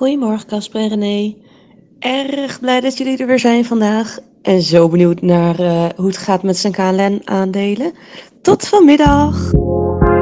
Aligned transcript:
Goedemorgen 0.00 0.46
Casper 0.46 0.80
en 0.80 0.88
René. 0.88 1.34
Erg 1.98 2.60
blij 2.60 2.80
dat 2.80 2.98
jullie 2.98 3.18
er 3.18 3.26
weer 3.26 3.38
zijn 3.38 3.64
vandaag. 3.64 4.18
En 4.42 4.62
zo 4.62 4.88
benieuwd 4.88 5.22
naar 5.22 5.58
eh, 5.58 5.84
hoe 5.96 6.06
het 6.06 6.16
gaat 6.16 6.42
met 6.42 6.56
zijn 6.56 6.72
KLN-aandelen. 6.72 7.92
Tot 8.42 8.68
vanmiddag. 8.68 9.50
Welkom 9.50 10.14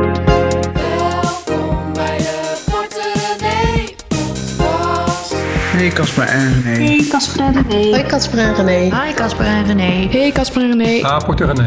bij 1.93 2.19
de 2.19 2.57
Fortuné 2.71 3.85
Podcast. 4.17 5.35
Hey 5.73 5.89
Casper 5.89 6.27
en 6.27 6.63
René. 6.63 6.85
Hey 6.85 7.07
Casper 7.09 7.41
en 7.41 7.53
René. 7.53 7.91
Hoi 7.91 8.03
Casper 8.03 8.39
en 8.39 8.55
René. 8.55 9.05
Hi 9.07 9.15
Casper 9.15 9.47
en 9.47 9.65
René. 9.67 10.09
Hey 10.11 10.33
Casper 10.33 10.63
en 10.63 10.69
René. 10.69 11.01
Rapport 11.01 11.41
er 11.41 11.47
René. 11.47 11.67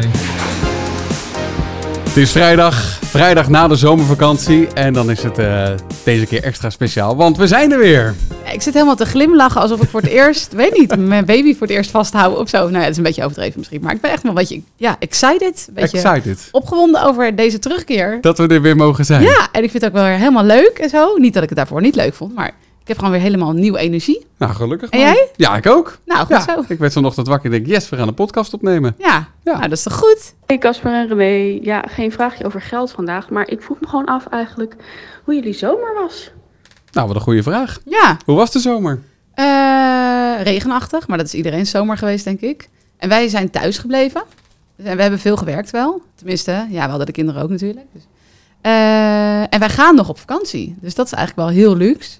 Het 2.18 2.26
is 2.26 2.32
vrijdag, 2.32 2.98
vrijdag 3.04 3.48
na 3.48 3.68
de 3.68 3.76
zomervakantie. 3.76 4.66
En 4.66 4.92
dan 4.92 5.10
is 5.10 5.22
het 5.22 5.38
eh, 5.38 5.68
deze 6.04 6.26
keer 6.26 6.42
extra 6.42 6.70
speciaal, 6.70 7.16
want 7.16 7.36
we 7.36 7.46
zijn 7.46 7.72
er 7.72 7.78
weer. 7.78 8.14
Ik 8.52 8.62
zit 8.62 8.74
helemaal 8.74 8.96
te 8.96 9.04
glimlachen 9.04 9.60
alsof 9.60 9.82
ik 9.82 9.88
voor 9.88 10.00
het 10.00 10.10
eerst, 10.20 10.52
weet 10.52 10.78
niet, 10.78 10.96
mijn 10.96 11.24
baby 11.24 11.52
voor 11.52 11.66
het 11.66 11.76
eerst 11.76 11.90
vasthouden 11.90 12.40
of 12.40 12.48
zo. 12.48 12.58
Nou 12.58 12.72
ja, 12.72 12.80
het 12.80 12.90
is 12.90 12.96
een 12.96 13.02
beetje 13.02 13.22
overdreven 13.22 13.58
misschien, 13.58 13.80
maar 13.82 13.94
ik 13.94 14.00
ben 14.00 14.10
echt 14.10 14.22
wel 14.22 14.32
een 14.32 14.38
beetje, 14.38 14.62
ja, 14.76 14.96
excited. 14.98 15.64
Een 15.68 15.74
beetje 15.74 15.98
Excited 15.98 16.48
opgewonden 16.50 17.02
over 17.02 17.36
deze 17.36 17.58
terugkeer. 17.58 18.18
dat 18.20 18.38
we 18.38 18.46
er 18.46 18.62
weer 18.62 18.76
mogen 18.76 19.04
zijn. 19.04 19.22
Ja, 19.22 19.48
en 19.52 19.62
ik 19.62 19.70
vind 19.70 19.82
het 19.82 19.84
ook 19.84 19.98
wel 19.98 20.04
weer 20.04 20.18
helemaal 20.18 20.44
leuk 20.44 20.78
en 20.78 20.88
zo. 20.88 21.16
Niet 21.16 21.34
dat 21.34 21.42
ik 21.42 21.48
het 21.48 21.58
daarvoor 21.58 21.80
niet 21.80 21.94
leuk 21.94 22.14
vond, 22.14 22.34
maar 22.34 22.52
ik 22.88 22.94
heb 22.94 23.02
gewoon 23.04 23.20
weer 23.20 23.30
helemaal 23.30 23.52
nieuwe 23.52 23.78
energie. 23.78 24.26
Nou, 24.36 24.52
gelukkig. 24.54 24.90
En 24.90 24.98
jij? 24.98 25.28
Ja, 25.36 25.56
ik 25.56 25.66
ook. 25.66 25.98
Nou, 26.04 26.20
goed 26.20 26.28
Ja, 26.28 26.40
zo. 26.40 26.64
ik 26.68 26.78
werd 26.78 26.92
vanochtend 26.92 27.26
wakker 27.26 27.52
en 27.52 27.56
denk, 27.64 27.66
yes, 27.76 27.88
we 27.88 27.96
gaan 27.96 28.08
een 28.08 28.14
podcast 28.14 28.54
opnemen. 28.54 28.94
Ja, 28.98 29.28
Ja. 29.44 29.52
nou 29.52 29.60
dat 29.68 29.72
is 29.72 29.82
toch 29.82 29.94
goed? 29.94 30.34
Hey 30.46 30.58
Casper 30.58 30.92
en 30.92 31.08
René. 31.08 31.58
Ja, 31.62 31.84
geen 31.88 32.12
vraagje 32.12 32.44
over 32.44 32.60
geld 32.60 32.90
vandaag, 32.90 33.30
maar 33.30 33.48
ik 33.48 33.62
vroeg 33.62 33.80
me 33.80 33.86
gewoon 33.88 34.04
af 34.04 34.26
eigenlijk 34.26 34.76
hoe 35.24 35.34
jullie 35.34 35.52
zomer 35.52 35.94
was. 35.94 36.30
Nou, 36.92 37.06
wat 37.06 37.16
een 37.16 37.22
goede 37.22 37.42
vraag. 37.42 37.78
Ja, 37.84 38.16
Hoe 38.24 38.36
was 38.36 38.50
de 38.52 38.58
zomer? 38.58 39.00
Eh, 39.34 40.42
regenachtig, 40.42 41.08
maar 41.08 41.18
dat 41.18 41.26
is 41.26 41.34
iedereen 41.34 41.66
zomer 41.66 41.96
geweest, 41.96 42.24
denk 42.24 42.40
ik. 42.40 42.68
En 42.96 43.08
wij 43.08 43.28
zijn 43.28 43.50
thuis 43.50 43.78
gebleven. 43.78 44.22
Dus, 44.76 44.86
en 44.86 44.96
we 44.96 45.02
hebben 45.02 45.20
veel 45.20 45.36
gewerkt 45.36 45.70
wel. 45.70 46.02
Tenminste, 46.14 46.52
ja, 46.70 46.82
we 46.82 46.88
hadden 46.88 47.06
de 47.06 47.12
kinderen 47.12 47.42
ook 47.42 47.50
natuurlijk. 47.50 47.86
Dus. 47.92 48.02
Eh, 48.60 49.40
en 49.40 49.58
wij 49.58 49.68
gaan 49.68 49.94
nog 49.94 50.08
op 50.08 50.18
vakantie. 50.18 50.76
Dus 50.80 50.94
dat 50.94 51.06
is 51.06 51.12
eigenlijk 51.12 51.48
wel 51.48 51.56
heel 51.58 51.76
luxe. 51.76 52.18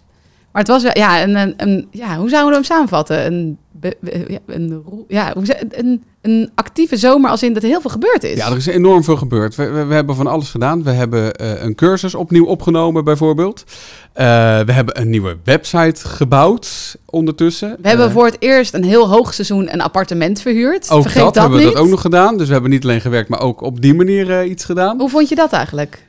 Maar 0.59 0.67
het 0.67 0.77
was 0.77 0.83
wel, 0.83 1.03
ja, 1.05 1.23
een, 1.23 1.35
een, 1.37 1.55
een- 1.57 1.89
ja 1.91 2.17
hoe 2.17 2.29
zouden 2.29 2.49
we 2.51 2.55
hem 2.55 2.65
samenvatten? 2.65 3.27
Een, 3.27 3.59
be- 3.73 3.97
be- 4.01 4.25
ja, 4.29 4.39
een, 4.47 4.85
ja, 5.09 5.33
een, 5.71 6.03
een 6.23 6.51
actieve 6.55 6.97
zomer 6.97 7.31
als 7.31 7.43
in 7.43 7.53
dat 7.55 7.63
er 7.63 7.69
heel 7.69 7.81
veel 7.81 7.91
gebeurd 7.91 8.25
is. 8.25 8.37
Ja, 8.37 8.51
er 8.51 8.57
is 8.57 8.67
enorm 8.67 9.05
veel 9.05 9.17
gebeurd. 9.17 9.55
We, 9.55 9.69
we, 9.71 9.85
we 9.85 9.95
hebben 9.95 10.17
van 10.17 10.27
alles 10.27 10.51
gedaan. 10.51 10.83
We 10.83 10.91
hebben 10.91 11.35
eh, 11.35 11.63
een 11.63 11.75
cursus 11.75 12.15
opnieuw 12.15 12.45
opgenomen, 12.45 13.05
bijvoorbeeld. 13.05 13.65
Eh, 14.13 14.25
we 14.61 14.73
hebben 14.73 15.01
een 15.01 15.11
nieuwe 15.11 15.37
website 15.45 16.09
gebouwd 16.09 16.97
ondertussen. 17.07 17.77
we 17.83 17.89
hebben 17.89 18.07
Eh, 18.07 18.13
voor 18.13 18.25
het 18.25 18.37
eerst 18.39 18.75
een 18.75 18.85
heel 18.85 19.09
hoog 19.09 19.35
seizoen 19.35 19.73
een 19.73 19.81
appartement 19.81 20.41
verhuurd. 20.41 20.91
Ook 20.91 21.03
Vergeet 21.03 21.23
dat, 21.23 21.35
dat, 21.35 21.43
hebben 21.43 21.61
we 21.61 21.73
dat 21.73 21.77
ook 21.83 21.89
nog 21.89 22.01
gedaan. 22.01 22.37
Dus 22.39 22.47
we 22.47 22.53
hebben 22.53 22.71
niet 22.71 22.85
alleen 22.85 23.01
gewerkt, 23.01 23.29
maar 23.29 23.41
ook 23.41 23.61
op 23.61 23.81
die 23.81 23.95
manier 23.95 24.45
iets 24.45 24.65
gedaan. 24.65 24.99
Hoe 25.01 25.11
vond 25.11 25.29
je 25.29 25.35
dat 25.35 25.53
eigenlijk? 25.53 26.07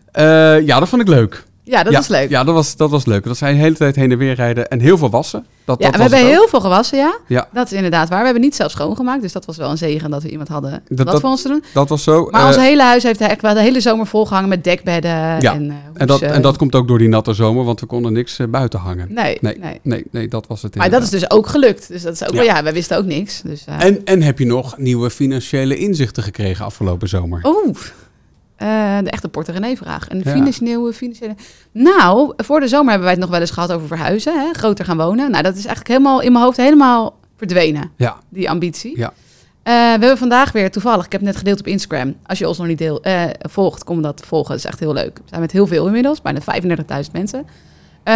Ja, 0.66 0.80
dat 0.80 0.90
vond 0.90 1.02
ik 1.02 1.08
leuk. 1.08 1.48
Ja, 1.70 1.84
dat 1.84 1.92
ja, 1.92 1.98
was 1.98 2.08
leuk. 2.08 2.30
Ja, 2.30 2.44
dat 2.44 2.54
was, 2.54 2.76
dat 2.76 2.90
was 2.90 3.06
leuk. 3.06 3.24
Dat 3.24 3.38
zijn 3.38 3.56
de 3.56 3.62
hele 3.62 3.76
tijd 3.76 3.96
heen 3.96 4.12
en 4.12 4.18
weer 4.18 4.34
rijden 4.34 4.70
en 4.70 4.80
heel 4.80 4.98
veel 4.98 5.10
wassen. 5.10 5.46
Dat, 5.66 5.80
Ja, 5.80 5.86
dat 5.86 5.96
we 5.96 6.02
hebben 6.02 6.30
heel 6.30 6.48
veel 6.48 6.62
gewassen, 6.62 6.98
ja. 6.98 7.18
Ja. 7.28 7.48
Dat 7.54 7.66
is 7.66 7.74
inderdaad 7.74 8.10
waar. 8.10 8.18
We 8.20 8.24
hebben 8.26 8.44
niet 8.44 8.56
zelf 8.56 8.72
schoongemaakt, 8.72 9.22
dus 9.22 9.32
dat 9.32 9.46
was 9.46 9.58
wel 9.58 9.70
een 9.70 9.78
zegen 9.78 10.10
dat 10.10 10.24
we 10.24 10.30
iemand 10.30 10.50
hadden 10.50 10.72
Dat- 10.72 10.98
wat 10.98 11.08
dat- 11.08 11.20
voor 11.22 11.30
ons 11.30 11.42
te 11.42 11.48
doen. 11.48 11.64
Dat 11.74 11.90
was 11.90 12.04
zo. 12.04 12.28
Maar 12.32 12.42
Eh, 12.42 12.48
ons 12.48 12.56
hele 12.56 12.84
huis 12.84 13.04
heeft 13.04 13.22
echt 13.22 13.42
wel 13.42 13.54
de 13.54 13.62
hele 13.62 13.82
zomer 13.82 14.08
volgehangen 14.08 14.50
met 14.50 14.64
dekbedden 14.64 15.12
Ja, 15.12 15.54
en 15.54 15.70
eh, 15.70 15.76
en, 15.94 16.08
dat, 16.08 16.10
hoesen. 16.20 16.36
en 16.36 16.42
dat 16.42 16.58
komt 16.58 16.76
ook 16.76 16.88
door 16.88 16.98
die 16.98 17.08
natte 17.10 17.34
zomer, 17.34 17.64
want 17.64 17.80
we 17.80 17.86
konden 17.86 18.14
niks 18.14 18.40
eh, 18.40 18.48
buiten 18.48 18.80
hangen. 18.80 19.08
Nee, 19.14 19.38
Nee, 19.42 19.58
nee. 19.60 19.80
nee, 19.84 20.06
nee, 20.12 20.28
dat 20.28 20.48
was 20.48 20.62
het 20.62 20.76
Maar 20.76 20.90
dat 20.90 21.04
is 21.04 21.10
dus 21.10 21.32
ook 21.32 21.48
gelukt. 21.48 21.88
Dus 21.88 22.02
dat 22.02 22.14
is 22.14 22.24
ook 22.24 22.30
Ja. 22.32 22.36
wel, 22.36 22.46
ja, 22.46 22.64
wij 22.64 22.74
wisten 22.74 22.98
ook 22.98 23.06
niks. 23.06 23.42
Dus, 23.42 23.64
eh, 23.66 23.84
En, 23.84 24.06
en 24.06 24.22
heb 24.22 24.40
je 24.40 24.46
nog 24.46 24.78
nieuwe 24.78 25.10
financiële 25.10 25.78
inzichten 25.78 26.24
gekregen 26.24 26.66
afgelopen 26.66 27.08
zomer? 27.10 27.42
Oeh, 27.46 27.78
eh, 28.60 28.98
de 29.04 29.10
echte 29.10 29.28
Porter 29.30 29.54
René 29.54 29.76
vraag. 29.76 30.10
Een 30.10 30.22
Ja. 30.24 30.32
financiële, 30.32 30.94
financiële... 30.94 31.36
Nou, 31.72 32.34
voor 32.38 32.60
de 32.60 32.68
zomer 32.68 32.88
hebben 32.90 33.04
wij 33.04 33.12
het 33.12 33.22
nog 33.22 33.30
wel 33.30 33.40
eens 33.40 33.52
gehad 33.52 33.72
over 33.72 33.88
verhuizen. 33.88 34.40
Hè? 34.40 34.54
Groter 34.54 34.86
gaan 34.86 34.98
wonen. 34.98 35.32
Nou, 35.32 35.44
dat 35.44 35.54
is 35.56 35.66
eigenlijk 35.66 35.88
helemaal 35.88 36.22
in 36.22 36.32
mijn 36.32 36.44
hoofd 36.44 36.58
helemaal 36.58 37.18
verdwenen, 37.38 37.92
Ja, 37.98 38.18
die 38.30 38.50
ambitie. 38.50 38.98
Ja. 38.98 39.14
Eh, 39.64 39.74
we 39.74 39.80
hebben 39.80 40.18
vandaag 40.18 40.52
weer 40.52 40.72
toevallig, 40.72 41.06
ik 41.06 41.12
heb 41.12 41.22
net 41.22 41.36
gedeeld 41.36 41.60
op 41.60 41.68
Instagram. 41.68 42.16
Als 42.26 42.40
je 42.40 42.48
ons 42.48 42.58
nog 42.58 42.68
niet 42.68 42.78
deel, 42.78 43.02
eh, 43.02 43.24
volgt, 43.40 43.84
kom 43.84 44.02
dat 44.02 44.22
volgen. 44.26 44.50
Dat 44.50 44.58
is 44.58 44.66
echt 44.66 44.80
heel 44.80 44.94
leuk. 44.94 45.16
We 45.18 45.24
zijn 45.26 45.42
met 45.42 45.52
heel 45.52 45.68
veel 45.68 45.86
inmiddels, 45.86 46.22
bijna 46.22 46.40
35.000 46.42 47.14
mensen. 47.14 47.46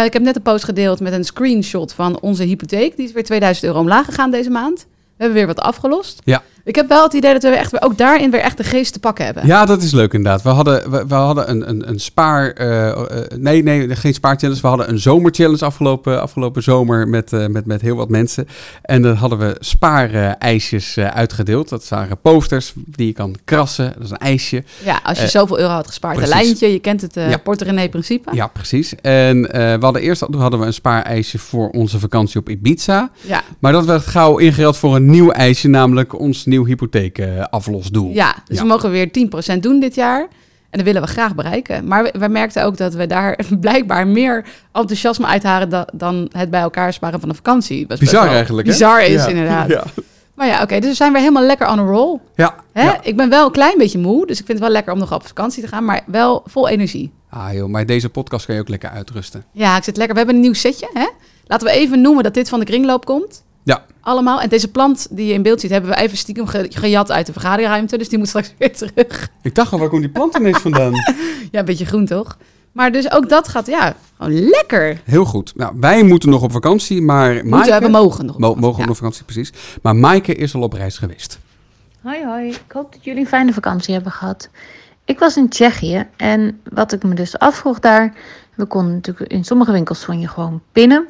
Ik 0.04 0.12
heb 0.12 0.22
net 0.22 0.36
een 0.36 0.42
post 0.42 0.64
gedeeld 0.64 1.00
met 1.00 1.12
een 1.12 1.24
screenshot 1.24 1.92
van 1.92 2.20
onze 2.20 2.42
hypotheek. 2.42 2.96
Die 2.96 3.06
is 3.06 3.12
weer 3.12 3.24
2000 3.24 3.66
euro 3.66 3.78
omlaag 3.78 4.04
gegaan 4.04 4.30
deze 4.30 4.50
maand. 4.50 4.86
We 4.88 5.14
hebben 5.16 5.36
weer 5.36 5.46
wat 5.46 5.60
afgelost. 5.60 6.20
Ja. 6.24 6.42
Ik 6.64 6.74
heb 6.74 6.88
wel 6.88 7.02
het 7.02 7.12
idee 7.12 7.32
dat 7.32 7.42
we 7.42 7.48
echt, 7.48 7.82
ook 7.82 7.98
daarin 7.98 8.30
weer 8.30 8.40
echt 8.40 8.56
de 8.56 8.64
geest 8.64 8.92
te 8.92 8.98
pakken 8.98 9.24
hebben. 9.24 9.46
ja 9.46 9.64
dat 9.64 9.82
is 9.82 9.92
leuk 9.92 10.12
inderdaad. 10.12 10.42
We 10.42 10.48
hadden, 10.48 10.90
we, 10.90 11.04
we 11.06 11.14
hadden 11.14 11.50
een, 11.50 11.68
een, 11.68 11.88
een 11.88 12.00
spaar... 12.00 12.50
eh, 12.50 12.88
eh, 12.90 12.96
nee, 13.38 13.62
nee, 13.62 13.96
geen 13.96 14.14
spaarchallenge. 14.14 14.60
We 14.60 14.66
hadden 14.68 14.88
een 14.88 14.98
zomerchallenge 14.98 15.64
afgelopen, 15.64 16.20
afgelopen 16.20 16.62
zomer 16.62 17.08
met, 17.08 17.32
eh, 17.32 17.46
met, 17.46 17.66
met 17.66 17.80
heel 17.80 17.96
wat 17.96 18.08
mensen. 18.08 18.48
En 18.82 19.02
dan 19.02 19.14
hadden 19.14 19.38
we 19.38 19.56
spaareisjes 19.60 20.96
eh, 20.96 21.06
uitgedeeld. 21.06 21.68
Dat 21.68 21.88
waren 21.88 22.18
posters 22.20 22.72
die 22.76 23.06
je 23.06 23.12
kan 23.12 23.34
krassen. 23.44 23.92
Dat 23.94 24.04
is 24.04 24.10
een 24.10 24.16
ijsje. 24.16 24.64
Ja, 24.84 25.00
als 25.04 25.18
je 25.18 25.24
Eh, 25.24 25.30
zoveel 25.30 25.58
euro 25.58 25.72
had 25.72 25.86
gespaard. 25.86 26.18
Een 26.18 26.28
lijntje, 26.28 26.72
je 26.72 26.78
kent 26.78 27.00
het 27.00 27.14
Ja. 27.14 27.36
Porter 27.36 27.66
René 27.66 27.88
principe. 27.88 28.30
Ja, 28.34 28.46
precies. 28.46 28.94
En 29.02 29.52
eh, 29.52 29.60
we 29.74 29.84
hadden 29.84 30.02
eerst 30.02 30.20
hadden 30.38 30.60
we 30.60 30.66
een 30.66 30.72
spaareisje 30.74 31.38
voor 31.38 31.68
onze 31.68 31.98
vakantie 31.98 32.40
op 32.40 32.48
Ibiza. 32.48 33.10
Ja, 33.20 33.42
Maar 33.58 33.72
dat 33.72 33.84
werd 33.84 34.06
gauw 34.06 34.38
ingereld 34.38 34.76
voor 34.76 34.96
een 34.96 35.06
nieuw 35.10 35.30
eisje, 35.30 35.68
namelijk 35.68 36.18
ons 36.18 36.44
nieuw 36.44 36.53
hypotheekaflosdoel. 36.62 38.10
ja 38.12 38.34
dus 38.44 38.56
Ja. 38.56 38.62
we 38.62 38.68
mogen 38.68 38.90
weer 38.90 39.10
10% 39.56 39.58
doen 39.62 39.80
dit 39.80 39.94
jaar. 39.94 40.20
En 40.70 40.80
dat 40.80 40.88
willen 40.92 41.02
we 41.02 41.08
graag 41.08 41.34
bereiken. 41.34 41.86
Maar 41.86 42.02
we, 42.02 42.14
we 42.18 42.28
merkten 42.28 42.64
ook 42.64 42.76
dat 42.76 42.94
we 42.94 43.06
daar 43.06 43.38
blijkbaar 43.60 44.06
meer 44.06 44.44
enthousiasme 44.72 45.26
uithalen 45.26 45.68
da- 45.68 45.88
dan 45.92 46.28
het 46.32 46.50
bij 46.50 46.60
elkaar 46.60 46.92
sparen 46.92 47.20
van 47.20 47.28
een 47.28 47.34
vakantie. 47.34 47.86
Was 47.86 47.98
Bizar 47.98 48.26
eigenlijk, 48.28 48.66
hè? 48.66 48.72
Bizar 48.72 49.02
is 49.04 49.22
Ja. 49.24 49.26
inderdaad. 49.28 49.68
Ja. 49.68 49.84
Maar 50.34 50.46
ja, 50.46 50.62
oké, 50.62 50.78
dus 50.80 50.88
we 50.88 50.94
zijn 50.94 51.12
weer 51.12 51.20
helemaal 51.20 51.42
lekker 51.42 51.68
on 51.68 51.78
a 51.78 51.82
roll. 51.82 52.18
Ja. 52.34 52.54
Hè? 52.72 52.82
ja. 52.82 52.98
Ik 53.02 53.16
ben 53.16 53.28
wel 53.28 53.46
een 53.46 53.52
klein 53.52 53.78
beetje 53.78 53.98
moe, 53.98 54.26
dus 54.26 54.38
ik 54.40 54.46
vind 54.46 54.58
het 54.58 54.66
wel 54.66 54.76
lekker 54.76 54.92
om 54.92 54.98
nog 54.98 55.12
op 55.14 55.26
vakantie 55.26 55.62
te 55.62 55.68
gaan, 55.68 55.84
maar 55.84 56.02
wel 56.06 56.42
vol 56.46 56.68
energie. 56.68 57.12
Ah 57.30 57.52
joh, 57.52 57.68
maar 57.68 57.86
deze 57.86 58.08
podcast 58.08 58.46
kan 58.46 58.54
je 58.54 58.60
ook 58.60 58.68
lekker 58.68 58.90
uitrusten. 58.90 59.44
Ja, 59.52 59.76
ik 59.76 59.84
zit 59.84 59.96
lekker. 59.96 60.12
We 60.14 60.18
hebben 60.20 60.34
een 60.36 60.44
nieuw 60.46 60.52
setje. 60.60 60.88
Hè? 60.92 61.06
Laten 61.46 61.66
we 61.66 61.72
even 61.72 62.00
noemen 62.00 62.22
dat 62.22 62.34
dit 62.34 62.48
van 62.48 62.58
de 62.58 62.64
kringloop 62.64 63.04
komt. 63.04 63.44
Allemaal. 64.04 64.40
En 64.40 64.48
deze 64.48 64.70
plant 64.70 65.06
die 65.10 65.26
je 65.26 65.32
in 65.32 65.42
beeld 65.42 65.60
ziet, 65.60 65.70
hebben 65.70 65.90
we 65.90 65.96
even 65.96 66.16
stiekem 66.16 66.46
ge- 66.46 66.66
gejat 66.70 67.10
uit 67.10 67.26
de 67.26 67.32
vergaderruimte. 67.32 67.98
Dus 67.98 68.08
die 68.08 68.18
moet 68.18 68.28
straks 68.28 68.54
weer 68.58 68.76
terug. 68.76 69.28
Ik 69.42 69.54
dacht 69.54 69.72
al, 69.72 69.78
waar 69.78 69.88
komt 69.88 70.02
die 70.02 70.10
plant 70.10 70.36
ineens 70.38 70.58
vandaan? 70.58 70.92
Ja, 71.50 71.58
een 71.60 71.64
beetje 71.64 71.84
groen 71.86 72.06
toch? 72.06 72.36
Maar 72.72 72.92
dus 72.92 73.10
ook 73.12 73.28
dat 73.28 73.48
gaat, 73.48 73.66
ja, 73.66 73.94
gewoon 74.18 74.48
lekker. 74.48 75.00
Heel 75.04 75.24
goed. 75.24 75.52
Nou, 75.56 75.74
wij 75.80 76.02
moeten 76.02 76.28
nog 76.28 76.42
op 76.42 76.52
vakantie, 76.52 77.02
maar 77.02 77.32
Moeten 77.32 77.48
Maaike... 77.50 77.78
we, 77.78 77.84
we 77.84 77.90
mogen 77.90 78.26
nog. 78.26 78.38
Mo- 78.38 78.54
mogen 78.54 78.76
Ja. 78.76 78.82
op 78.82 78.86
nog 78.88 78.96
vakantie, 78.96 79.24
precies. 79.24 79.52
Maar 79.82 79.96
Maaike 79.96 80.34
is 80.34 80.54
al 80.54 80.62
op 80.62 80.72
reis 80.72 80.98
geweest. 80.98 81.38
Hoi 82.02 82.24
hoi, 82.24 82.48
ik 82.48 82.64
hoop 82.72 82.92
dat 82.92 83.04
jullie 83.04 83.20
een 83.20 83.26
fijne 83.26 83.52
vakantie 83.52 83.94
hebben 83.94 84.12
gehad. 84.12 84.48
Ik 85.04 85.18
was 85.18 85.36
in 85.36 85.48
Tsjechië 85.48 86.06
en 86.16 86.60
wat 86.72 86.92
ik 86.92 87.02
me 87.02 87.14
dus 87.14 87.38
afvroeg 87.38 87.78
daar, 87.78 88.14
we 88.54 88.64
konden 88.66 88.92
natuurlijk 88.94 89.30
in 89.32 89.44
sommige 89.44 89.72
winkels 89.72 90.06
je 90.18 90.28
gewoon 90.28 90.62
pinnen. 90.72 91.06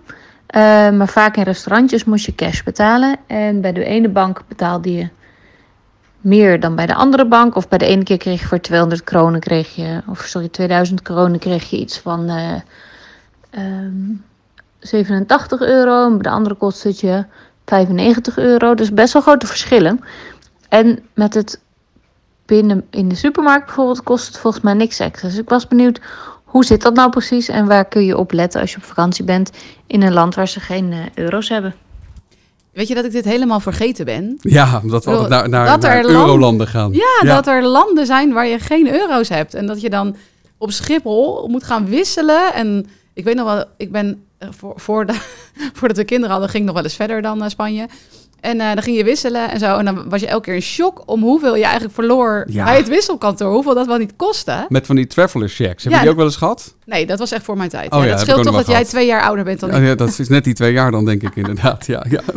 Eh, 0.54 0.90
maar 0.90 1.08
vaak 1.08 1.36
in 1.36 1.42
restaurantjes 1.42 2.04
moest 2.04 2.26
je 2.26 2.34
cash 2.34 2.62
betalen. 2.62 3.16
En 3.26 3.60
bij 3.60 3.72
de 3.72 3.84
ene 3.84 4.08
bank 4.08 4.42
betaalde 4.48 4.92
je 4.92 5.08
meer 6.20 6.60
dan 6.60 6.74
bij 6.74 6.86
de 6.86 6.94
andere 6.94 7.26
bank. 7.26 7.56
Of 7.56 7.68
bij 7.68 7.78
de 7.78 7.86
ene 7.86 8.02
keer 8.02 8.16
kreeg 8.16 8.40
je 8.40 8.46
voor 8.46 8.60
200 8.60 9.04
kronen 9.04 9.40
kreeg 9.40 9.74
je, 9.74 10.02
of 10.06 10.20
sorry, 10.20 10.48
2000 10.48 11.02
kronen 11.02 11.38
kreeg 11.38 11.70
je 11.70 11.78
iets 11.78 11.98
van 11.98 12.28
eh, 12.28 12.60
ehm, 13.50 14.14
87 14.78 15.60
euro. 15.60 16.04
En 16.04 16.12
bij 16.12 16.22
de 16.22 16.36
andere 16.36 16.54
kostte 16.54 16.88
het 16.88 17.00
je 17.00 17.24
95 17.64 18.38
euro. 18.38 18.74
Dus 18.74 18.92
best 18.92 19.12
wel 19.12 19.22
grote 19.22 19.46
verschillen. 19.46 20.00
En 20.68 20.98
met 21.14 21.34
het 21.34 21.60
pinnen 22.44 22.86
in 22.90 23.08
de 23.08 23.14
supermarkt 23.14 23.66
bijvoorbeeld 23.66 24.02
kost 24.02 24.26
het 24.26 24.38
volgens 24.38 24.62
mij 24.62 24.74
niks 24.74 24.98
extra. 24.98 25.28
Dus 25.28 25.38
ik 25.38 25.48
was 25.48 25.68
benieuwd, 25.68 26.00
hoe 26.54 26.64
zit 26.64 26.82
dat 26.82 26.94
nou 26.94 27.10
precies? 27.10 27.48
En 27.48 27.66
waar 27.66 27.84
kun 27.84 28.04
je 28.04 28.18
op 28.18 28.32
letten 28.32 28.60
als 28.60 28.70
je 28.70 28.76
op 28.76 28.84
vakantie 28.84 29.24
bent 29.24 29.50
in 29.86 30.02
een 30.02 30.12
land 30.12 30.34
waar 30.34 30.48
ze 30.48 30.60
geen 30.60 30.92
eh, 30.92 30.98
euro's 31.14 31.48
hebben? 31.48 31.74
Weet 32.72 32.88
je 32.88 32.94
dat 32.94 33.04
ik 33.04 33.12
dit 33.12 33.24
helemaal 33.24 33.60
vergeten 33.60 34.04
ben? 34.04 34.36
Ja, 34.40 34.80
omdat 34.82 35.04
we 35.04 35.10
altijd 35.10 35.28
naar, 35.28 35.48
naar, 35.48 35.66
dat 35.66 35.80
naar 35.80 36.04
land- 36.04 36.28
eurolanden 36.28 36.66
gaan. 36.66 36.92
Ja, 36.92 37.34
dat 37.34 37.46
er 37.46 37.66
landen 37.66 38.06
zijn 38.06 38.32
waar 38.32 38.46
je 38.46 38.58
geen 38.58 38.94
euro's 38.94 39.28
hebt. 39.28 39.54
En 39.54 39.66
dat 39.66 39.80
je 39.80 39.90
dan 39.90 40.16
op 40.58 40.70
Schiphol 40.70 41.48
moet 41.48 41.64
gaan 41.64 41.86
wisselen. 41.86 42.54
En 42.54 42.86
ik 43.12 43.24
weet 43.24 43.36
nog 43.36 43.54
wel, 43.54 43.64
ik 43.76 43.92
ben 43.92 44.24
eh, 44.38 44.48
voor, 44.50 44.72
voor 44.76 45.06
de, 45.06 45.14
voordat 45.78 45.96
we 45.96 46.04
kinderen 46.04 46.30
hadden, 46.30 46.50
ging 46.50 46.60
ik 46.62 46.66
nog 46.68 46.76
wel 46.76 46.84
eens 46.84 46.96
verder 46.96 47.22
dan 47.22 47.38
naar 47.38 47.50
Spanje. 47.50 47.88
En 48.44 48.60
eh, 48.60 48.66
dan 48.74 48.82
ging 48.82 48.96
je 48.96 49.04
wisselen 49.04 49.50
en 49.50 49.58
zo. 49.58 49.76
En 49.76 49.84
dan 49.84 50.08
was 50.08 50.20
je 50.20 50.26
elke 50.26 50.44
keer 50.44 50.54
in 50.54 50.62
shock 50.62 51.02
om 51.06 51.22
hoeveel 51.22 51.56
je 51.56 51.62
eigenlijk 51.62 51.94
verloor 51.94 52.44
Ja. 52.48 52.64
bij 52.64 52.76
het 52.76 52.88
wisselkantoor. 52.88 53.52
Hoeveel 53.52 53.74
dat 53.74 53.86
wel 53.86 53.96
niet 53.98 54.12
kostte. 54.16 54.66
Met 54.68 54.86
van 54.86 54.96
die 54.96 55.06
traveler 55.06 55.48
checks. 55.48 55.82
Heb 55.84 55.92
Ja, 55.92 55.98
je 55.98 56.02
die 56.02 56.10
ook 56.12 56.16
wel 56.18 56.26
eens 56.26 56.36
gehad? 56.36 56.74
Nee, 56.86 57.06
dat 57.06 57.18
was 57.18 57.32
echt 57.32 57.44
voor 57.44 57.56
mijn 57.56 57.70
tijd. 57.70 57.92
Oh 57.92 58.04
ja, 58.04 58.10
dat 58.10 58.20
scheelt 58.20 58.42
toch 58.42 58.56
dat 58.56 58.66
jij 58.66 58.84
twee 58.84 59.06
jaar 59.06 59.22
ouder 59.22 59.44
bent 59.44 59.60
dan 59.60 59.68
ik. 59.70 59.76
Oh, 59.76 59.82
ja, 59.82 59.94
dat 59.94 60.18
is 60.18 60.28
net 60.28 60.44
die 60.44 60.54
twee 60.54 60.72
jaar 60.72 60.90
dan, 60.90 61.04
denk 61.04 61.22
ik 61.22 61.36
inderdaad. 61.36 61.86
Ja, 61.86 62.06
ja. 62.10 62.20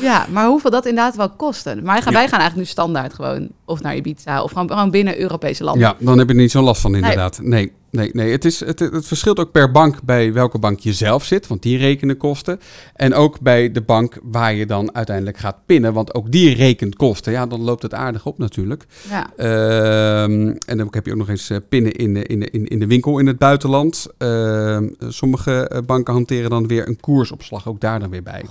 Ja, 0.00 0.26
maar 0.30 0.46
hoeveel 0.46 0.70
dat 0.70 0.86
inderdaad 0.86 1.16
wel 1.16 1.30
kostte. 1.30 1.74
Maar 1.82 1.94
wij 1.94 2.02
gaan, 2.02 2.12
Ja. 2.12 2.18
wij 2.18 2.28
gaan 2.28 2.38
eigenlijk 2.38 2.56
nu 2.56 2.64
standaard 2.64 3.14
gewoon 3.14 3.48
of 3.64 3.80
naar 3.82 3.96
Ibiza 3.96 4.42
of 4.42 4.50
gewoon, 4.52 4.70
gewoon 4.70 4.90
binnen 4.90 5.20
Europese 5.20 5.64
landen. 5.64 5.82
ja, 5.82 5.96
dan 5.98 6.18
heb 6.18 6.28
je 6.28 6.34
er 6.34 6.40
niet 6.40 6.50
zo'n 6.50 6.64
last 6.64 6.80
van 6.80 6.94
inderdaad. 6.94 7.38
Nee, 7.42 7.72
nee, 7.90 8.10
nee. 8.12 8.30
Het, 8.30 8.44
is, 8.44 8.60
het, 8.60 8.78
het 8.78 9.06
verschilt 9.06 9.38
ook 9.40 9.50
per 9.52 9.70
bank 9.70 10.02
bij 10.02 10.32
welke 10.32 10.58
bank 10.58 10.78
je 10.80 10.92
zelf 10.92 11.24
zit, 11.24 11.46
want 11.46 11.62
die 11.62 11.78
rekenen 11.78 12.16
kosten. 12.16 12.60
En 12.94 13.14
ook 13.14 13.40
bij 13.40 13.72
de 13.72 13.80
bank 13.80 14.18
waar 14.22 14.54
je 14.54 14.66
dan 14.66 14.94
uiteindelijk 14.94 15.36
gaat 15.38 15.56
pinnen, 15.66 15.92
want 15.92 16.14
ook 16.14 16.30
die 16.32 16.54
rekent 16.54 16.96
kosten. 16.96 17.32
Ja, 17.32 17.46
dan 17.46 17.60
loopt 17.60 17.82
het 17.82 17.94
aardig 17.94 18.26
op 18.26 18.38
natuurlijk. 18.38 18.84
Ja. 19.10 19.30
Ehm, 19.36 20.54
en 20.66 20.76
dan 20.78 20.88
heb 20.90 21.06
je 21.06 21.12
ook 21.12 21.18
nog 21.18 21.28
eens 21.28 21.50
eh, 21.50 21.56
pinnen 21.68 21.92
in 21.92 22.14
de, 22.14 22.22
in, 22.24 22.40
de, 22.40 22.50
in, 22.50 22.66
in 22.66 22.78
de 22.78 22.86
winkel 22.86 23.18
in 23.18 23.26
het 23.26 23.38
buitenland. 23.38 23.83
Ehm, 24.18 24.88
sommige 25.08 25.68
eh, 25.68 25.78
banken 25.86 26.12
hanteren 26.12 26.50
dan 26.50 26.66
weer 26.66 26.88
een 26.88 27.00
koersopslag, 27.00 27.68
ook 27.68 27.80
daar 27.80 28.00
dan 28.00 28.10
weer 28.10 28.22
bij. 28.22 28.44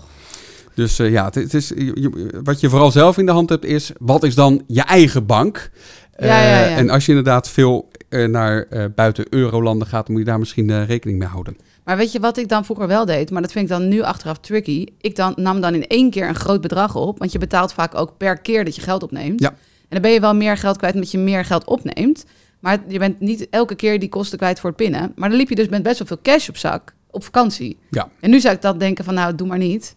Dus 0.75 0.99
eh, 0.99 1.11
ja, 1.11 1.25
het, 1.25 1.35
het 1.35 1.53
is, 1.53 1.67
je- 1.69 2.39
wat 2.43 2.59
je 2.59 2.69
vooral 2.69 2.91
zelf 2.91 3.17
in 3.17 3.25
de 3.25 3.31
hand 3.31 3.49
hebt 3.49 3.65
is, 3.65 3.91
wat 3.99 4.23
is 4.23 4.35
dan 4.35 4.63
je 4.67 4.81
eigen 4.81 5.25
bank? 5.25 5.69
Ja, 6.17 6.25
ja, 6.25 6.33
ja. 6.41 6.65
Eh, 6.65 6.77
en 6.77 6.89
als 6.89 7.05
je 7.05 7.09
inderdaad 7.11 7.49
veel 7.49 7.91
naar 8.27 8.67
buiten 8.95 9.25
eurolanden 9.29 9.87
gaat, 9.87 10.07
moet 10.09 10.19
je 10.19 10.25
daar 10.25 10.39
misschien 10.39 10.85
rekening 10.85 11.19
mee 11.19 11.27
houden. 11.27 11.57
Maar 11.83 11.97
weet 11.97 12.11
je 12.11 12.19
wat 12.19 12.37
ik 12.37 12.47
dan 12.47 12.65
vroeger 12.65 12.87
wel 12.87 13.05
deed? 13.05 13.31
Maar 13.31 13.41
dat 13.41 13.51
vind 13.51 13.65
ik 13.65 13.71
dan 13.71 13.87
nu 13.87 14.01
achteraf 14.01 14.37
tricky. 14.37 14.85
Ik 15.01 15.15
dan, 15.15 15.33
nam 15.35 15.61
dan 15.61 15.73
in 15.73 15.87
één 15.87 16.09
keer 16.09 16.27
een 16.27 16.35
groot 16.35 16.61
bedrag 16.61 16.95
op. 16.95 17.19
Want 17.19 17.31
je 17.31 17.37
betaalt 17.37 17.73
vaak 17.73 17.95
ook 17.95 18.17
per 18.17 18.37
keer 18.37 18.65
dat 18.65 18.75
je 18.75 18.81
geld 18.81 19.03
opneemt. 19.03 19.39
Ja. 19.39 19.49
En 19.49 19.55
dan 19.89 20.01
ben 20.01 20.11
je 20.11 20.19
wel 20.19 20.35
meer 20.35 20.57
geld 20.57 20.77
kwijt 20.77 20.93
omdat 20.93 21.11
je 21.11 21.17
meer 21.17 21.45
geld 21.45 21.65
opneemt. 21.65 22.25
Maar 22.63 22.77
je 22.87 22.99
bent 22.99 23.19
niet 23.19 23.47
elke 23.49 23.75
keer 23.75 23.99
die 23.99 24.09
kosten 24.09 24.37
kwijt 24.37 24.59
voor 24.59 24.69
het 24.69 24.77
pinnen. 24.77 25.11
Maar 25.15 25.29
dan 25.29 25.37
liep 25.37 25.49
je 25.49 25.55
dus 25.55 25.67
met 25.69 25.83
best 25.83 25.97
wel 25.97 26.07
veel 26.07 26.19
cash 26.23 26.49
op 26.49 26.57
zak 26.57 26.93
op 27.11 27.23
vakantie. 27.23 27.77
Ja. 27.89 28.07
En 28.19 28.29
nu 28.29 28.39
zou 28.39 28.55
ik 28.55 28.61
dat 28.61 28.79
denken 28.79 29.05
van 29.05 29.13
nou, 29.13 29.35
doe 29.35 29.47
maar 29.47 29.57
niet. 29.57 29.95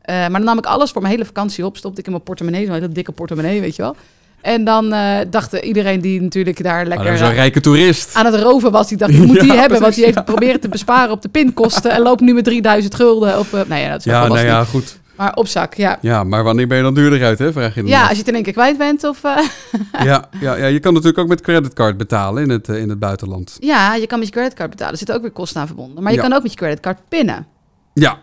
Eh, 0.00 0.14
maar 0.14 0.30
dan 0.30 0.44
nam 0.44 0.58
ik 0.58 0.66
alles 0.66 0.90
voor 0.90 1.00
mijn 1.02 1.14
hele 1.14 1.26
vakantie 1.26 1.64
op. 1.66 1.76
Stopte 1.76 2.00
ik 2.00 2.06
in 2.06 2.12
mijn 2.12 2.24
portemonnee, 2.24 2.64
zo'n 2.64 2.74
hele 2.74 2.88
dikke 2.88 3.12
portemonnee, 3.12 3.60
weet 3.60 3.76
je 3.76 3.82
wel. 3.82 3.96
En 4.40 4.64
dan 4.64 4.92
eh 4.92 5.18
dacht 5.30 5.52
iedereen 5.52 6.00
die 6.00 6.20
natuurlijk 6.20 6.62
daar 6.62 6.74
Maar 6.74 6.86
lekker... 6.86 7.22
een 7.22 7.28
eh, 7.30 7.34
rijke 7.34 7.60
toerist. 7.60 8.14
aan 8.14 8.26
het 8.26 8.34
roven 8.34 8.70
was. 8.70 8.88
Die 8.88 8.98
dacht, 8.98 9.12
ik 9.20 9.26
moet 9.26 9.40
die 9.40 9.52
Ja, 9.52 9.58
hebben. 9.58 9.80
Want 9.80 9.94
die 9.94 10.04
heeft 10.04 10.24
proberen 10.24 10.60
te 10.60 10.68
besparen 10.68 11.10
op 11.10 11.22
de 11.22 11.28
pinkosten. 11.28 11.90
En 11.90 12.02
loopt 12.02 12.20
nu 12.20 12.34
met 12.34 12.44
3000 12.44 12.94
gulden. 12.94 13.38
Of, 13.38 13.52
uh, 13.52 13.60
nou 13.66 13.80
ja, 13.80 13.90
dat 13.90 13.98
is 13.98 14.04
Ja, 14.04 14.26
nou 14.28 14.46
ja, 14.46 14.64
goed. 14.64 14.98
Maar 15.16 15.34
op 15.34 15.46
zak, 15.46 15.74
ja. 15.74 15.98
Ja, 16.00 16.24
maar 16.24 16.42
wanneer 16.44 16.66
ben 16.66 16.76
je 16.76 16.82
dan 16.82 16.94
duurder 16.94 17.24
uit, 17.24 17.38
hè? 17.38 17.52
Vraag 17.52 17.74
je 17.74 17.80
dan 17.80 17.90
Ja, 17.90 17.96
af. 18.02 18.02
als 18.08 18.12
je 18.12 18.18
het 18.18 18.28
in 18.28 18.34
één 18.34 18.42
keer 18.42 18.52
kwijt 18.52 18.78
bent. 18.78 19.04
Of, 19.04 19.24
eh, 19.24 19.38
ja, 20.08 20.28
ja, 20.40 20.54
ja, 20.56 20.66
je 20.66 20.80
kan 20.80 20.92
natuurlijk 20.92 21.18
ook 21.18 21.28
met 21.28 21.40
creditcard 21.40 21.96
betalen 21.96 22.42
in 22.42 22.48
het, 22.50 22.68
eh, 22.68 22.80
in 22.80 22.88
het 22.88 22.98
buitenland. 22.98 23.56
ja, 23.60 23.94
je 23.94 24.06
kan 24.06 24.18
met 24.18 24.28
je 24.28 24.34
creditcard 24.34 24.70
betalen. 24.70 24.92
Er 24.92 24.98
zitten 24.98 25.16
ook 25.16 25.22
weer 25.22 25.30
kosten 25.30 25.60
aan 25.60 25.66
verbonden. 25.66 26.02
Maar 26.02 26.12
je 26.12 26.18
Ja. 26.18 26.24
kan 26.24 26.32
ook 26.36 26.42
met 26.42 26.50
je 26.50 26.56
creditcard 26.58 26.98
pinnen. 27.08 27.46
Ja, 27.92 28.18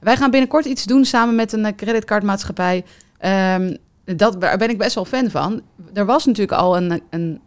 Wij 0.00 0.16
gaan 0.16 0.30
binnenkort 0.30 0.64
iets 0.64 0.84
doen 0.84 1.04
samen 1.04 1.34
met 1.34 1.52
een 1.52 1.64
eh, 1.64 1.72
creditcardmaatschappij. 1.76 2.84
Ehm, 3.18 3.76
dat, 4.04 4.40
daar 4.40 4.58
ben 4.58 4.70
ik 4.70 4.78
best 4.78 4.94
wel 4.94 5.04
fan 5.04 5.30
van. 5.30 5.62
Er 5.92 6.04
was 6.06 6.24
natuurlijk 6.26 6.58
al 6.58 6.76
een, 6.76 7.02
een 7.10 7.40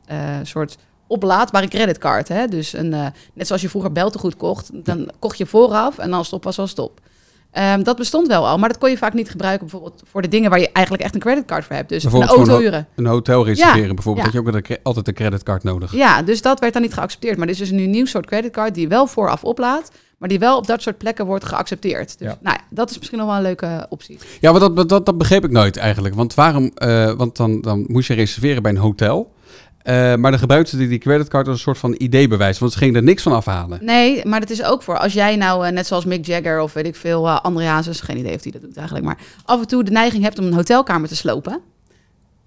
soort 0.44 0.78
oplaadbare 1.07 1.68
creditcard. 1.68 2.28
Hè? 2.28 2.48
Dus 2.48 2.74
een, 2.74 2.90
net 3.34 3.48
zoals 3.48 3.62
je 3.62 3.69
vroeger 3.69 3.92
beltegoed 3.92 4.36
kocht, 4.38 4.69
dan 4.86 5.12
kocht 5.19 5.38
je 5.38 5.45
vooraf 5.45 5.98
en 5.98 6.13
als 6.13 6.25
het 6.25 6.36
op 6.36 6.44
was, 6.44 6.56
was 6.56 6.69
het 6.69 6.80
op. 6.80 7.00
Ehm, 7.54 7.84
dat 7.84 7.98
bestond 7.98 8.28
wel 8.28 8.48
al, 8.48 8.58
maar 8.58 8.70
dat 8.70 8.78
kon 8.78 8.90
je 8.90 8.98
vaak 8.98 9.14
niet 9.14 9.30
gebruiken 9.30 9.68
bijvoorbeeld 9.68 10.04
voor 10.12 10.22
de 10.22 10.28
dingen 10.28 10.50
waar 10.50 10.60
je 10.60 10.70
eigenlijk 10.72 11.04
echt 11.06 11.14
een 11.16 11.22
creditcard 11.22 11.66
voor 11.66 11.76
hebt. 11.76 11.90
Dus 11.90 12.04
een 12.04 12.12
auto 12.24 12.58
huren. 12.60 12.88
een 12.96 13.06
hotel 13.06 13.46
reserveren 13.46 13.88
Ja, 13.88 13.94
bijvoorbeeld. 13.94 14.26
ja. 14.26 14.32
Dat 14.32 14.54
je 14.54 14.62
ook 14.62 14.70
een 14.70 14.78
altijd 14.84 15.08
een 15.08 15.14
creditcard 15.14 15.64
nodig. 15.64 15.94
Ja, 15.96 16.22
dus 16.22 16.42
dat 16.42 16.60
werd 16.60 16.74
dan 16.74 16.82
niet 16.82 16.94
geaccepteerd. 16.94 17.38
Maar 17.38 17.46
er 17.48 17.54
is 17.54 17.60
dus 17.60 17.70
een 17.70 17.90
nieuw 17.90 18.06
soort 18.06 18.26
creditcard 18.26 18.76
die 18.76 18.88
wel 18.88 19.08
vooraf 19.08 19.44
oplaadt, 19.44 19.92
maar 20.18 20.30
die 20.30 20.40
wel 20.40 20.58
op 20.58 20.68
dat 20.68 20.82
soort 20.82 20.98
plekken 20.98 21.26
wordt 21.26 21.46
geaccepteerd. 21.46 22.20
Dus 22.20 22.28
Ja. 22.28 22.38
nou 22.42 22.56
ja, 22.60 22.64
dat 22.70 22.90
is 22.90 22.98
misschien 22.98 23.18
nog 23.18 23.28
wel 23.28 23.36
een 23.36 23.42
leuke 23.42 23.86
optie. 23.90 24.18
Ja, 24.42 24.52
maar 24.52 24.60
dat, 24.60 24.90
dat, 24.90 25.06
dat 25.06 25.18
begreep 25.18 25.44
ik 25.44 25.52
nooit 25.52 25.78
eigenlijk. 25.78 26.16
Want 26.16 26.34
waarom? 26.34 26.72
eh, 26.76 27.12
want 27.12 27.38
dan, 27.38 27.62
dan 27.62 27.86
moest 27.88 28.08
je 28.08 28.14
reserveren 28.14 28.62
bij 28.62 28.72
een 28.72 28.78
hotel. 28.78 29.32
Eh, 29.83 30.15
maar 30.15 30.31
dan 30.31 30.39
gebruikten 30.39 30.77
die 30.77 30.88
die 30.88 30.97
creditcard 30.97 31.47
als 31.47 31.56
een 31.56 31.62
soort 31.62 31.77
van 31.77 31.95
ID-bewijs. 31.97 32.59
Want 32.59 32.71
ze 32.71 32.77
gingen 32.77 32.95
er 32.95 33.03
niks 33.03 33.24
van 33.24 33.31
afhalen. 33.33 33.80
Nee, 33.85 34.25
maar 34.25 34.39
dat 34.39 34.50
is 34.50 34.63
ook 34.63 34.83
voor 34.83 34.97
als 34.97 35.13
jij 35.13 35.35
nou, 35.35 35.65
eh, 35.65 35.71
net 35.71 35.88
zoals 35.88 36.06
Mick 36.06 36.25
Jagger 36.25 36.62
of 36.62 36.74
weet 36.74 36.85
ik 36.85 36.95
veel, 36.95 37.25
uh, 37.27 37.39
André 37.41 37.65
Hazes, 37.65 38.01
geen 38.01 38.18
idee 38.18 38.35
of 38.35 38.41
die 38.41 38.51
dat 38.51 38.62
doet 38.62 38.75
eigenlijk, 38.77 39.06
maar 39.06 39.18
af 39.45 39.59
en 39.59 39.68
toe 39.68 39.83
de 39.83 39.91
neiging 39.91 40.24
hebt 40.24 40.39
om 40.39 40.45
een 40.45 40.53
hotelkamer 40.53 41.07
te 41.07 41.15
slopen. 41.15 41.59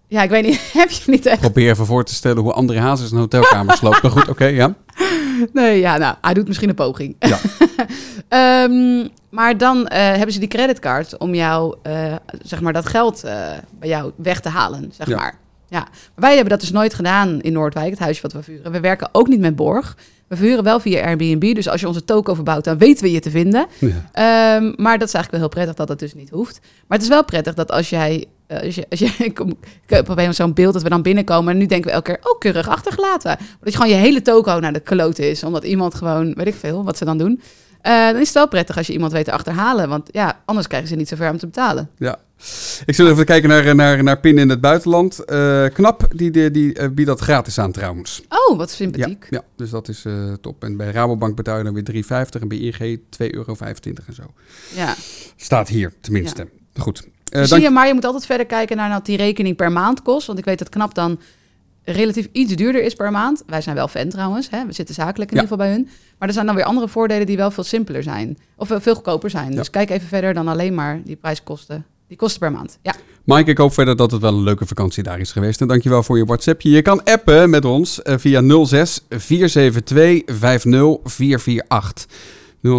Ja, 0.09 0.23
ik 0.23 0.31
weet 0.31 0.45
niet, 0.45 0.61
heb 0.73 0.91
je 0.91 1.11
niet 1.11 1.27
echt? 1.27 1.41
Probeer 1.41 1.71
even 1.71 1.87
voor 1.87 2.05
te 2.05 2.15
stellen 2.15 2.43
hoe 2.43 2.53
André 2.53 2.81
Hazes 2.81 3.11
een 3.11 3.19
hotelkamer 3.19 3.77
sloopt. 3.81 4.03
Maar 4.03 4.11
goed, 4.11 4.29
oké, 4.29 4.45
ja. 4.47 4.75
Nee, 5.53 5.79
ja, 5.81 5.97
nou, 5.97 6.17
hij 6.21 6.35
doet 6.35 6.47
misschien 6.47 6.69
een 6.69 6.75
poging. 6.75 7.17
Ja. 7.19 7.39
Ehm, 8.29 9.09
maar 9.31 9.59
dan 9.59 9.87
hebben 9.91 10.33
ze 10.33 10.39
die 10.39 10.49
creditcard 10.49 11.17
om 11.19 11.35
jou, 11.35 11.77
zeg 12.43 12.61
maar, 12.61 12.73
dat 12.73 12.87
geld 12.87 13.21
bij 13.79 13.89
jou 13.89 14.13
weg 14.17 14.41
te 14.41 14.49
halen, 14.49 14.93
zeg 14.97 15.09
Ja. 15.09 15.17
maar. 15.17 15.39
Ja, 15.69 15.79
maar 15.79 15.91
wij 16.15 16.33
hebben 16.33 16.51
dat 16.51 16.61
dus 16.61 16.71
nooit 16.71 16.95
gedaan 16.95 17.41
in 17.41 17.53
Noordwijk, 17.53 17.91
het 17.91 17.99
huisje 17.99 18.23
wat 18.23 18.33
we 18.33 18.43
vuren. 18.43 18.73
We 18.73 18.81
werken 18.81 19.09
ook 19.13 19.29
niet 19.29 19.41
met 19.41 19.57
borg. 19.57 19.97
We 20.29 20.37
vuren 20.37 20.65
wel 20.65 20.81
via 20.81 21.05
Airbnb, 21.05 21.55
dus 21.55 21.69
als 21.69 21.81
je 21.81 21.87
onze 21.87 22.05
toko 22.05 22.35
verbouwt, 22.35 22.65
dan 22.65 22.79
weten 22.79 23.05
we 23.05 23.13
je 23.13 23.21
te 23.21 23.31
vinden. 23.31 23.67
Ja. 23.79 23.89
Ehm, 24.13 24.73
maar 24.77 24.99
dat 24.99 25.09
is 25.09 25.15
eigenlijk 25.15 25.31
wel 25.31 25.41
heel 25.41 25.49
prettig 25.49 25.75
dat 25.75 25.87
dat 25.89 25.99
dus 25.99 26.15
niet 26.15 26.31
hoeft. 26.31 26.61
Maar 26.61 26.99
het 26.99 27.03
is 27.03 27.13
wel 27.13 27.25
prettig 27.25 27.55
dat 27.55 27.71
als 27.71 27.91
jij... 27.91 28.27
eh, 28.47 28.63
als 28.63 28.75
je, 28.75 28.87
als 28.91 29.01
je, 29.01 29.07
ik, 29.25 30.09
moment 30.09 30.35
zo'n 30.35 30.55
beeld 30.55 30.73
dat 30.73 30.83
we 30.83 30.89
dan 30.89 31.03
binnenkomen... 31.03 31.53
en 31.53 31.59
nu 31.59 31.67
denken 31.67 31.91
we 31.91 31.97
elke 31.97 32.13
keer, 32.13 32.31
oh, 32.31 32.39
keurig 32.39 32.69
achtergelaten. 32.69 33.37
Dat 33.61 33.73
je 33.73 33.79
gewoon 33.79 33.95
je 33.97 34.01
hele 34.01 34.23
toko 34.23 34.59
naar 34.61 34.73
de 34.73 34.81
klote 34.81 35.31
is... 35.31 35.45
omdat 35.45 35.65
iemand 35.65 35.95
gewoon, 35.95 36.35
weet 36.35 36.47
ik 36.47 36.55
veel, 36.55 36.85
wat 36.85 36.97
ze 36.97 37.05
dan 37.05 37.19
doen. 37.19 37.41
Eh, 37.81 38.07
dan 38.07 38.17
is 38.21 38.27
het 38.27 38.33
wel 38.33 38.49
prettig 38.49 38.77
als 38.77 38.87
je 38.87 38.93
iemand 38.93 39.13
weet 39.13 39.25
te 39.25 39.33
achterhalen. 39.33 39.89
Want 39.89 40.09
ja, 40.13 40.41
anders 40.45 40.67
krijgen 40.67 40.89
ze 40.89 40.95
niet 40.95 41.09
zo 41.09 41.17
ver 41.17 41.31
om 41.31 41.39
te 41.39 41.47
betalen. 41.47 41.91
ja. 41.99 42.19
Ik 42.87 42.95
zal 42.95 43.07
even 43.09 43.25
kijken 43.25 43.49
naar, 43.49 43.75
naar, 43.75 44.03
naar 44.03 44.19
PIN 44.21 44.39
in 44.39 44.49
het 44.49 44.61
buitenland. 44.61 45.19
Eh, 45.25 45.65
Knap, 45.73 46.09
die, 46.15 46.31
die, 46.31 46.51
die 46.51 46.75
eh, 46.75 46.89
biedt 46.91 47.09
dat 47.09 47.21
gratis 47.21 47.59
aan 47.59 47.73
trouwens. 47.73 48.23
Oh, 48.29 48.57
wat 48.59 48.71
sympathiek. 48.71 49.27
ja, 49.31 49.43
dus 49.57 49.71
dat 49.71 49.89
is 49.89 50.05
eh, 50.05 50.33
top. 50.41 50.65
En 50.65 50.77
bij 50.77 50.91
Rabobank 50.91 51.37
betaal 51.37 51.59
je 51.59 51.65
dan 51.65 51.75
weer 51.75 52.05
3,50 52.05 52.41
en 52.41 52.49
bij 52.49 52.59
ING 52.59 52.99
2,25 52.99 53.27
euro 53.31 53.57
en 54.07 54.15
zo. 54.15 54.23
Ja. 54.75 54.95
Staat 55.37 55.69
hier 55.69 55.93
tenminste. 56.01 56.49
Goed. 56.77 56.99
Eh, 56.99 57.41
Dus 57.41 57.49
dank- 57.49 57.61
zie 57.61 57.71
je, 57.71 57.75
maar 57.77 57.87
je 57.87 57.95
moet 57.95 58.05
altijd 58.05 58.27
verder 58.27 58.47
kijken 58.47 58.77
naar 58.77 58.91
wat 58.91 59.07
die 59.07 59.17
rekening 59.17 59.57
per 59.57 59.73
maand 59.73 60.03
kost. 60.03 60.27
Want 60.27 60.39
ik 60.39 60.45
weet 60.45 60.59
dat 60.59 60.69
knap 60.69 60.95
dan 60.95 61.21
relatief 61.85 62.29
iets 62.33 62.55
duurder 62.55 62.83
is 62.83 62.95
per 62.95 63.11
maand. 63.11 63.43
Wij 63.47 63.61
zijn 63.61 63.77
wel 63.77 63.89
fan 63.89 64.09
trouwens. 64.09 64.51
Hè? 64.51 64.67
We 64.67 64.73
zitten 64.73 64.95
zakelijk 64.95 65.31
in 65.31 65.37
Ja. 65.37 65.43
ieder 65.43 65.57
geval 65.57 65.67
bij 65.73 65.77
hun. 65.77 65.89
Maar 66.19 66.29
er 66.29 66.35
zijn 66.35 66.47
dan 66.47 66.55
weer 66.55 66.65
andere 66.65 66.89
voordelen 66.89 67.27
die 67.27 67.37
wel 67.37 67.51
veel 67.51 67.65
simpeler 67.65 68.03
zijn. 68.03 68.39
Of 68.57 68.71
eh, 68.71 68.77
veel 68.81 68.95
goedkoper 68.95 69.31
zijn. 69.31 69.55
Dus 69.55 69.71
kijk 69.71 69.91
even 69.91 70.09
verder 70.09 70.35
dan 70.35 70.49
alleen 70.49 70.75
maar 70.75 71.01
die 71.05 71.17
prijskosten. 71.17 71.85
Die 72.09 72.17
kosten 72.17 72.41
per 72.41 72.53
maand. 72.53 72.79
Ja. 72.83 72.95
Mike, 73.25 73.51
ik 73.51 73.59
hoop 73.59 73.73
verder 73.73 73.97
dat 73.97 74.11
het 74.11 74.21
wel 74.21 74.35
een 74.35 74.43
leuke 74.43 74.67
vakantie 74.67 75.03
daar 75.03 75.21
is 75.21 75.33
geweest. 75.33 75.61
En 75.61 75.69
dankjewel 75.69 76.03
voor 76.03 76.19
je 76.19 76.25
WhatsAppje. 76.25 76.71
Je 76.71 76.83
kan 76.83 77.05
appen 77.05 77.51
met 77.51 77.65
ons 77.65 78.03
eh, 78.03 78.19
via 78.19 78.65
06 78.65 79.01
472 79.09 80.37
50448. 80.37 82.07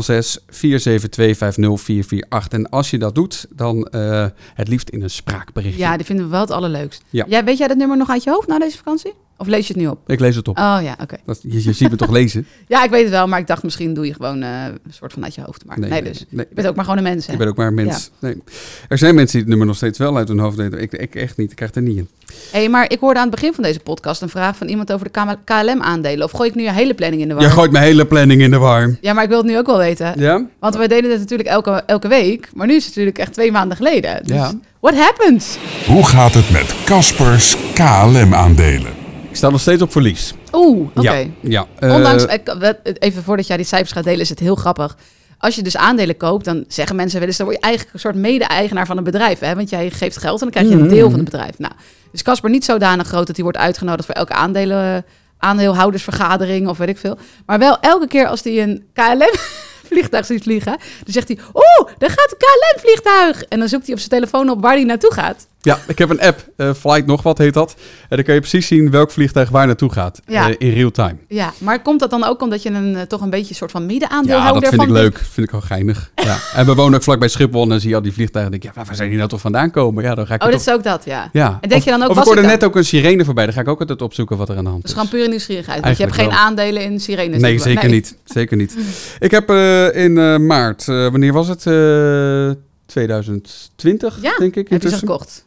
06 0.01 0.39
472 0.47 1.37
50448. 1.37 2.59
En 2.59 2.69
als 2.69 2.89
je 2.89 2.97
dat 2.97 3.15
doet, 3.15 3.45
dan 3.49 3.85
eh, 3.85 4.25
het 4.53 4.67
liefst 4.67 4.89
in 4.89 5.01
een 5.01 5.09
spraakberichtje. 5.09 5.81
ja, 5.81 5.97
die 5.97 6.05
vinden 6.05 6.25
we 6.25 6.31
wel 6.31 6.41
het 6.41 6.51
allerleukst. 6.51 7.03
Ja. 7.09 7.43
Weet 7.43 7.57
jij 7.57 7.67
dat 7.67 7.77
nummer 7.77 7.97
nog 7.97 8.09
uit 8.09 8.23
je 8.23 8.29
hoofd 8.29 8.47
na 8.47 8.59
deze 8.59 8.77
vakantie? 8.77 9.13
Of 9.37 9.47
lees 9.47 9.67
je 9.67 9.73
het 9.73 9.81
nu 9.81 9.87
op? 9.87 10.09
Ik 10.09 10.19
lees 10.19 10.35
het 10.35 10.47
op. 10.47 10.57
Oh 10.57 10.77
ja, 10.81 10.95
oké. 11.01 11.15
Je, 11.41 11.63
je 11.63 11.73
ziet 11.73 11.89
me 11.89 11.95
toch 11.95 12.09
lezen? 12.09 12.47
Ja, 12.67 12.83
ik 12.83 12.89
weet 12.89 13.01
het 13.01 13.11
wel. 13.11 13.27
Maar 13.27 13.39
ik 13.39 13.47
dacht 13.47 13.63
misschien 13.63 13.93
doe 13.93 14.05
je 14.05 14.13
gewoon 14.13 14.41
eh, 14.41 14.49
een 14.65 14.79
soort 14.93 15.13
van 15.13 15.23
uit 15.23 15.35
je 15.35 15.41
hoofd. 15.41 15.65
Maar 15.65 15.79
nee, 15.79 16.03
dus. 16.03 16.25
nee. 16.29 16.45
Je 16.49 16.55
bent 16.55 16.67
ook 16.67 16.75
maar 16.75 16.83
gewoon 16.83 16.99
een 16.99 17.03
mens. 17.11 17.25
Hè? 17.25 17.31
Ik 17.33 17.37
ben 17.39 17.47
ook 17.47 17.55
maar 17.57 17.67
een 17.67 17.73
mens. 17.73 18.09
Nee. 18.19 18.43
Er 18.89 18.97
zijn 18.97 19.15
mensen 19.15 19.31
die 19.31 19.39
het 19.41 19.49
nummer 19.49 19.67
nog 19.67 19.75
steeds 19.75 19.97
wel 19.97 20.17
uit 20.17 20.27
hun 20.27 20.39
hoofd 20.39 20.55
weten. 20.57 20.81
Ik, 20.81 20.91
ik 20.93 21.15
echt 21.15 21.37
niet. 21.37 21.49
Ik 21.49 21.55
krijg 21.55 21.75
er 21.75 21.81
niet 21.81 21.97
in. 21.97 22.07
hey, 22.51 22.69
maar 22.69 22.91
ik 22.91 22.99
hoorde 22.99 23.19
aan 23.19 23.25
het 23.27 23.35
begin 23.35 23.53
van 23.53 23.63
deze 23.63 23.79
podcast 23.79 24.21
een 24.21 24.29
vraag 24.29 24.57
van 24.57 24.67
iemand 24.67 24.91
over 24.91 25.07
de 25.11 25.35
KLM-aandelen. 25.43 26.25
Of 26.25 26.31
gooi 26.31 26.49
ik 26.49 26.55
nu 26.55 26.63
je 26.63 26.71
hele 26.71 26.93
planning 26.93 27.21
in 27.21 27.27
de 27.27 27.33
war? 27.33 27.43
Je 27.43 27.49
gooit 27.49 27.71
mijn 27.71 27.83
hele 27.83 28.05
planning 28.05 28.41
in 28.41 28.51
de 28.51 28.57
war. 28.57 28.95
Ja, 29.01 29.13
maar 29.13 29.23
ik 29.23 29.29
wil 29.29 29.37
het 29.37 29.47
nu 29.47 29.57
ook 29.57 29.65
wel 29.65 29.77
weten. 29.77 30.13
Ja? 30.19 30.45
Want 30.59 30.75
wij 30.75 30.87
deden 30.87 31.11
het 31.11 31.19
natuurlijk 31.19 31.49
elke, 31.49 31.83
elke 31.85 32.07
week. 32.07 32.49
Maar 32.53 32.67
nu 32.67 32.73
is 32.75 32.85
het 32.85 32.89
natuurlijk 32.95 33.17
echt 33.17 33.33
twee 33.33 33.51
maanden 33.51 33.77
geleden. 33.77 34.19
Dus 34.25 34.35
Ja. 34.35 34.53
what 34.79 34.95
happened? 34.95 35.59
Hoe 35.87 36.05
gaat 36.05 36.33
het 36.33 36.49
met 36.51 36.75
Caspers 36.85 37.55
KLM-aandelen? 37.73 39.06
Ik 39.37 39.43
sta 39.43 39.51
nog 39.51 39.61
steeds 39.61 39.81
op 39.81 39.91
verlies. 39.91 40.33
Oeh, 40.53 40.87
oké. 40.95 41.01
Ja. 41.11 41.25
ja. 41.41 41.65
eh, 41.79 41.93
Ondanks, 41.95 42.25
ik- 42.25 42.55
we- 42.59 42.79
even 42.99 43.23
voordat 43.23 43.47
jij 43.47 43.57
die 43.57 43.65
cijfers 43.65 43.91
gaat 43.91 44.03
delen, 44.03 44.19
is 44.19 44.29
het 44.29 44.39
heel 44.39 44.55
grappig. 44.55 44.97
Als 45.37 45.55
je 45.55 45.61
dus 45.61 45.77
aandelen 45.77 46.17
koopt, 46.17 46.45
dan 46.45 46.65
zeggen 46.67 46.95
mensen 46.95 47.19
wel 47.19 47.27
eens... 47.27 47.37
dan 47.37 47.45
word 47.45 47.57
je 47.57 47.63
eigenlijk 47.65 47.93
een 47.93 47.99
soort 48.01 48.15
mede-eigenaar 48.15 48.85
van 48.85 48.97
een 48.97 49.03
bedrijf. 49.03 49.39
Hè? 49.39 49.55
Want 49.55 49.69
jij 49.69 49.89
geeft 49.89 50.17
geld 50.17 50.41
en 50.41 50.49
dan 50.49 50.49
krijg 50.49 50.67
je 50.67 50.73
een 50.83 50.87
deel 50.95 51.09
van 51.09 51.19
het 51.19 51.29
bedrijf. 51.29 51.57
Nou, 51.59 51.73
dus 52.11 52.21
Casper 52.21 52.49
niet 52.49 52.65
zodanig 52.65 53.07
groot 53.07 53.25
dat 53.27 53.35
hij 53.35 53.43
wordt 53.43 53.57
uitgenodigd... 53.59 54.05
voor 54.05 54.15
elke 54.15 54.33
aandelen, 54.33 55.05
aandeelhoudersvergadering 55.37 56.67
of 56.67 56.77
weet 56.77 56.89
ik 56.89 56.97
veel. 56.97 57.17
Maar 57.45 57.59
wel 57.59 57.79
elke 57.79 58.07
keer 58.07 58.27
als 58.27 58.43
hij 58.43 58.61
een 58.63 58.83
KLM 58.93 59.33
vliegtuig 59.89 60.25
ziet 60.25 60.43
vliegen. 60.43 60.77
Dan 61.03 61.13
zegt 61.13 61.27
hij, 61.27 61.37
oeh, 61.53 61.91
daar 61.97 62.09
gaat 62.09 62.31
een 62.31 62.37
KLM-vliegtuig. 62.37 63.43
En 63.43 63.59
dan 63.59 63.67
zoekt 63.67 63.83
hij 63.85 63.93
op 63.93 63.99
zijn 63.99 64.11
telefoon 64.11 64.49
op 64.49 64.61
waar 64.61 64.73
hij 64.73 64.83
naartoe 64.83 65.13
gaat. 65.13 65.47
Ja, 65.67 65.79
ik 65.87 65.97
heb 65.97 66.09
een 66.09 66.21
app, 66.21 66.49
eh, 66.55 66.73
Flight 66.73 67.05
nog 67.05 67.23
wat 67.23 67.37
heet 67.37 67.53
dat. 67.53 67.75
En 68.09 68.15
dan 68.15 68.25
kan 68.25 68.33
je 68.33 68.39
precies 68.39 68.67
zien 68.67 68.91
welk 68.91 69.11
vliegtuig 69.11 69.49
waar 69.49 69.65
naartoe 69.65 69.91
gaat. 69.91 70.21
Ja. 70.25 70.49
eh, 70.49 70.55
in 70.57 70.73
real 70.73 70.91
time. 70.91 71.15
Ja, 71.27 71.53
maar 71.57 71.81
komt 71.81 71.99
dat 71.99 72.09
dan 72.09 72.23
ook 72.23 72.41
omdat 72.41 72.63
je 72.63 72.69
een, 72.69 72.95
eh, 72.95 73.01
toch 73.01 73.21
een 73.21 73.29
beetje 73.29 73.49
een 73.49 73.55
soort 73.55 73.71
van 73.71 73.85
middenaandeel 73.85 74.37
Ja, 74.37 74.51
dat 74.51 74.67
vind 74.67 74.81
ik 74.81 74.89
leuk. 74.89 75.17
vind 75.17 75.47
ik 75.47 75.51
wel 75.51 75.61
geinig. 75.61 76.11
Ja. 76.15 76.37
En 76.53 76.65
we 76.65 76.75
wonen 76.75 76.95
ook 76.95 77.03
vlakbij 77.03 77.27
Schiphol 77.27 77.63
en 77.63 77.69
dan 77.69 77.79
zie 77.79 77.89
je 77.89 77.95
al 77.95 78.01
die 78.01 78.13
vliegtuigen. 78.13 78.53
En 78.53 78.59
denk 78.59 78.73
je, 78.73 78.79
ja, 78.79 78.85
waar 78.85 78.95
zijn 78.95 79.09
die 79.09 79.17
nou 79.17 79.29
toch 79.29 79.41
vandaan 79.41 79.71
komen? 79.71 80.03
Ja, 80.03 80.15
dan 80.15 80.27
ga 80.27 80.33
ik 80.33 80.43
Oh, 80.43 80.51
dat 80.51 80.59
is 80.59 80.69
ook 80.69 80.83
dat, 80.83 81.05
ja. 81.05 81.29
Ja. 81.33 81.57
En 81.61 81.69
denk 81.69 81.83
je 81.83 81.89
dan 81.89 82.03
ook, 82.03 82.09
of 82.09 82.15
was 82.15 82.27
ik 82.27 82.33
hoorde 82.33 82.47
net 82.47 82.63
ook 82.63 82.75
een 82.75 82.85
sirene 82.85 83.25
voorbij. 83.25 83.45
Dan 83.45 83.53
ga 83.53 83.61
ik 83.61 83.67
ook 83.67 83.79
altijd 83.79 84.01
opzoeken 84.01 84.37
wat 84.37 84.49
er 84.49 84.57
aan 84.57 84.63
de 84.63 84.69
hand 84.69 84.81
Dat 84.81 84.91
is. 84.91 84.97
is 84.97 85.01
gewoon 85.03 85.19
pure 85.19 85.29
nieuwsgierigheid. 85.29 85.83
Want 85.83 85.97
je 85.97 86.03
hebt 86.03 86.15
geen 86.15 86.29
wel. 86.29 86.37
aandelen 86.37 86.83
in 86.83 86.99
sirenes. 86.99 87.41
Nee, 87.41 87.59
zeker 87.59 87.89
niet. 87.89 88.17
Zeker 88.25 88.57
niet. 88.57 88.75
Ik 89.19 89.31
heb 89.31 89.49
in 89.95 90.45
maart, 90.45 90.85
wanneer 90.85 91.33
was 91.33 91.47
het? 91.47 91.65
Eh 91.65 92.65
2020, 92.87 94.17
Ja, 94.21 94.37
denk 94.37 94.55
ik. 94.55 94.69
Heb 94.69 94.81
je 94.81 94.89
ze 94.89 94.97
gekocht? 94.97 95.45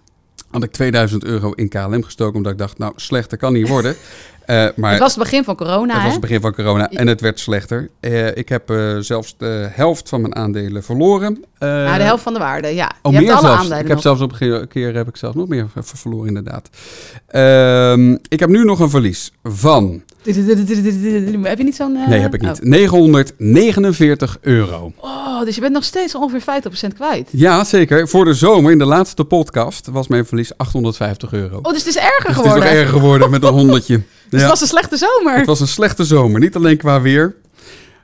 Had 0.51 0.63
ik 0.63 0.71
2000 0.71 1.25
euro 1.25 1.53
in 1.53 1.69
KLM 1.69 2.03
gestoken, 2.03 2.37
omdat 2.37 2.53
ik 2.53 2.59
dacht, 2.59 2.79
nou, 2.79 2.93
slechter 2.97 3.39
kan 3.39 3.53
niet 3.53 3.69
worden. 3.69 3.95
Eh, 4.47 4.67
maar 4.77 4.91
het 4.91 5.01
was 5.01 5.15
het 5.15 5.23
begin 5.23 5.45
van 5.45 5.57
corona, 5.57 5.87
het 5.87 5.97
hè? 5.97 6.03
was 6.03 6.13
het 6.13 6.21
begin 6.21 6.41
van 6.41 6.55
corona 6.55 6.91
en 6.91 7.07
het 7.07 7.21
werd 7.21 7.39
slechter. 7.41 7.91
Eh, 8.01 8.37
ik 8.37 8.49
heb 8.49 8.71
eh, 8.71 8.97
zelfs 8.99 9.35
de 9.39 9.69
helft 9.73 10.09
van 10.09 10.21
mijn 10.21 10.35
aandelen 10.37 10.83
verloren. 10.85 11.45
Ja, 11.59 11.97
de 11.97 12.03
helft 12.03 12.23
van 12.23 12.33
de 12.33 12.39
waarde, 12.39 12.69
ja. 12.75 12.91
Oh, 13.03 13.13
je 13.13 13.19
meer 13.19 13.29
hebt 13.29 13.39
alle 13.39 13.47
zelfs. 13.47 13.57
aandelen 13.59 13.79
Ik 13.79 13.85
heb 13.87 13.95
nog. 13.95 14.03
zelfs 14.03 14.21
op 14.21 14.35
een 14.41 14.69
keer 14.69 14.95
heb 14.95 15.09
ik 15.09 15.17
zelfs 15.17 15.37
nog 15.37 15.49
meer 15.49 15.69
ver- 15.73 15.85
verloren, 15.85 16.29
inderdaad. 16.29 16.69
Ehm, 17.27 18.17
ik 18.29 18.41
heb 18.41 18.49
nu 18.49 18.65
nog 18.65 18.81
een 18.81 18.91
verlies 18.91 19.33
van. 19.43 20.03
Heb 20.23 21.59
je 21.59 21.65
niet 21.65 21.77
zo'n... 21.77 21.97
eh, 21.97 22.09
Nee, 22.09 22.21
heb 22.21 22.35
ik 22.35 22.41
niet. 22.41 22.61
oh. 22.61 22.67
949 22.67 24.39
euro. 24.41 24.93
Oh, 24.97 25.45
dus 25.45 25.55
je 25.55 25.61
bent 25.61 25.73
nog 25.73 25.85
steeds 25.85 26.15
ongeveer 26.15 26.63
50% 26.91 26.95
kwijt. 26.95 27.29
Ja, 27.31 27.65
zeker. 27.65 28.09
Voor 28.09 28.25
de 28.25 28.35
zomer, 28.35 28.73
in 28.73 28.79
de 28.79 28.85
laatste 28.85 29.25
podcast, 29.25 29.87
was 29.91 30.09
mijn 30.09 30.27
verlies 30.27 30.57
850 30.57 31.33
euro. 31.33 31.59
Oh, 31.63 31.73
dus 31.73 31.85
het 31.85 31.87
is 31.89 31.97
erger 31.97 32.11
dus 32.27 32.27
het 32.27 32.29
is 32.37 32.43
geworden. 32.43 32.63
nog 32.65 32.73
erger 32.73 32.99
geworden 32.99 33.31
met 33.31 33.43
een 33.43 33.53
honderdje. 33.53 34.01
Dus 34.31 34.41
Ja. 34.41 34.47
het 34.47 34.59
was 34.59 34.61
een 34.71 34.77
slechte 34.77 34.97
zomer. 34.97 35.37
Het 35.37 35.47
was 35.47 35.61
een 35.61 35.69
slechte 35.69 36.05
zomer. 36.05 36.41
Niet 36.41 36.57
alleen 36.57 36.77
qua 36.77 37.01
weer, 37.01 37.35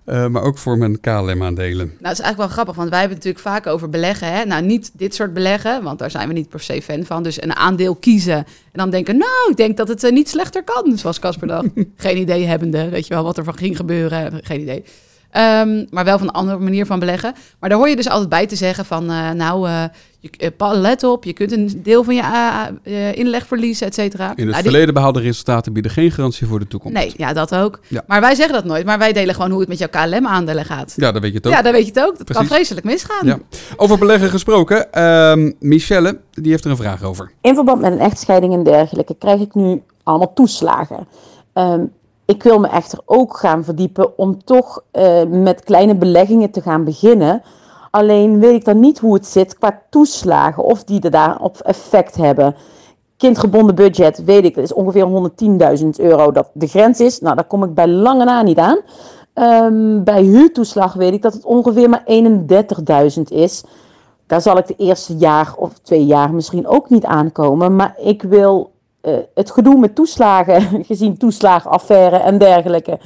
eh, 0.07 0.27
maar 0.27 0.43
ook 0.43 0.59
voor 0.59 0.79
mijn 0.79 1.01
KLM-aandelen. 1.01 1.87
Nou, 1.87 2.09
het 2.09 2.19
is 2.19 2.21
eigenlijk 2.21 2.37
wel 2.37 2.49
grappig, 2.49 2.75
want 2.75 2.89
wij 2.91 2.99
hebben 3.01 3.17
het 3.17 3.27
natuurlijk 3.27 3.55
vaak 3.55 3.73
over 3.75 3.89
beleggen. 3.89 4.33
Hè? 4.33 4.45
Nou, 4.45 4.63
niet 4.63 4.91
dit 4.95 5.15
soort 5.15 5.33
beleggen, 5.33 5.83
want 5.83 5.99
daar 5.99 6.11
zijn 6.11 6.29
we 6.29 6.35
niet 6.35 6.49
per 6.49 6.61
se 6.61 6.83
fan 6.83 7.05
van. 7.05 7.23
Dus 7.23 7.43
een 7.43 7.57
aandeel 7.57 7.95
kiezen 7.95 8.37
en 8.37 8.45
dan 8.73 8.91
denken, 8.91 9.17
nou, 9.17 9.51
ik 9.51 9.57
denk 9.57 9.77
dat 9.77 9.89
het 9.89 10.05
eh, 10.05 10.13
niet 10.13 10.29
slechter 10.29 10.65
kan, 10.65 10.99
zoals 10.99 11.19
Casper 11.19 11.49
dacht. 11.49 11.67
Geen 11.97 12.17
idee 12.17 12.45
hebbende, 12.45 12.89
weet 12.89 13.07
je 13.07 13.15
wel, 13.15 13.25
wat 13.25 13.39
er 13.39 13.45
van 13.45 13.57
ging 13.57 13.77
gebeuren, 13.77 14.41
geen 14.43 14.61
idee. 14.61 14.85
Ehm, 15.31 15.85
maar 15.91 16.05
wel 16.05 16.19
van 16.19 16.27
een 16.27 16.33
andere 16.35 16.59
manier 16.59 16.87
van 16.87 16.99
beleggen. 16.99 17.35
Maar 17.61 17.69
daar 17.69 17.79
hoor 17.79 17.89
je 17.89 17.97
dus 17.97 18.09
altijd 18.09 18.29
bij 18.29 18.47
te 18.47 18.57
zeggen 18.57 18.85
van, 18.85 19.11
eh, 19.11 19.31
nou, 19.31 19.69
eh, 19.69 19.85
je, 20.21 20.53
eh, 20.59 20.71
let 20.73 21.05
op, 21.05 21.25
je 21.25 21.33
kunt 21.33 21.53
een 21.53 21.81
deel 21.83 22.05
van 22.05 22.15
je 22.15 23.13
inleg 23.15 23.47
verliezen, 23.47 23.87
et 23.87 23.95
cetera. 23.95 24.25
In 24.25 24.31
het 24.31 24.37
Nou, 24.39 24.53
die- 24.53 24.63
verleden 24.63 24.95
behaalde 24.95 25.21
resultaten 25.21 25.73
bieden 25.73 25.91
geen 25.91 26.11
garantie 26.11 26.47
voor 26.47 26.59
de 26.59 26.67
toekomst. 26.67 26.97
Nee, 26.97 27.13
ja, 27.17 27.33
dat 27.33 27.55
ook. 27.55 27.81
Ja. 27.89 28.03
Maar 28.07 28.21
wij 28.21 28.35
zeggen 28.35 28.55
dat 28.55 28.65
nooit, 28.65 28.85
maar 28.87 28.99
wij 28.99 29.13
delen 29.13 29.35
gewoon 29.35 29.51
hoe 29.51 29.61
het 29.61 29.69
met 29.69 29.79
jouw 29.79 29.89
KLM-aandelen 29.89 30.65
gaat. 30.65 30.93
Ja, 30.97 31.13
dan 31.13 31.21
weet 31.23 31.31
je 31.31 31.37
het 31.37 31.47
ook. 31.47 31.53
Ja, 31.53 31.63
dan 31.63 31.73
weet 31.73 31.87
je 31.87 31.93
het 31.93 32.01
ook. 32.09 32.19
Dat 32.19 32.33
kan 32.37 32.47
vreselijk 32.47 32.87
misgaan. 32.87 33.27
Ja. 33.27 33.39
Over 33.77 33.99
beleggen 33.99 34.31
gesproken, 34.31 34.93
ehm, 34.93 35.53
Michelle, 35.61 36.21
die 36.31 36.51
heeft 36.51 36.65
er 36.65 36.71
een 36.71 36.77
vraag 36.77 37.03
over. 37.03 37.31
In 37.41 37.55
verband 37.55 37.81
met 37.81 37.93
een 37.93 37.99
echtscheiding 38.01 38.53
en 38.55 38.63
dergelijke 38.65 39.15
krijg 39.19 39.41
ik 39.41 39.55
nu 39.55 39.83
allemaal 40.03 40.33
toeslagen. 40.33 41.07
Ehm, 41.53 41.81
ik 42.27 42.43
wil 42.43 42.59
me 42.59 42.67
echter 42.69 42.99
ook 43.05 43.37
gaan 43.37 43.65
verdiepen 43.65 44.19
om 44.19 44.45
toch 44.45 44.83
eh, 44.91 45.25
met 45.25 45.65
kleine 45.65 45.95
beleggingen 45.95 46.51
te 46.51 46.61
gaan 46.61 46.85
beginnen. 46.85 47.43
Alleen 47.91 48.41
weet 48.41 48.55
ik 48.55 48.65
dan 48.65 48.81
niet 48.81 48.99
hoe 48.99 49.15
het 49.15 49.27
zit 49.27 49.59
qua 49.59 49.83
toeslagen, 49.91 50.65
of 50.65 50.85
die 50.85 51.01
er 51.01 51.11
daarop 51.11 51.59
effect 51.59 52.17
hebben. 52.17 52.55
Kindgebonden 53.17 53.75
budget, 53.75 54.25
weet 54.25 54.45
ik, 54.45 54.55
dat 54.55 54.65
is 54.65 54.73
ongeveer 54.73 55.31
110.000 55.79 55.89
euro 55.97 56.33
dat 56.33 56.51
de 56.53 56.67
grens 56.67 57.01
is. 57.01 57.21
Nou, 57.21 57.35
daar 57.35 57.45
kom 57.45 57.63
ik 57.63 57.75
bij 57.75 57.89
lange 57.89 58.25
na 58.25 58.43
niet 58.43 58.59
aan. 58.59 58.79
Ehm, 59.33 60.03
bij 60.05 60.23
huurtoeslag 60.23 60.93
weet 60.93 61.13
ik 61.13 61.23
dat 61.23 61.33
het 61.33 61.45
ongeveer 61.45 61.89
maar 61.89 62.03
31.000 62.05 63.31
is. 63.31 63.65
Daar 64.27 64.41
zal 64.41 64.59
ik 64.59 64.67
de 64.67 64.77
eerste 64.77 65.17
jaar 65.17 65.55
of 65.57 65.79
twee 65.83 66.07
jaar 66.07 66.35
misschien 66.35 66.67
ook 66.67 66.91
niet 66.91 67.05
aankomen. 67.05 67.77
Maar 67.77 67.95
ik 67.99 68.23
wil 68.23 68.71
het 69.35 69.51
gedoe 69.51 69.79
met 69.79 69.95
toeslagen, 69.95 70.63
gezien 70.85 71.17
toeslagenaffaire 71.17 72.17
en 72.17 72.39
dergelijke, 72.39 72.99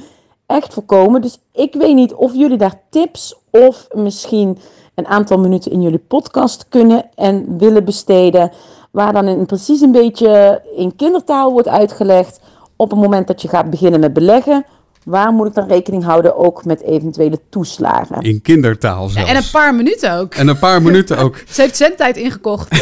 echt 0.45 0.73
voorkomen. 0.73 1.21
Dus 1.21 1.39
ik 1.53 1.73
weet 1.73 1.95
niet 1.95 2.13
of 2.13 2.33
jullie 2.33 2.57
daar 2.57 2.81
tips 2.89 3.35
of 3.51 3.87
misschien 3.93 4.57
een 4.95 5.07
aantal 5.07 5.39
minuten 5.39 5.71
in 5.71 5.81
jullie 5.81 6.03
podcast 6.07 6.65
kunnen 6.69 7.09
en 7.15 7.57
willen 7.57 7.85
besteden. 7.85 8.51
Waar 8.91 9.13
dan 9.13 9.45
precies 9.45 9.81
een 9.81 9.91
beetje 9.91 10.61
in 10.75 10.95
kindertaal 10.95 11.51
wordt 11.51 11.67
uitgelegd. 11.67 12.39
Op 12.75 12.89
het 12.91 12.99
moment 12.99 13.27
dat 13.27 13.41
je 13.41 13.47
gaat 13.47 13.69
beginnen 13.69 13.99
met 13.99 14.13
beleggen. 14.13 14.65
Waar 15.03 15.31
moet 15.31 15.47
ik 15.47 15.53
dan 15.53 15.67
rekening 15.67 16.03
houden 16.03 16.37
ook 16.37 16.65
met 16.65 16.81
eventuele 16.81 17.39
toeslagen? 17.49 18.21
In 18.21 18.41
kindertaal 18.41 19.09
zelfs. 19.09 19.29
En 19.29 19.35
een 19.35 19.49
paar 19.51 19.75
minuten 19.75 20.13
ook. 20.13 20.33
En 20.33 20.47
een 20.47 20.59
paar 20.59 20.81
minuten 20.81 21.17
ook. 21.17 21.43
Ze 21.49 21.61
heeft 21.61 21.77
zendtijd 21.77 22.17
ingekocht. 22.17 22.69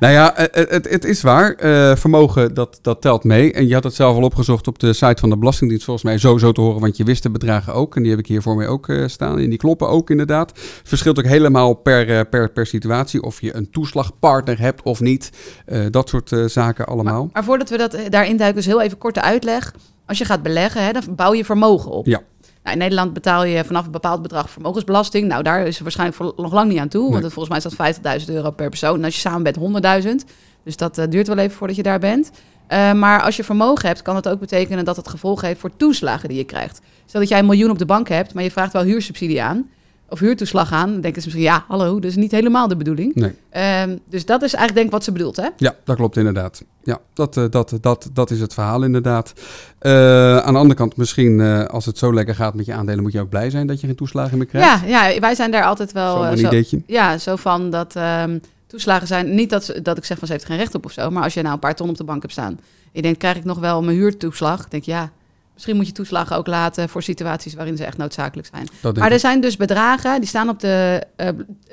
Nou 0.00 0.12
ja, 0.12 0.36
eh, 0.36 0.44
het, 0.50 0.70
het, 0.70 0.90
het 0.90 1.04
is 1.04 1.22
waar. 1.22 1.54
Eh, 1.54 1.96
vermogen, 1.96 2.54
dat, 2.54 2.78
dat 2.82 3.00
telt 3.00 3.24
mee. 3.24 3.52
En 3.52 3.66
je 3.66 3.74
had 3.74 3.84
het 3.84 3.94
zelf 3.94 4.16
al 4.16 4.22
opgezocht 4.22 4.66
op 4.66 4.78
de 4.78 4.92
site 4.92 5.20
van 5.20 5.30
de 5.30 5.36
Belastingdienst. 5.38 5.84
Volgens 5.84 6.06
mij 6.06 6.18
sowieso 6.18 6.52
te 6.52 6.60
horen, 6.60 6.80
want 6.80 6.96
je 6.96 7.04
wist 7.04 7.22
de 7.22 7.30
bedragen 7.30 7.74
ook. 7.74 7.96
En 7.96 8.02
die 8.02 8.10
heb 8.10 8.20
ik 8.20 8.26
hier 8.26 8.42
voor 8.42 8.56
mij 8.56 8.68
ook 8.68 8.88
eh, 8.88 9.06
staan. 9.06 9.38
En 9.38 9.48
die 9.48 9.58
kloppen 9.58 9.88
ook 9.88 10.10
inderdaad. 10.10 10.50
Het 10.50 10.88
verschilt 10.88 11.18
ook 11.18 11.24
helemaal 11.24 11.74
per, 11.74 12.10
eh, 12.10 12.20
per, 12.30 12.50
per 12.50 12.66
situatie. 12.66 13.22
Of 13.22 13.40
je 13.40 13.56
een 13.56 13.70
toeslagpartner 13.70 14.58
hebt 14.58 14.82
of 14.82 15.00
niet. 15.00 15.30
Eh, 15.66 15.80
dat 15.90 16.08
soort 16.08 16.32
eh, 16.32 16.44
zaken 16.44 16.86
allemaal. 16.86 17.28
maar 17.32 17.44
voordat 17.44 17.70
we 17.70 17.76
dat 17.76 17.94
eh, 17.94 18.10
daarin 18.10 18.36
duiken, 18.36 18.56
dus 18.56 18.66
heel 18.66 18.82
even 18.82 18.98
korte 18.98 19.20
uitleg. 19.20 19.74
Als 20.06 20.18
je 20.18 20.24
gaat 20.24 20.42
beleggen, 20.42 20.84
hè, 20.84 20.92
dan 20.92 21.02
bouw 21.10 21.34
je 21.34 21.44
vermogen 21.44 21.90
op. 21.90 22.06
Ja. 22.06 22.20
Nou, 22.62 22.78
in 22.78 22.78
Nederland 22.78 23.12
betaal 23.12 23.44
je 23.44 23.64
vanaf 23.64 23.84
een 23.86 23.90
bepaald 23.90 24.22
bedrag 24.22 24.50
vermogensbelasting. 24.50 25.28
Nou, 25.28 25.42
daar 25.42 25.66
is 25.66 25.76
er 25.76 25.82
waarschijnlijk 25.82 26.18
voor- 26.18 26.32
nog 26.36 26.52
lang 26.52 26.68
niet 26.70 26.78
aan 26.78 26.88
toe. 26.88 27.02
Nee. 27.02 27.10
Want 27.10 27.24
het, 27.24 27.32
volgens 27.32 27.54
mij 27.54 27.64
is 27.64 27.76
dat 27.76 28.22
50.000 28.26 28.34
euro 28.34 28.50
per 28.50 28.68
persoon. 28.68 28.98
En 28.98 29.04
als 29.04 29.14
je 29.14 29.20
samen 29.20 29.42
bent, 29.42 29.56
100.000. 29.56 30.24
Dus 30.64 30.76
dat 30.76 30.98
eh, 30.98 31.04
duurt 31.08 31.26
wel 31.26 31.38
even 31.38 31.56
voordat 31.56 31.76
je 31.76 31.82
daar 31.82 31.98
bent. 31.98 32.30
Eh, 32.66 32.92
maar 32.92 33.22
als 33.22 33.36
je 33.36 33.44
vermogen 33.44 33.86
hebt, 33.88 34.02
kan 34.02 34.16
het 34.16 34.28
ook 34.28 34.40
betekenen 34.40 34.84
dat 34.84 34.96
het 34.96 35.08
gevolg 35.08 35.40
heeft 35.40 35.60
voor 35.60 35.76
toeslagen 35.76 36.28
die 36.28 36.38
je 36.38 36.44
krijgt. 36.44 36.80
Stel 37.06 37.20
dat 37.20 37.28
jij 37.28 37.38
een 37.38 37.46
miljoen 37.46 37.70
op 37.70 37.78
de 37.78 37.86
bank 37.86 38.08
hebt, 38.08 38.34
maar 38.34 38.42
je 38.42 38.50
vraagt 38.50 38.72
wel 38.72 38.82
huursubsidie 38.82 39.42
aan. 39.42 39.68
Of 40.08 40.18
huurtoeslag 40.18 40.72
aan. 40.72 40.92
Dan 40.92 41.00
denken 41.00 41.22
ze 41.22 41.28
misschien, 41.28 41.46
ja, 41.52 41.64
hallo, 41.68 41.94
dat 41.94 42.10
is 42.10 42.16
niet 42.16 42.30
helemaal 42.30 42.68
de 42.68 42.76
bedoeling. 42.76 43.14
Nee. 43.14 43.34
Ehm, 43.50 43.96
dus 44.08 44.24
dat 44.26 44.42
is 44.42 44.54
eigenlijk 44.54 44.74
denk 44.74 44.86
ik 44.86 44.92
wat 44.92 45.04
ze 45.04 45.12
bedoelt, 45.12 45.36
hè? 45.36 45.48
Ja, 45.56 45.74
dat 45.84 45.96
klopt 45.96 46.16
inderdaad. 46.16 46.64
Ja, 46.82 46.98
dat, 47.12 47.36
eh, 47.36 47.44
dat, 47.50 47.78
dat, 47.80 48.08
dat 48.12 48.30
is 48.30 48.40
het 48.40 48.54
verhaal 48.54 48.82
inderdaad. 48.82 49.32
Eh, 49.78 50.38
aan 50.38 50.52
de 50.52 50.58
andere 50.58 50.74
kant, 50.74 50.96
misschien 50.96 51.40
eh, 51.40 51.64
als 51.64 51.86
het 51.86 51.98
zo 51.98 52.14
lekker 52.14 52.34
gaat 52.34 52.54
met 52.54 52.66
je 52.66 52.72
aandelen, 52.74 53.02
moet 53.02 53.12
je 53.12 53.20
ook 53.20 53.28
blij 53.28 53.50
zijn 53.50 53.66
dat 53.66 53.80
je 53.80 53.86
geen 53.86 53.96
toeslagen 53.96 54.38
meer 54.38 54.46
krijgt. 54.46 54.88
Ja, 54.88 55.10
ja, 55.10 55.20
wij 55.20 55.34
zijn 55.34 55.50
daar 55.50 55.64
altijd 55.64 55.92
wel... 55.92 56.22
Zo'n 56.22 56.38
ideetje. 56.46 56.82
Ja, 56.86 57.18
zo 57.18 57.36
van 57.36 57.70
dat 57.70 57.96
ehm, 57.96 58.38
toeslagen 58.66 59.06
zijn... 59.06 59.34
Niet 59.34 59.50
dat, 59.50 59.64
ze- 59.64 59.82
dat 59.82 59.96
ik 59.96 60.04
zeg 60.04 60.18
van 60.18 60.26
ze 60.26 60.32
heeft 60.32 60.46
geen 60.46 60.56
recht 60.56 60.74
op 60.74 60.84
of 60.84 60.92
zo. 60.92 61.10
Maar 61.10 61.22
als 61.22 61.34
je 61.34 61.42
nou 61.42 61.54
een 61.54 61.60
paar 61.60 61.74
ton 61.74 61.88
op 61.88 61.96
de 61.96 62.04
bank 62.04 62.20
hebt 62.22 62.32
staan... 62.34 62.58
Je 62.92 63.02
denkt, 63.02 63.18
krijg 63.18 63.36
ik 63.36 63.44
nog 63.44 63.58
wel 63.58 63.82
mijn 63.82 63.96
huurtoeslag? 63.96 64.64
Ik 64.64 64.70
denk, 64.70 64.84
ja, 64.84 65.10
misschien 65.56 65.76
moet 65.76 65.86
je 65.86 65.92
toeslagen 65.92 66.36
ook 66.36 66.46
laten... 66.46 66.88
voor 66.88 67.02
situaties 67.02 67.54
waarin 67.54 67.76
ze 67.76 67.84
echt 67.84 67.96
noodzakelijk 67.96 68.48
zijn. 68.52 68.94
Maar 68.94 69.06
er 69.08 69.12
ik. 69.12 69.20
zijn 69.20 69.40
dus 69.40 69.56
bedragen, 69.56 70.20
die 70.20 70.28
staan 70.28 70.48
op 70.48 70.60
de, 70.60 71.02
eh, 71.16 71.28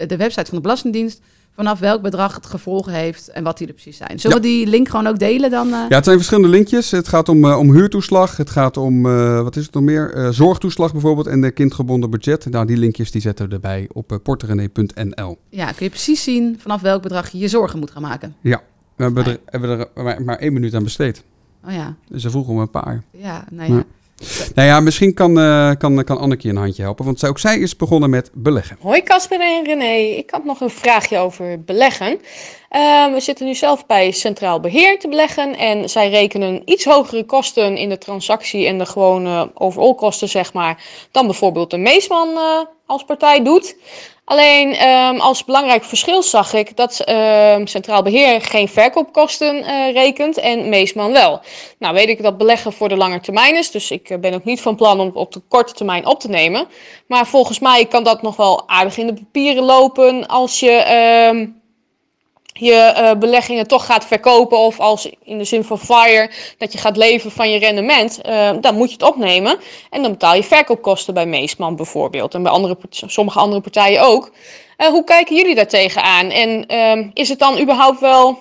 de 0.08 0.18
website 0.18 0.46
van 0.46 0.56
de 0.56 0.62
Belastingdienst... 0.62 1.22
vanaf 1.56 1.80
welk 1.80 2.02
bedrag 2.02 2.36
het 2.36 2.46
gevolgen 2.46 2.94
heeft 2.94 3.28
en 3.28 3.44
wat 3.44 3.58
die 3.58 3.68
er 3.68 3.74
precies 3.74 3.98
zijn. 3.98 4.20
Zullen 4.20 4.38
Ja. 4.38 4.42
we 4.44 4.48
die 4.50 4.68
link 4.68 4.90
gewoon 4.90 5.08
ook 5.08 5.20
delen 5.20 5.50
dan? 5.52 5.68
eh? 5.74 5.80
Ja, 5.90 5.96
het 5.96 6.04
zijn 6.06 6.18
verschillende 6.18 6.50
linkjes. 6.50 6.92
Het 6.92 7.08
gaat 7.08 7.30
om, 7.30 7.46
eh, 7.46 7.58
om 7.58 7.72
huurtoeslag. 7.74 8.38
Het 8.38 8.50
gaat 8.50 8.78
om, 8.78 9.02
wat 9.44 9.56
is 9.56 9.66
het 9.66 9.74
nog 9.74 9.84
meer? 9.84 10.28
Zorgtoeslag 10.32 10.92
bijvoorbeeld 10.92 11.28
en 11.28 11.42
de 11.42 11.52
kindgebonden 11.52 12.10
budget. 12.10 12.50
Nou, 12.50 12.66
die 12.66 12.78
linkjes 12.78 13.12
die 13.12 13.22
zetten 13.22 13.48
we 13.48 13.54
erbij 13.54 13.90
op 13.94 14.20
porterenee.nl. 14.24 15.38
Ja, 15.50 15.66
kun 15.66 15.86
je 15.86 15.90
precies 15.90 16.24
zien 16.24 16.56
vanaf 16.60 16.82
welk 16.82 17.02
bedrag 17.02 17.30
je 17.30 17.38
je 17.38 17.48
zorgen 17.48 17.80
moet 17.80 17.92
gaan 17.92 18.02
maken. 18.02 18.36
Ja, 18.42 18.62
we 18.96 19.04
hebben 19.04 19.26
er, 19.26 19.38
hebben 19.46 19.70
er 19.70 20.04
maar, 20.04 20.22
maar 20.24 20.38
één 20.38 20.54
minuut 20.54 20.74
aan 20.74 20.84
besteed. 20.84 21.24
Oh 21.68 21.74
ja, 21.74 21.96
Dus 22.10 22.22
ze 22.22 22.30
vroegen 22.30 22.54
om 22.54 22.60
een 22.60 22.70
paar. 22.70 23.04
ja, 23.12 23.46
nou 23.52 23.70
ja. 23.72 23.76
Ja. 23.78 23.84
Nou 24.56 24.68
ja, 24.68 24.80
misschien 24.80 25.14
kan, 25.14 25.40
eh 25.40 25.72
kan, 25.78 26.04
kan 26.04 26.18
Anneke 26.18 26.48
je 26.48 26.54
een 26.54 26.60
handje 26.60 26.82
helpen. 26.82 27.06
Want 27.06 27.20
zij- 27.20 27.30
ook 27.30 27.40
zij 27.40 27.58
is 27.60 27.76
begonnen 27.76 28.10
met 28.10 28.30
beleggen. 28.34 28.78
Hoi 28.82 29.04
Casper 29.04 29.40
en 29.42 29.64
René, 29.66 29.94
ik 30.18 30.30
had 30.30 30.44
nog 30.44 30.62
een 30.62 30.70
vraagje 30.70 31.18
over 31.18 31.62
beleggen. 31.64 32.20
Eh, 32.70 33.14
we 33.14 33.20
zitten 33.20 33.46
nu 33.46 33.56
zelf 33.56 33.86
bij 33.86 34.12
Centraal 34.12 34.60
Beheer 34.60 35.00
te 35.00 35.08
beleggen 35.08 35.58
en 35.58 35.90
zij 35.90 36.10
rekenen 36.10 36.62
iets 36.66 36.86
hogere 36.86 37.24
kosten 37.26 37.78
in 37.78 37.90
de 37.90 37.98
transactie 37.98 38.68
en 38.68 38.78
de 38.78 38.86
gewone 38.86 39.52
overall 39.54 39.94
kosten 39.96 40.30
zeg 40.30 40.54
maar, 40.54 40.84
dan 41.12 41.26
bijvoorbeeld 41.26 41.72
de 41.72 41.78
Meesman 41.78 42.30
eh, 42.30 42.60
als 42.86 43.04
partij 43.06 43.44
doet. 43.44 43.76
Alleen 44.26 44.76
ehm, 44.76 45.20
als 45.20 45.46
belangrijk 45.46 45.84
verschil 45.84 46.24
zag 46.24 46.54
ik 46.54 46.76
dat 46.78 47.00
ehm, 47.00 47.66
Centraal 47.66 48.04
Beheer 48.04 48.42
geen 48.42 48.68
verkoopkosten 48.68 49.64
eh, 49.64 49.94
rekent 49.94 50.38
en 50.38 50.70
Meesman 50.70 51.12
wel. 51.12 51.42
Nou 51.80 51.94
weet 51.94 52.10
ik 52.10 52.24
dat 52.24 52.38
beleggen 52.38 52.74
voor 52.74 52.90
de 52.90 52.96
lange 52.96 53.20
termijn 53.20 53.56
is, 53.56 53.72
dus 53.72 53.92
ik 53.92 54.10
eh, 54.10 54.20
ben 54.20 54.34
ook 54.34 54.44
niet 54.44 54.62
van 54.62 54.76
plan 54.76 55.00
om 55.00 55.12
op 55.14 55.32
de 55.32 55.42
korte 55.48 55.74
termijn 55.74 56.06
op 56.06 56.20
te 56.20 56.30
nemen. 56.30 56.68
Maar 57.08 57.28
volgens 57.28 57.60
mij 57.60 57.86
kan 57.86 58.04
dat 58.04 58.22
nog 58.22 58.36
wel 58.36 58.70
aardig 58.70 58.98
in 58.98 59.08
de 59.08 59.14
papieren 59.14 59.64
lopen 59.64 60.28
als 60.28 60.60
je 60.60 60.72
ehm, 60.72 61.48
je 62.54 62.74
eh, 62.74 63.16
beleggingen 63.16 63.68
toch 63.68 63.86
gaat 63.86 64.06
verkopen 64.06 64.58
of 64.58 64.80
als 64.80 65.10
in 65.24 65.38
de 65.38 65.44
zin 65.44 65.64
van 65.64 65.80
FIRE 65.80 66.30
dat 66.58 66.72
je 66.72 66.78
gaat 66.78 66.98
leven 66.98 67.32
van 67.32 67.52
je 67.52 67.60
rendement, 67.60 68.22
eh, 68.22 68.52
dan 68.62 68.76
moet 68.76 68.88
je 68.88 68.94
het 68.94 69.04
opnemen. 69.04 69.58
En 69.90 70.02
dan 70.02 70.12
betaal 70.12 70.36
je 70.36 70.44
verkoopkosten 70.44 71.14
bij 71.14 71.26
Meesman 71.26 71.76
bijvoorbeeld 71.76 72.34
en 72.34 72.44
bij 72.44 72.52
andere, 72.52 72.78
sommige 72.90 73.40
andere 73.40 73.62
partijen 73.62 74.02
ook. 74.02 74.32
Eh, 74.78 74.88
hoe 74.88 75.04
kijken 75.04 75.36
jullie 75.36 75.56
daar 75.56 75.68
tegenaan? 75.68 76.30
En 76.30 76.66
ehm, 76.66 77.10
is 77.14 77.30
het 77.30 77.40
dan 77.40 77.60
überhaupt 77.60 78.00
wel 78.00 78.40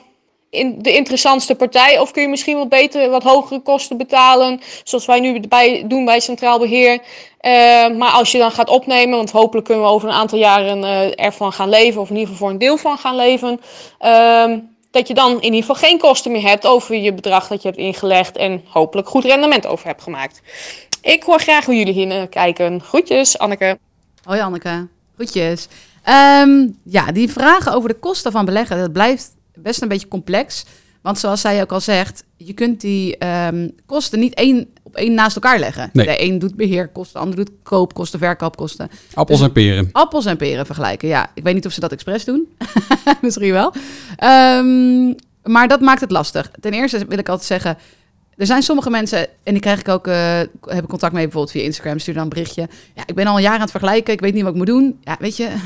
in 0.52 0.82
de 0.82 0.94
interessantste 0.94 1.54
partij 1.54 1.98
of 1.98 2.10
kun 2.10 2.22
je 2.22 2.28
misschien 2.28 2.56
wel 2.56 2.66
beter 2.66 3.10
wat 3.10 3.22
hogere 3.22 3.60
kosten 3.60 3.96
betalen, 3.96 4.60
zoals 4.84 5.06
wij 5.06 5.20
nu 5.20 5.40
bij, 5.48 5.84
doen 5.86 6.04
bij 6.04 6.20
Centraal 6.20 6.58
Beheer? 6.58 6.98
Eh, 7.38 7.52
maar 7.88 8.10
als 8.10 8.32
je 8.32 8.38
dan 8.38 8.50
gaat 8.50 8.68
opnemen, 8.68 9.16
want 9.16 9.30
hopelijk 9.30 9.66
kunnen 9.66 9.84
we 9.84 9.90
over 9.90 10.08
een 10.08 10.14
aantal 10.14 10.38
jaren 10.38 10.84
eh, 10.84 11.24
ervan 11.24 11.52
gaan 11.52 11.68
leven, 11.68 12.00
of 12.00 12.10
in 12.10 12.16
ieder 12.16 12.30
geval 12.30 12.46
voor 12.46 12.50
een 12.50 12.66
deel 12.66 12.76
van 12.76 12.98
gaan 12.98 13.16
leven, 13.16 13.60
ehm, 13.98 14.58
dat 14.90 15.08
je 15.08 15.14
dan 15.14 15.30
in 15.30 15.42
ieder 15.42 15.60
geval 15.60 15.74
geen 15.74 15.98
kosten 15.98 16.32
meer 16.32 16.48
hebt 16.48 16.66
over 16.66 16.96
je 16.96 17.12
bedrag 17.12 17.48
dat 17.48 17.62
je 17.62 17.68
hebt 17.68 17.80
ingelegd 17.80 18.36
en 18.36 18.64
hopelijk 18.68 19.08
goed 19.08 19.24
rendement 19.24 19.66
over 19.66 19.86
hebt 19.86 20.02
gemaakt. 20.02 20.42
Ik 21.02 21.22
hoor 21.22 21.40
graag 21.40 21.64
hoe 21.64 21.76
jullie 21.76 21.92
hier 21.92 22.06
naar 22.06 22.26
kijken. 22.26 22.80
Groetjes, 22.80 23.38
Anneke. 23.38 23.78
Hoi 24.22 24.40
Anneke, 24.40 24.88
groetjes. 25.14 25.68
Ehm, 26.02 26.66
ja, 26.84 27.12
die 27.12 27.32
vragen 27.32 27.72
over 27.72 27.88
de 27.88 27.98
kosten 27.98 28.32
van 28.32 28.44
beleggen, 28.44 28.78
dat 28.78 28.92
blijft 28.92 29.40
best 29.54 29.82
een 29.82 29.88
beetje 29.88 30.08
complex. 30.08 30.64
Want 31.02 31.18
zoals 31.18 31.40
zij 31.40 31.60
ook 31.62 31.72
al 31.72 31.80
zegt, 31.80 32.24
je 32.36 32.52
kunt 32.52 32.80
die 32.80 33.16
ehm, 33.16 33.68
kosten 33.86 34.18
niet 34.18 34.34
één 34.34 34.68
op 34.82 34.96
één 34.96 35.14
naast 35.14 35.34
elkaar 35.34 35.58
leggen. 35.58 35.90
Nee. 35.92 36.06
De 36.06 36.22
een 36.22 36.38
doet 36.38 36.56
beheerkosten, 36.56 37.14
de 37.14 37.20
ander 37.20 37.36
doet 37.36 37.50
koopkosten, 37.62 38.18
verkoopkosten. 38.18 38.90
Appels 39.14 39.38
Dus 39.38 39.46
en 39.46 39.52
peren. 39.52 39.88
Appels 39.92 40.26
en 40.26 40.36
peren 40.36 40.66
vergelijken, 40.66 41.08
ja. 41.08 41.30
Ik 41.34 41.42
weet 41.42 41.54
niet 41.54 41.66
of 41.66 41.72
ze 41.72 41.80
dat 41.80 41.92
expres 41.92 42.24
doen. 42.24 42.48
Misschien 43.20 43.52
wel. 43.52 43.72
Ehm, 44.16 45.12
maar 45.42 45.68
dat 45.68 45.80
maakt 45.80 46.00
het 46.00 46.10
lastig. 46.10 46.50
Ten 46.60 46.72
eerste 46.72 47.06
wil 47.06 47.18
ik 47.18 47.28
altijd 47.28 47.46
zeggen... 47.46 47.78
Er 48.36 48.46
zijn 48.46 48.62
sommige 48.62 48.90
mensen, 48.90 49.18
en 49.42 49.52
die 49.52 49.60
krijg 49.60 49.80
ik 49.80 49.88
ook, 49.88 50.06
eh, 50.06 50.38
heb 50.66 50.82
ik 50.82 50.88
contact 50.88 51.12
mee 51.12 51.22
bijvoorbeeld 51.22 51.52
via 51.52 51.62
Instagram, 51.62 51.98
stuur 51.98 52.14
dan 52.14 52.22
een 52.22 52.28
berichtje. 52.28 52.68
Ja, 52.94 53.02
ik 53.06 53.14
ben 53.14 53.26
al 53.26 53.36
een 53.36 53.42
jaar 53.42 53.54
aan 53.54 53.60
het 53.60 53.70
vergelijken, 53.70 54.12
ik 54.12 54.20
weet 54.20 54.32
niet 54.34 54.42
wat 54.42 54.50
ik 54.52 54.56
moet 54.58 54.66
doen. 54.66 54.98
Ja, 55.00 55.16
weet 55.20 55.36
je, 55.36 55.48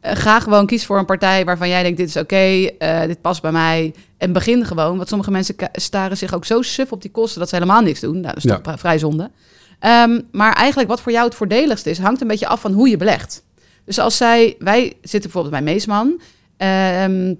eh, 0.00 0.16
ga 0.16 0.40
gewoon 0.40 0.66
kies 0.66 0.86
voor 0.86 0.98
een 0.98 1.04
partij 1.04 1.44
waarvan 1.44 1.68
jij 1.68 1.82
denkt, 1.82 1.98
dit 1.98 2.08
is 2.08 2.16
oké, 2.16 2.36
eh, 2.36 3.00
dit 3.06 3.20
past 3.20 3.42
bij 3.42 3.52
mij. 3.52 3.94
En 4.18 4.32
begin 4.32 4.64
gewoon, 4.66 4.96
want 4.96 5.08
sommige 5.08 5.30
mensen 5.30 5.54
staren 5.72 6.16
zich 6.16 6.34
ook 6.34 6.44
zo 6.44 6.62
suf 6.62 6.92
op 6.92 7.02
die 7.02 7.10
kosten 7.10 7.40
dat 7.40 7.48
ze 7.48 7.54
helemaal 7.54 7.80
niks 7.82 8.00
doen. 8.00 8.12
Nou, 8.20 8.34
dat 8.34 8.36
is 8.36 8.42
Ja. 8.50 8.58
toch 8.58 8.78
vrij 8.80 8.98
zonde. 8.98 9.30
Ehm, 9.78 10.20
maar 10.32 10.52
eigenlijk 10.52 10.88
wat 10.88 11.00
voor 11.00 11.12
jou 11.12 11.24
het 11.24 11.34
voordeligste 11.34 11.90
is, 11.90 11.98
hangt 11.98 12.20
een 12.20 12.28
beetje 12.28 12.46
af 12.48 12.60
van 12.60 12.72
hoe 12.72 12.88
je 12.88 12.96
belegt. 12.96 13.42
Dus 13.84 13.98
als 13.98 14.16
zij, 14.16 14.54
wij 14.58 14.84
zitten 15.02 15.20
bijvoorbeeld 15.30 15.54
bij 15.64 15.72
Meesman. 15.72 16.20
ehm, 16.56 17.34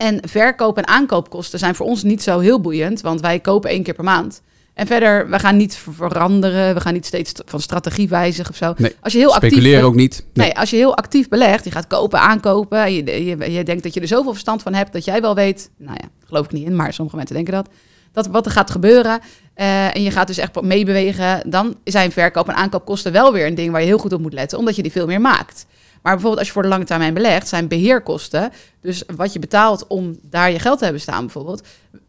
en 0.00 0.18
verkoop- 0.28 0.76
en 0.78 0.86
aankoopkosten 0.88 1.58
zijn 1.58 1.74
voor 1.74 1.86
ons 1.86 2.02
niet 2.02 2.22
zo 2.22 2.38
heel 2.38 2.60
boeiend, 2.60 3.00
want 3.00 3.20
wij 3.20 3.38
kopen 3.40 3.70
één 3.70 3.82
keer 3.82 3.94
per 3.94 4.04
maand. 4.04 4.42
En 4.74 4.86
verder, 4.86 5.30
we 5.30 5.38
gaan 5.38 5.56
niet 5.56 5.76
ver- 5.76 5.92
veranderen, 6.10 6.74
we 6.74 6.80
gaan 6.80 6.92
niet 6.92 7.06
steeds 7.06 7.30
st- 7.30 7.42
van 7.46 7.60
strategie 7.60 8.08
wijzigen 8.08 8.50
of 8.50 8.56
zo. 8.56 8.74
Nee, 8.76 8.96
Als 9.00 9.12
je 9.12 9.18
heel 9.18 9.34
actief 9.34 9.50
Speculeren 9.50 9.80
be- 9.80 9.86
ook 9.86 9.94
niet. 9.94 10.26
Nee. 10.32 10.46
Nee, 10.46 10.56
als 10.58 10.70
je 10.70 10.76
heel 10.76 10.96
actief 10.96 11.28
belegt, 11.28 11.64
je 11.64 11.70
gaat 11.70 11.86
kopen, 11.86 12.20
aankopen, 12.20 12.82
en 12.84 12.92
je, 12.94 13.24
je, 13.24 13.52
je 13.52 13.64
denkt 13.64 13.82
dat 13.82 13.94
je 13.94 14.00
er 14.00 14.06
zoveel 14.06 14.32
verstand 14.32 14.62
van 14.62 14.74
hebt 14.74 14.92
dat 14.92 15.04
jij 15.04 15.20
wel 15.20 15.34
weet, 15.34 15.70
nou 15.78 15.96
ja, 16.00 16.08
geloof 16.26 16.44
ik 16.44 16.52
niet 16.52 16.66
in, 16.66 16.76
maar 16.76 16.92
sommige 16.92 17.16
mensen 17.16 17.34
denken 17.34 17.54
dat, 17.54 17.68
dat 18.12 18.26
wat 18.26 18.46
er 18.46 18.52
gaat 18.52 18.70
gebeuren 18.70 19.20
eh, 19.54 19.96
en 19.96 20.02
je 20.02 20.10
gaat 20.10 20.26
dus 20.26 20.38
echt 20.38 20.60
meebewegen, 20.62 21.50
dan 21.50 21.76
zijn 21.84 22.12
verkoop- 22.12 22.48
en 22.48 22.54
aankoopkosten 22.54 23.12
wel 23.12 23.32
weer 23.32 23.46
een 23.46 23.54
ding 23.54 23.70
waar 23.72 23.80
je 23.80 23.86
heel 23.86 23.98
goed 23.98 24.12
op 24.12 24.20
moet 24.20 24.32
letten, 24.32 24.58
omdat 24.58 24.76
je 24.76 24.82
die 24.82 24.92
veel 24.92 25.06
meer 25.06 25.20
maakt. 25.20 25.66
Maar 26.02 26.12
bijvoorbeeld 26.12 26.38
als 26.38 26.46
je 26.46 26.52
voor 26.52 26.62
de 26.62 26.68
lange 26.68 26.84
termijn 26.84 27.14
belegt, 27.14 27.48
zijn 27.48 27.68
beheerkosten, 27.68 28.50
dus 28.80 29.02
wat 29.16 29.32
je 29.32 29.38
betaalt 29.38 29.86
om 29.86 30.18
daar 30.22 30.50
je 30.50 30.58
geld 30.58 30.78
te 30.78 30.84
hebben 30.84 31.02
staan 31.02 31.20
bijvoorbeeld, 31.20 31.62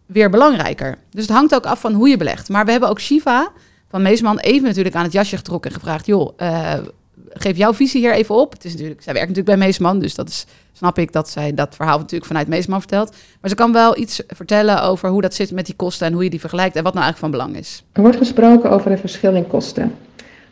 weer 0.05 0.29
belangrijker. 0.29 0.97
Dus 1.09 1.21
het 1.27 1.35
hangt 1.35 1.55
ook 1.55 1.65
af 1.65 1.79
van 1.79 1.93
hoe 1.93 2.09
je 2.09 2.17
belegt. 2.17 2.49
Maar 2.49 2.65
we 2.65 2.71
hebben 2.71 2.89
ook 2.89 2.99
Shiva 2.99 3.51
van 3.89 4.01
Meesman 4.01 4.39
even 4.39 4.67
natuurlijk 4.67 4.95
aan 4.95 5.03
het 5.03 5.13
jasje 5.13 5.37
getrokken 5.37 5.71
en 5.71 5.79
gevraagd, 5.79 6.05
joh, 6.05 6.33
eh, 6.37 6.73
geef 7.29 7.57
jouw 7.57 7.73
visie 7.73 8.01
hier 8.01 8.13
even 8.13 8.35
op. 8.35 8.51
Het 8.51 8.65
is 8.65 8.71
natuurlijk, 8.71 9.01
zij 9.01 9.13
werkt 9.13 9.29
natuurlijk 9.29 9.57
bij 9.57 9.67
Meesman, 9.67 9.99
dus 9.99 10.15
dat 10.15 10.29
is, 10.29 10.45
snap 10.73 10.97
ik 10.97 11.13
dat 11.13 11.29
zij 11.29 11.53
dat 11.53 11.75
verhaal 11.75 11.97
natuurlijk 11.97 12.25
vanuit 12.25 12.47
Meesman 12.47 12.79
vertelt. 12.79 13.15
Maar 13.41 13.49
ze 13.49 13.55
kan 13.55 13.73
wel 13.73 13.97
iets 13.97 14.21
vertellen 14.27 14.83
over 14.83 15.09
hoe 15.09 15.21
dat 15.21 15.33
zit 15.33 15.51
met 15.51 15.65
die 15.65 15.75
kosten 15.75 16.07
en 16.07 16.13
hoe 16.13 16.23
je 16.23 16.29
die 16.29 16.39
vergelijkt 16.39 16.75
en 16.75 16.83
wat 16.83 16.93
nou 16.93 17.05
eigenlijk 17.05 17.33
van 17.33 17.45
belang 17.45 17.63
is. 17.63 17.83
Er 17.91 18.01
wordt 18.01 18.17
gesproken 18.17 18.69
over 18.69 18.91
een 18.91 18.97
verschil 18.97 19.35
in 19.35 19.47
kosten. 19.47 19.95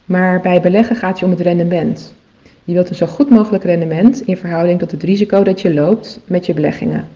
Maar 0.06 0.42
bij 0.42 0.62
beleggen 0.62 0.96
gaat 0.96 1.14
het 1.14 1.24
om 1.24 1.30
het 1.30 1.40
rendement. 1.40 2.14
Je 2.64 2.74
wilt 2.74 2.90
een 2.90 2.96
zo 2.96 3.06
goed 3.06 3.30
mogelijk 3.30 3.64
rendement 3.64 4.22
in 4.22 4.38
verhouding 4.38 4.80
tot 4.80 4.92
het 4.92 5.04
risico 5.04 5.44
dat 5.44 5.62
je 5.62 5.74
loopt 5.74 6.20
met 6.26 6.46
je 6.46 6.54
beleggingen. 6.54 7.08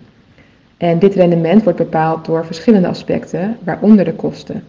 En 0.78 1.00
dit 1.00 1.16
rendement 1.16 1.64
wordt 1.64 1.78
bepaald 1.78 2.26
door 2.26 2.46
verschillende 2.46 2.88
aspecten, 2.88 3.58
waaronder 3.64 4.06
de 4.06 4.14
kosten. 4.14 4.64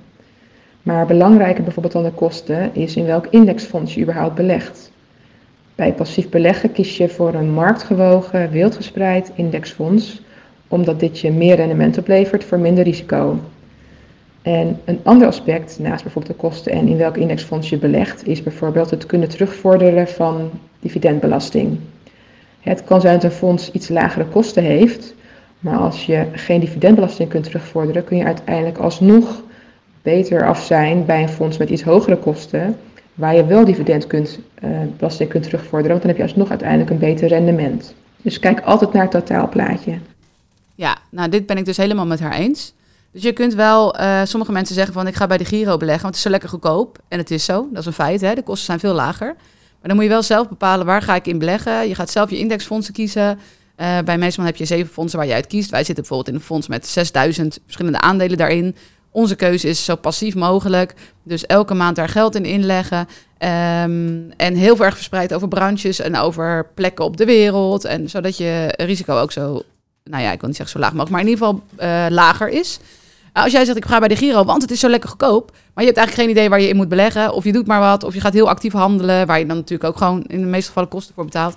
Maar 0.83 1.07
belangrijker 1.07 1.63
bijvoorbeeld 1.63 1.95
dan 1.95 2.05
de 2.05 2.11
kosten 2.11 2.75
is 2.75 2.97
in 2.97 3.05
welk 3.05 3.27
indexfonds 3.31 3.95
je 3.95 4.01
überhaupt 4.01 4.35
belegt. 4.35 4.93
Bij 5.75 5.93
passief 5.93 6.29
beleggen 6.29 6.73
kies 6.73 6.97
je 6.97 7.09
voor 7.09 7.35
een 7.35 7.51
marktgewogen, 7.51 8.51
wildgespreid 8.51 9.31
indexfonds, 9.35 10.23
omdat 10.69 11.01
dit 11.01 11.21
je 11.21 11.33
meer 11.33 11.57
rendement 11.57 11.99
oplevert 11.99 12.45
voor 12.45 12.59
minder 12.59 12.85
risico. 12.85 13.39
En 14.45 14.81
een 14.85 15.01
ander 15.03 15.27
aspect, 15.27 15.79
naast 15.79 16.03
bijvoorbeeld 16.03 16.37
de 16.37 16.47
kosten 16.47 16.73
en 16.73 16.89
in 16.89 16.97
welk 16.97 17.17
indexfonds 17.17 17.69
je 17.69 17.79
belegt, 17.79 18.27
is 18.27 18.43
bijvoorbeeld 18.43 18.91
het 18.91 19.07
kunnen 19.07 19.29
terugvorderen 19.29 20.09
van 20.09 20.51
dividendbelasting. 20.81 21.79
Het 22.61 22.85
kan 22.85 23.01
zijn 23.01 23.15
dat 23.15 23.25
een 23.25 23.37
fonds 23.37 23.71
iets 23.71 23.89
lagere 23.89 24.25
kosten 24.25 24.63
heeft, 24.63 25.15
maar 25.59 25.77
als 25.77 26.07
je 26.07 26.27
geen 26.33 26.61
dividendbelasting 26.61 27.29
kunt 27.29 27.45
terugvorderen, 27.45 28.05
kun 28.05 28.17
je 28.17 28.25
uiteindelijk 28.25 28.79
alsnog 28.79 29.43
beter 30.03 30.47
af 30.47 30.63
zijn 30.63 31.05
bij 31.05 31.23
een 31.23 31.29
fonds 31.29 31.57
met 31.57 31.71
iets 31.71 31.83
hogere 31.83 32.17
kosten, 32.17 32.77
waar 33.15 33.35
je 33.35 33.47
wel 33.47 33.65
dividendbelasting 33.65 35.29
kunt 35.29 35.43
terugvorderen, 35.43 35.91
want 35.91 36.01
dan 36.01 36.11
heb 36.11 36.17
je 36.17 36.23
alsnog 36.27 36.51
uiteindelijk 36.51 36.91
een 36.91 36.99
beter 36.99 37.29
rendement. 37.29 37.95
Dus 38.23 38.39
kijk 38.39 38.61
altijd 38.61 38.93
naar 38.93 39.03
het 39.03 39.11
totaalplaatje. 39.11 39.99
Ja, 40.75 40.97
nou 41.11 41.29
dit 41.29 41.47
ben 41.47 41.57
ik 41.57 41.65
dus 41.65 41.77
helemaal 41.77 42.07
met 42.07 42.21
haar 42.21 42.35
eens. 42.39 42.75
Dus 43.15 43.23
je 43.23 43.33
kunt 43.33 43.55
wel, 43.55 43.95
eh, 43.95 44.21
sommige 44.25 44.53
mensen 44.53 44.75
zeggen 44.75 44.95
van 44.95 45.07
ik 45.07 45.15
ga 45.15 45.27
bij 45.27 45.39
de 45.39 45.45
Giro 45.45 45.77
beleggen, 45.77 46.03
want 46.03 46.15
het 46.15 46.15
is 46.15 46.23
zo 46.23 46.31
lekker 46.31 46.49
goedkoop. 46.49 46.99
En 47.09 47.19
het 47.19 47.31
is 47.31 47.45
zo, 47.45 47.69
dat 47.71 47.81
is 47.81 47.87
een 47.87 47.93
feit, 47.93 48.21
hè? 48.21 48.35
de 48.35 48.43
kosten 48.43 48.67
zijn 48.67 48.81
veel 48.81 48.95
lager. 48.95 49.27
Maar 49.27 49.89
dan 49.89 49.95
moet 49.95 50.05
je 50.05 50.11
wel 50.11 50.23
zelf 50.23 50.49
bepalen 50.49 50.87
waar 50.87 51.03
ga 51.03 51.15
ik 51.15 51.27
in 51.27 51.39
beleggen. 51.39 51.89
Je 51.89 51.95
gaat 51.95 52.11
zelf 52.11 52.31
je 52.31 52.39
indexfondsen 52.39 52.95
kiezen. 52.95 53.39
Eh, 53.77 53.99
bij 54.05 54.19
Meesman 54.19 54.47
heb 54.47 54.57
je 54.57 54.65
zeven 54.65 54.93
fondsen 54.93 55.19
waar 55.19 55.29
je 55.29 55.35
uit 55.35 55.47
kiest. 55.47 55.71
Wij 55.71 55.85
zitten 55.85 56.05
bijvoorbeeld 56.05 56.29
in 56.29 56.35
een 56.35 56.47
fonds 56.47 56.69
met 56.69 56.87
6000 56.87 57.59
verschillende 57.65 58.01
aandelen 58.01 58.39
daarin. 58.39 58.77
Onze 59.11 59.37
keuze 59.37 59.69
is 59.69 59.85
zo 59.85 59.97
passief 59.97 60.35
mogelijk. 60.35 60.95
Dus 61.23 61.47
elke 61.47 61.75
maand 61.75 61.97
daar 61.97 62.09
geld 62.09 62.35
in 62.35 62.45
inleggen. 62.45 63.09
Ehm, 63.39 64.21
en 64.37 64.55
heel 64.55 64.79
erg 64.79 64.95
verspreid 64.95 65.35
over 65.35 65.49
branches 65.49 66.01
en 66.01 66.17
over 66.17 66.67
plekken 66.75 67.05
op 67.05 67.17
de 67.17 67.25
wereld. 67.25 67.85
En 67.85 68.11
zodat 68.11 68.37
je 68.37 68.75
risico 68.77 69.19
ook 69.19 69.33
zo, 69.33 69.63
nou 70.05 70.23
ja, 70.23 70.33
ik 70.33 70.41
wil 70.41 70.49
niet 70.49 70.57
zeggen 70.57 70.77
zo 70.77 70.85
laag 70.85 70.95
mogelijk, 70.95 71.11
maar 71.11 71.21
in 71.21 71.29
ieder 71.29 71.47
geval 71.47 71.63
eh, 71.77 72.07
lager 72.11 72.49
is. 72.49 72.79
Als 73.43 73.53
jij 73.53 73.65
zegt, 73.65 73.77
ik 73.77 73.85
ga 73.85 73.99
bij 73.99 74.09
de 74.09 74.17
Giro, 74.17 74.45
want 74.45 74.63
het 74.63 74.71
is 74.71 74.81
zo 74.81 74.89
lekker 74.89 75.09
goedkoop. 75.09 75.51
Maar 75.51 75.85
je 75.85 75.91
hebt 75.91 75.97
eigenlijk 75.99 76.29
geen 76.29 76.37
idee 76.39 76.49
waar 76.51 76.61
je 76.61 76.69
in 76.69 76.77
moet 76.77 76.89
beleggen. 76.89 77.33
Of 77.33 77.45
je 77.45 77.53
doet 77.53 77.67
maar 77.67 77.81
wat, 77.81 78.05
of 78.05 78.15
je 78.15 78.21
gaat 78.21 78.33
heel 78.33 78.49
actief 78.49 78.73
handelen. 78.73 79.27
Waar 79.27 79.39
je 79.39 79.47
dan 79.47 79.57
natuurlijk 79.57 79.89
ook 79.91 79.97
gewoon 79.97 80.23
in 80.27 80.41
de 80.41 80.47
meeste 80.47 80.67
gevallen 80.67 80.89
kosten 80.89 81.15
voor 81.15 81.25
betaalt. 81.25 81.55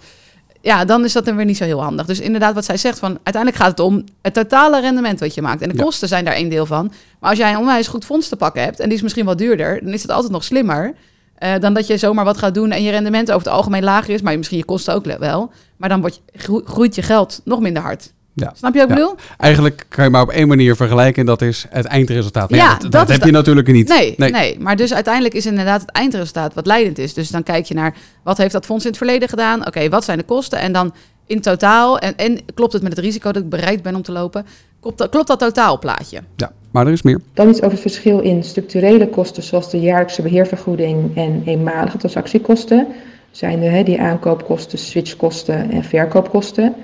Ja, 0.61 0.85
dan 0.85 1.03
is 1.03 1.13
dat 1.13 1.25
dan 1.25 1.35
weer 1.35 1.45
niet 1.45 1.57
zo 1.57 1.63
heel 1.63 1.81
handig. 1.83 2.05
Dus 2.05 2.19
inderdaad, 2.19 2.53
wat 2.53 2.65
zij 2.65 2.77
zegt, 2.77 2.99
van 2.99 3.09
uiteindelijk 3.23 3.55
gaat 3.63 3.69
het 3.71 3.79
om 3.79 4.03
het 4.21 4.33
totale 4.33 4.81
rendement 4.81 5.19
wat 5.19 5.33
je 5.33 5.41
maakt. 5.41 5.61
En 5.61 5.69
de 5.69 5.75
Ja. 5.77 5.83
kosten 5.83 6.07
zijn 6.07 6.25
daar 6.25 6.33
één 6.33 6.49
deel 6.49 6.65
van. 6.65 6.91
Maar 7.19 7.29
als 7.29 7.39
jij 7.39 7.51
een 7.51 7.57
onwijs 7.57 7.87
goed 7.87 8.05
fonds 8.05 8.27
te 8.29 8.35
pakken 8.35 8.61
hebt, 8.63 8.79
en 8.79 8.85
die 8.87 8.97
is 8.97 9.03
misschien 9.03 9.25
wat 9.25 9.37
duurder, 9.37 9.79
dan 9.83 9.93
is 9.93 10.01
het 10.01 10.11
altijd 10.11 10.31
nog 10.31 10.43
slimmer. 10.43 10.93
eh, 11.37 11.59
dan 11.59 11.73
dat 11.73 11.87
je 11.87 11.97
zomaar 11.97 12.25
wat 12.25 12.37
gaat 12.37 12.53
doen 12.53 12.71
en 12.71 12.83
je 12.83 12.91
rendement 12.91 13.31
over 13.31 13.47
het 13.47 13.55
algemeen 13.55 13.83
lager 13.83 14.13
is. 14.13 14.21
Maar 14.21 14.37
misschien 14.37 14.57
je 14.57 14.65
kosten 14.65 14.93
ook 14.93 15.05
wel. 15.05 15.51
Maar 15.77 15.89
dan 15.89 15.99
wordt 16.01 16.15
je, 16.31 16.39
gro- 16.39 16.61
groeit 16.65 16.95
je 16.95 17.01
geld 17.01 17.41
nog 17.45 17.59
minder 17.59 17.83
hard. 17.83 18.13
Ja. 18.39 18.51
Snap 18.55 18.73
je 18.73 18.79
wat 18.79 18.89
ik 18.89 18.95
Ja. 18.97 19.01
bedoel? 19.01 19.17
Eigenlijk 19.37 19.85
kan 19.89 20.03
je 20.03 20.09
maar 20.09 20.21
op 20.21 20.29
één 20.29 20.47
manier 20.47 20.75
vergelijken 20.75 21.19
en 21.19 21.25
dat 21.25 21.41
is 21.41 21.65
het 21.69 21.85
eindresultaat. 21.85 22.49
Maar 22.49 22.59
ja, 22.59 22.65
Ja, 22.65 22.71
dat, 22.71 22.81
dat 22.81 22.91
dat 22.91 23.09
is 23.09 23.15
heb 23.15 23.25
je 23.25 23.31
natuurlijk 23.31 23.67
niet. 23.67 23.87
Nee, 23.87 24.13
nee. 24.17 24.59
maar 24.59 24.75
dus 24.75 24.93
uiteindelijk 24.93 25.33
is 25.33 25.45
inderdaad 25.45 25.81
het 25.81 25.91
eindresultaat 25.91 26.53
wat 26.53 26.65
leidend 26.65 26.97
is. 26.97 27.13
Dus 27.13 27.29
dan 27.29 27.43
kijk 27.43 27.65
je 27.65 27.73
naar 27.73 27.95
wat 28.23 28.37
heeft 28.37 28.51
dat 28.51 28.65
fonds 28.65 28.83
in 28.83 28.89
het 28.89 28.97
verleden 28.97 29.29
gedaan? 29.29 29.67
Oké, 29.67 29.89
wat 29.89 30.03
zijn 30.03 30.17
de 30.17 30.23
kosten? 30.23 30.59
En 30.59 30.71
dan 30.71 30.93
in 31.25 31.41
totaal, 31.41 31.99
en, 31.99 32.15
en 32.17 32.39
klopt 32.53 32.73
het 32.73 32.81
met 32.81 32.95
het 32.95 33.05
risico 33.05 33.31
dat 33.31 33.43
ik 33.43 33.49
bereid 33.49 33.81
ben 33.81 33.95
om 33.95 34.01
te 34.01 34.11
lopen? 34.11 34.45
Klopt 34.79 34.97
dat, 34.97 35.09
klopt 35.09 35.27
dat 35.27 35.39
totaalplaatje? 35.39 36.19
Ja, 36.35 36.51
maar 36.71 36.85
er 36.87 36.91
is 36.93 37.01
meer. 37.01 37.21
Dan 37.33 37.49
iets 37.49 37.57
over 37.61 37.71
het 37.71 37.81
verschil 37.81 38.19
in 38.19 38.43
structurele 38.43 39.07
kosten 39.09 39.43
zoals 39.43 39.69
de 39.71 39.79
jaarlijkse 39.79 40.21
beheervergoeding 40.21 41.15
en 41.17 41.41
eenmalige 41.45 41.97
transactiekosten. 41.97 42.87
zijn 43.31 43.59
de, 43.59 43.65
hè, 43.65 43.83
die 43.83 44.01
aankoopkosten, 44.01 44.77
switchkosten 44.79 45.71
en 45.71 45.83
verkoopkosten. 45.83 46.75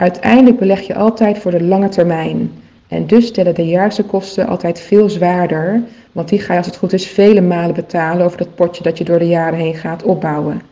Uiteindelijk 0.00 0.58
beleg 0.58 0.80
je 0.80 0.94
altijd 0.94 1.38
voor 1.38 1.50
de 1.50 1.62
lange 1.62 1.88
termijn. 1.88 2.52
En 2.88 3.06
dus 3.06 3.26
stellen 3.26 3.54
de 3.54 3.66
jaarlijkse 3.66 4.02
kosten 4.02 4.46
altijd 4.46 4.80
veel 4.80 5.08
zwaarder, 5.10 5.82
want 6.12 6.28
die 6.28 6.38
ga 6.38 6.52
je 6.52 6.58
als 6.58 6.66
het 6.66 6.76
goed 6.76 6.92
is 6.92 7.06
vele 7.06 7.40
malen 7.40 7.74
betalen 7.74 8.24
over 8.24 8.38
dat 8.38 8.54
potje 8.54 8.82
dat 8.82 8.98
je 8.98 9.04
door 9.04 9.18
de 9.18 9.26
jaren 9.26 9.58
heen 9.58 9.74
gaat 9.74 10.02
opbouwen. 10.02 10.62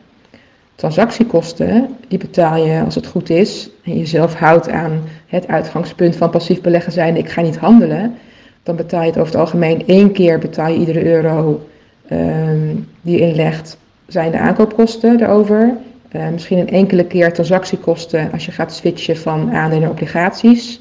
Transactiekosten, 0.75 1.97
die 2.09 2.19
betaal 2.19 2.57
je 2.57 2.83
als 2.85 2.95
het 2.95 3.07
goed 3.07 3.31
is 3.31 3.71
en 3.85 3.99
jezelf 3.99 4.35
houdt 4.35 4.69
aan 4.69 5.03
het 5.27 5.49
uitgangspunt 5.49 6.17
van 6.17 6.31
passief 6.31 6.61
beleggen 6.61 6.93
zijn, 6.93 7.17
ik 7.17 7.29
ga 7.29 7.41
niet 7.41 7.57
handelen, 7.57 8.15
dan 8.63 8.77
betaal 8.77 9.01
je 9.01 9.07
het 9.07 9.19
over 9.19 9.33
het 9.33 9.41
algemeen 9.41 9.87
één 9.87 10.13
keer 10.13 10.39
betaal 10.39 10.69
je 10.69 10.79
iedere 10.79 11.05
euro 11.05 11.67
ehm, 12.09 12.75
die 13.01 13.19
je 13.19 13.27
inlegt, 13.27 13.79
zijn 14.07 14.31
de 14.31 14.39
aankoopkosten 14.39 15.23
erover. 15.23 15.77
Eh, 16.09 16.29
misschien 16.29 16.59
een 16.59 16.69
enkele 16.71 17.05
keer 17.05 17.33
transactiekosten 17.33 18.33
als 18.33 18.45
je 18.47 18.53
gaat 18.53 18.75
switchen 18.75 19.17
van 19.17 19.53
aandelen 19.53 19.81
naar 19.81 19.91
obligaties. 19.91 20.81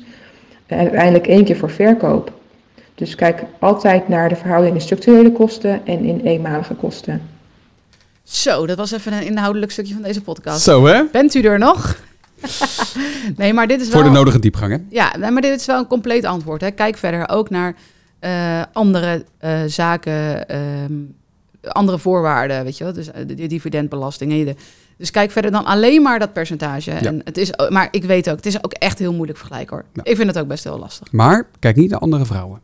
En 0.66 0.78
uiteindelijk 0.78 1.28
één 1.28 1.44
keer 1.46 1.58
voor 1.58 1.72
verkoop. 1.72 2.32
Dus 2.96 3.16
kijk 3.16 3.44
altijd 3.60 4.08
naar 4.08 4.30
de 4.30 4.36
verhouding 4.36 4.76
in 4.76 4.82
structurele 4.82 5.32
kosten 5.32 5.86
en 5.86 6.04
in 6.04 6.20
eenmalige 6.20 6.74
kosten. 6.74 7.22
Zo, 8.24 8.66
dat 8.66 8.78
was 8.78 8.92
even 8.92 9.14
een 9.14 9.26
inhoudelijk 9.26 9.72
stukje 9.72 9.94
van 9.94 10.04
deze 10.04 10.22
podcast. 10.22 10.62
Zo, 10.64 10.86
hè? 10.86 11.04
Bent 11.12 11.34
u 11.34 11.42
er 11.42 11.60
nog? 11.60 11.98
nee, 13.38 13.54
maar 13.54 13.68
dit 13.68 13.82
is 13.82 13.90
wel... 13.90 14.02
Voor 14.02 14.10
de 14.12 14.18
nodige 14.18 14.40
diepgang, 14.40 14.72
hè? 14.72 14.78
Ja, 14.90 15.30
maar 15.30 15.42
dit 15.42 15.60
is 15.60 15.66
wel 15.66 15.80
een 15.80 15.88
compleet 15.88 16.26
antwoord. 16.26 16.62
Hè. 16.62 16.72
Kijk 16.72 16.98
verder 16.98 17.30
ook 17.30 17.50
naar 17.50 17.76
eh, 18.20 18.62
andere 18.74 19.26
eh, 19.38 19.60
zaken, 19.68 20.50
ehm, 20.50 20.94
andere 21.62 22.00
voorwaarden, 22.00 22.64
weet 22.64 22.78
je 22.78 22.84
wel. 22.84 22.94
Dus 22.94 23.12
eh, 23.12 23.28
de, 23.28 23.34
de 23.34 23.48
dividendbelasting. 23.48 24.32
en 24.32 24.38
je 24.38 24.46
de- 24.46 24.56
dus 24.98 25.12
kijk 25.12 25.32
verder 25.32 25.52
dan 25.52 25.66
alleen 25.66 26.02
maar 26.02 26.20
dat 26.20 26.34
percentage. 26.34 26.92
En 26.92 27.22
het 27.24 27.38
is, 27.38 27.52
maar 27.70 27.88
ik 27.92 28.04
weet 28.04 28.30
ook, 28.30 28.36
het 28.36 28.46
is 28.46 28.64
ook 28.64 28.74
echt 28.74 29.00
heel 29.00 29.14
moeilijk 29.14 29.38
vergelijken 29.38 29.76
hoor. 29.76 30.04
Ik 30.04 30.16
vind 30.16 30.28
het 30.28 30.40
ook 30.40 30.48
best 30.48 30.64
heel 30.64 30.80
lastig. 30.80 31.12
Maar 31.12 31.48
kijk 31.60 31.76
niet 31.76 31.90
naar 31.90 32.00
andere 32.00 32.26
vrouwen. 32.26 32.60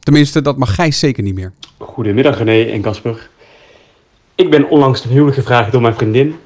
Tenminste, 0.00 0.42
dat 0.42 0.56
mag 0.56 0.74
Gijs 0.74 0.98
zeker 0.98 1.22
niet 1.22 1.34
meer. 1.34 1.52
Goedemiddag 1.78 2.38
René 2.38 2.70
en 2.70 2.82
Casper. 2.82 3.28
Ik 4.34 4.50
ben 4.50 4.68
onlangs 4.68 5.00
ten 5.00 5.10
huwelijk 5.10 5.36
gevraagd 5.36 5.72
door 5.72 5.80
mijn 5.80 5.94
vriendin. 5.94 6.36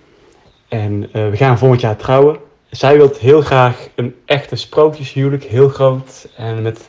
En 0.69 1.09
eh, 1.13 1.29
we 1.31 1.37
gaan 1.37 1.59
volgend 1.59 1.81
jaar 1.81 1.97
trouwen. 1.97 2.37
Zij 2.71 2.97
wil 2.97 3.13
heel 3.19 3.41
graag 3.41 3.89
een 3.95 4.15
echte 4.25 4.57
sprookjeshuwelijk, 4.57 5.45
heel 5.45 5.69
groot. 5.69 6.29
En 6.37 6.63
met 6.63 6.89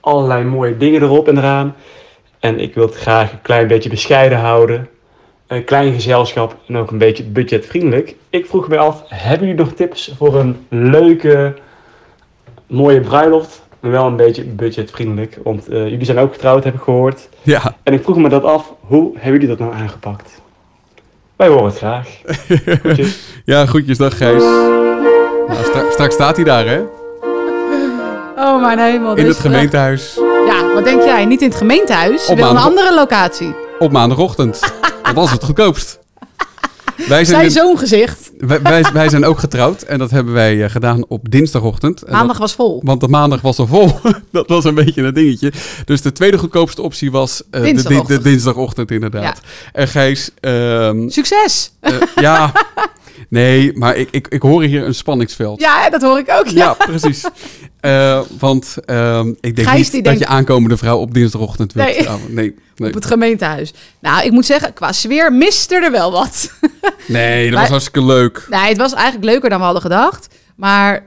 allerlei 0.00 0.44
mooie 0.44 0.76
dingen 0.76 1.02
erop 1.02 1.28
en 1.28 1.38
eraan. 1.38 1.74
En 2.38 2.60
ik 2.60 2.74
wil 2.74 2.86
het 2.86 2.96
graag 2.96 3.32
een 3.32 3.42
klein 3.42 3.68
beetje 3.68 3.90
bescheiden 3.90 4.38
houden. 4.38 4.88
Een 5.50 5.64
klein 5.64 5.92
gezelschap 5.94 6.56
en 6.68 6.76
ook 6.76 6.90
een 6.90 6.98
beetje 6.98 7.24
budgetvriendelijk. 7.24 8.14
Ik 8.30 8.46
vroeg 8.46 8.68
me 8.68 8.78
af, 8.78 9.02
hebben 9.08 9.48
jullie 9.48 9.64
nog 9.64 9.72
tips 9.72 10.14
voor 10.18 10.34
een 10.36 10.66
leuke, 10.68 11.54
mooie 12.66 13.00
bruiloft? 13.00 13.62
Maar 13.80 13.90
wel 13.90 14.06
een 14.06 14.16
beetje 14.16 14.44
budgetvriendelijk. 14.44 15.38
Want 15.44 15.68
eh, 15.68 15.88
jullie 15.88 16.04
zijn 16.04 16.18
ook 16.18 16.32
getrouwd, 16.32 16.64
heb 16.64 16.74
ik 16.74 16.80
gehoord. 16.80 17.28
Ja. 17.42 17.76
En 17.82 17.92
ik 17.92 18.02
vroeg 18.02 18.16
me 18.16 18.28
dat 18.28 18.44
af, 18.44 18.72
hoe 18.80 19.10
hebben 19.14 19.40
jullie 19.40 19.56
dat 19.56 19.58
nou 19.68 19.74
aangepakt? 19.82 20.40
Wij 21.36 21.48
horen 21.48 21.64
het 21.64 21.76
graag. 21.76 22.08
Groetjes. 22.82 23.18
Ja, 23.44 23.66
groetjes, 23.66 23.98
dag 23.98 24.16
Gijs. 24.16 24.42
Nou, 25.48 25.64
stra- 25.64 25.90
straks 25.90 26.14
staat 26.14 26.36
hij 26.36 26.44
daar, 26.44 26.66
hè? 26.66 26.80
Oh 28.36 28.60
mijn 28.62 28.78
hemel. 28.78 29.14
In 29.16 29.26
het 29.26 29.34
is 29.36 29.40
gemeentehuis. 29.40 30.14
Ja, 30.46 30.74
wat 30.74 30.84
denk 30.84 31.02
jij? 31.02 31.24
Niet 31.24 31.42
in 31.42 31.48
het 31.48 31.56
gemeentehuis, 31.58 32.26
Op 32.28 32.36
wel 32.38 32.48
een 32.48 32.54
maandag- 32.54 32.64
andere 32.68 32.94
locatie. 32.94 33.54
Op 33.78 33.92
maandagochtend. 33.92 34.60
Dat 35.14 35.24
was 35.24 35.30
het 35.30 35.44
goedkoopst. 35.44 35.98
Wij 37.08 37.24
Zijn 37.24 37.44
in- 37.44 37.50
zo'n 37.50 37.78
gezicht. 37.78 38.30
wij, 38.38 38.62
wij, 38.62 38.84
wij 38.92 39.08
zijn 39.08 39.24
ook 39.24 39.38
getrouwd 39.38 39.82
en 39.82 39.98
dat 39.98 40.10
hebben 40.10 40.32
wij 40.34 40.64
eh, 40.64 40.70
gedaan 40.70 41.04
op 41.08 41.30
dinsdagochtend. 41.30 42.02
En 42.02 42.12
Maandag 42.12 42.28
dat- 42.38 42.38
was 42.38 42.54
vol. 42.54 42.80
Want 42.84 43.00
de 43.00 43.08
maandag 43.08 43.40
was 43.40 43.58
al 43.58 43.66
vol. 43.66 43.92
dat 44.32 44.48
was 44.48 44.64
een 44.64 44.74
beetje 44.74 45.02
een 45.02 45.14
dingetje. 45.14 45.52
Dus 45.84 46.02
de 46.02 46.12
tweede 46.12 46.38
goedkoopste 46.38 46.82
optie 46.82 47.10
was 47.10 47.42
eh, 47.50 47.60
de, 47.60 47.66
Dinsdagochtend. 47.66 48.22
de 48.22 48.28
dinsdagochtend 48.30 48.90
inderdaad. 48.90 49.40
En 49.72 49.88
Gijs... 49.88 50.30
ehm, 50.40 51.08
Succes! 51.08 51.72
eh, 51.80 51.92
ja, 52.14 52.52
nee, 53.30 53.72
maar 53.76 53.96
ik, 53.96 54.08
ik, 54.10 54.28
ik 54.28 54.42
hoor 54.42 54.62
hier 54.62 54.84
een 54.86 54.94
spanningsveld. 54.94 55.60
Ja, 55.60 55.90
dat 55.90 56.02
hoor 56.02 56.18
ik 56.18 56.30
ook. 56.30 56.46
Ja, 56.46 56.56
Ja, 56.78 56.84
precies. 56.86 57.24
Eh, 57.80 58.20
want 58.38 58.76
ehm, 58.84 59.28
ik 59.40 59.56
denk 59.56 59.68
Gijs 59.68 59.78
niet 59.90 59.92
dat 59.92 60.04
denkt- 60.04 60.18
je 60.18 60.26
aankomende 60.26 60.76
vrouw 60.76 60.98
op 60.98 61.14
dinsdagochtend 61.14 61.72
wilt 61.72 61.86
Nee. 61.86 62.08
Nee, 62.28 62.54
nee. 62.76 62.88
Op 62.88 62.94
het 62.94 63.04
gemeentehuis. 63.04 63.72
Nou, 64.00 64.24
ik 64.24 64.32
moet 64.32 64.46
zeggen, 64.46 64.72
qua 64.72 64.92
sfeer 64.92 65.32
miste 65.32 65.74
er 65.74 65.90
wel 65.90 66.12
wat. 66.12 66.52
nee 67.06 67.50
dat 67.50 67.60
was 67.60 67.68
hartstikke 67.68 68.04
leuk. 68.04 68.46
Nee, 68.50 68.60
het 68.68 68.76
was 68.76 68.92
eigenlijk 68.92 69.24
leuker 69.24 69.48
dan 69.50 69.58
we 69.58 69.64
hadden 69.64 69.82
gedacht. 69.82 70.34
Maar 70.56 70.94
eh, 70.94 71.06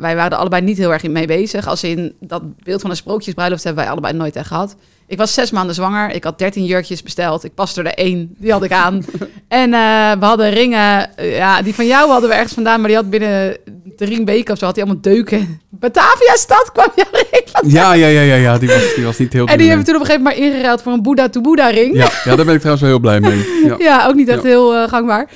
wij 0.00 0.16
waren 0.16 0.30
er 0.30 0.36
allebei 0.36 0.62
niet 0.62 0.76
heel 0.78 0.92
erg 0.92 1.02
mee 1.02 1.26
bezig. 1.26 1.66
Als 1.66 1.84
in 1.84 2.14
dat 2.20 2.42
beeld 2.62 2.80
van 2.80 2.90
een 2.90 2.96
sprookjesbruiloft 2.96 3.64
hebben 3.64 3.82
wij 3.82 3.92
allebei 3.92 4.14
nooit 4.14 4.36
echt 4.36 4.46
gehad. 4.46 4.74
Ik 5.06 5.18
was 5.18 5.34
zes 5.34 5.50
maanden 5.50 5.74
zwanger. 5.74 6.10
Ik 6.14 6.24
had 6.24 6.38
dertien 6.38 6.64
jurkjes 6.64 7.02
besteld. 7.02 7.44
Ik 7.44 7.54
paste 7.54 7.82
er 7.82 7.94
één. 7.94 8.34
Die 8.38 8.52
had 8.52 8.62
ik 8.62 8.72
aan. 8.72 9.04
en 9.48 9.74
eh, 9.74 10.12
we 10.18 10.24
hadden 10.24 10.50
ringen. 10.50 11.16
eh, 11.16 11.36
ja, 11.36 11.62
die 11.62 11.74
van 11.74 11.86
jou 11.86 12.10
hadden 12.10 12.28
we 12.28 12.34
ergens 12.34 12.52
vandaan. 12.54 12.78
Maar 12.78 12.88
die 12.88 12.96
had 12.96 13.10
binnen 13.10 13.56
drie 13.96 14.24
weken 14.24 14.52
of 14.52 14.58
zo 14.58 14.64
had 14.64 14.74
die 14.74 14.84
allemaal 14.84 15.02
deuken. 15.02 15.60
Batavia-stad 15.70 16.70
kwam 16.72 16.88
jouw 16.96 17.06
ring. 17.30 17.72
Ja, 17.72 17.92
ja, 17.92 18.06
ja, 18.06 18.20
ja, 18.20 18.34
ja. 18.34 18.58
Die, 18.58 18.68
was, 18.68 18.94
die 18.94 19.04
was 19.04 19.18
niet 19.18 19.32
heel 19.32 19.46
En 19.52 19.58
die 19.58 19.68
hebben 19.68 19.86
we 19.86 19.92
toen 19.92 20.00
op 20.00 20.06
een 20.08 20.14
gegeven 20.14 20.28
moment 20.30 20.44
maar 20.44 20.52
ingeruild 20.52 20.82
voor 20.82 20.92
een 20.92 21.02
Boeddha 21.02 21.28
to 21.28 21.40
Boeddha 21.40 21.68
ring. 21.68 21.94
Ja, 21.96 22.10
ja, 22.24 22.36
daar 22.36 22.44
ben 22.44 22.54
ik 22.54 22.60
trouwens 22.60 22.80
wel 22.80 22.90
heel 22.90 23.00
blij 23.00 23.20
mee. 23.20 23.60
Ja. 23.68 23.74
Ja, 23.78 24.06
ook 24.06 24.14
niet 24.14 24.28
echt 24.28 24.42
Ja. 24.42 24.48
heel 24.48 24.74
eh, 24.74 24.88
gangbaar. 24.88 25.28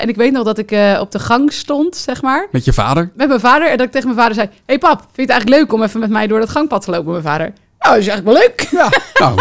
En 0.00 0.08
ik 0.08 0.16
weet 0.16 0.32
nog 0.32 0.44
dat 0.44 0.58
ik 0.58 0.74
op 1.00 1.12
de 1.12 1.18
gang 1.18 1.52
stond, 1.52 1.96
zeg 1.96 2.22
maar. 2.22 2.48
Met 2.52 2.64
je 2.64 2.72
vader? 2.72 3.10
Met 3.14 3.28
mijn 3.28 3.40
vader. 3.40 3.68
En 3.68 3.76
dat 3.76 3.86
ik 3.86 3.92
tegen 3.92 4.08
mijn 4.08 4.20
vader 4.20 4.34
zei... 4.34 4.48
hey 4.66 4.78
pap, 4.78 4.98
vind 4.98 5.10
je 5.14 5.22
het 5.22 5.30
eigenlijk 5.30 5.60
leuk 5.60 5.72
om 5.72 5.82
even 5.82 6.00
met 6.00 6.10
mij 6.10 6.26
door 6.26 6.40
dat 6.40 6.48
gangpad 6.48 6.84
te 6.84 6.90
lopen, 6.90 7.10
mijn 7.10 7.22
vader? 7.22 7.52
Nou, 7.80 7.94
dat 7.94 8.02
is 8.02 8.08
eigenlijk 8.08 8.24
wel 8.24 8.34
leuk. 8.48 8.68
Ja. 8.70 8.88
Nou, 9.24 9.38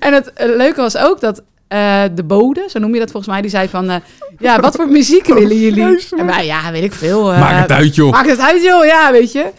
En 0.00 0.12
het 0.12 0.32
leuke 0.36 0.80
was 0.80 0.96
ook 0.96 1.20
dat 1.20 1.42
eh, 1.68 2.02
de 2.14 2.24
bode, 2.24 2.64
zo 2.68 2.78
noem 2.78 2.92
je 2.94 2.98
dat 3.00 3.10
volgens 3.10 3.32
mij, 3.32 3.40
die 3.40 3.50
zei 3.50 3.68
van... 3.68 3.90
eh, 3.90 3.96
ja, 4.38 4.60
wat 4.60 4.76
voor 4.76 4.88
muziek 4.88 5.26
willen 5.40 5.58
jullie? 5.60 6.08
En 6.16 6.26
wij, 6.26 6.46
ja, 6.46 6.70
weet 6.72 6.82
ik 6.84 6.92
veel. 6.92 7.32
eh, 7.32 7.40
Maakt 7.40 7.60
het 7.60 7.70
uit, 7.72 7.94
joh. 7.94 8.10
Maakt 8.10 8.28
het 8.30 8.40
uit, 8.40 8.62
joh. 8.62 8.84
Ja, 8.84 9.12
weet 9.12 9.32
je. 9.32 9.50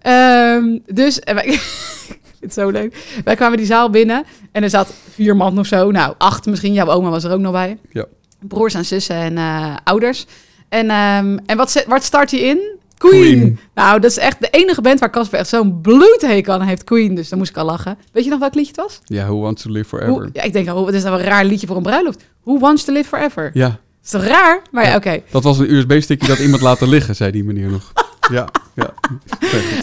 Ehm, 0.00 0.78
dus, 0.94 1.18
wij, 1.24 1.58
het 2.40 2.52
zo 2.52 2.68
leuk. 2.70 2.96
Wij 3.24 3.34
kwamen 3.36 3.56
die 3.56 3.66
zaal 3.66 3.90
binnen 3.90 4.24
en 4.52 4.62
er 4.62 4.70
zat 4.70 4.92
vier 5.10 5.36
man 5.36 5.58
of 5.58 5.66
zo. 5.66 5.90
Nou, 5.90 6.14
acht 6.18 6.46
misschien. 6.46 6.72
Jouw 6.72 6.88
oma 6.88 7.10
was 7.10 7.24
er 7.24 7.32
ook 7.32 7.40
nog 7.40 7.52
bij. 7.52 7.78
Ja. 7.92 8.04
Broers 8.40 8.74
en 8.74 8.84
zussen 8.84 9.16
en 9.16 9.38
ouders. 9.84 10.26
En, 10.68 10.90
ehm, 10.90 11.38
en 11.46 11.56
wat, 11.56 11.84
wat 11.88 12.04
start 12.04 12.30
hij 12.30 12.40
in? 12.40 12.78
Queen. 12.98 13.20
Queen. 13.20 13.58
Nou, 13.74 14.00
dat 14.00 14.10
is 14.10 14.18
echt 14.18 14.40
de 14.40 14.48
enige 14.50 14.80
band 14.80 15.00
waar 15.00 15.10
Casper 15.10 15.38
echt 15.38 15.48
zo'n 15.48 15.80
bloedhekel 15.80 16.52
aan 16.52 16.60
heeft. 16.62 16.84
Queen. 16.84 17.14
Dus 17.14 17.28
daar 17.28 17.38
moest 17.38 17.50
ik 17.50 17.56
al 17.56 17.64
lachen. 17.64 17.98
Weet 18.12 18.24
je 18.24 18.30
nog 18.30 18.38
welk 18.38 18.54
liedje 18.54 18.72
het 18.76 18.80
was? 18.80 19.00
ja, 19.04 19.24
Who 19.26 19.40
Wants 19.40 19.62
to 19.62 19.70
Live 19.70 19.88
Forever? 19.88 20.12
Hoe, 20.12 20.28
ja, 20.32 20.42
ik 20.42 20.52
denk, 20.52 20.68
oh, 20.68 20.84
wat 20.84 20.94
is 20.94 21.02
nou 21.02 21.18
een 21.18 21.24
raar 21.24 21.44
liedje 21.44 21.66
voor 21.66 21.76
een 21.76 21.82
bruiloft? 21.82 22.24
Who 22.44 22.58
wants 22.58 22.84
to 22.84 22.92
live 22.92 23.08
forever? 23.08 23.50
Ja, 23.54 23.78
Is 24.04 24.10
toch 24.10 24.24
raar? 24.24 24.62
Maar 24.70 24.86
ja, 24.86 24.96
oké. 24.96 25.20
dat 25.30 25.42
was 25.42 25.58
een 25.58 25.72
USB-stickje 25.74 26.28
dat 26.28 26.38
iemand 26.38 26.62
laten 26.62 26.88
liggen, 26.88 27.16
zei 27.16 27.30
die 27.30 27.44
meneer 27.44 27.70
nog. 27.70 27.92
Ja, 28.30 28.48
ja. 28.74 28.94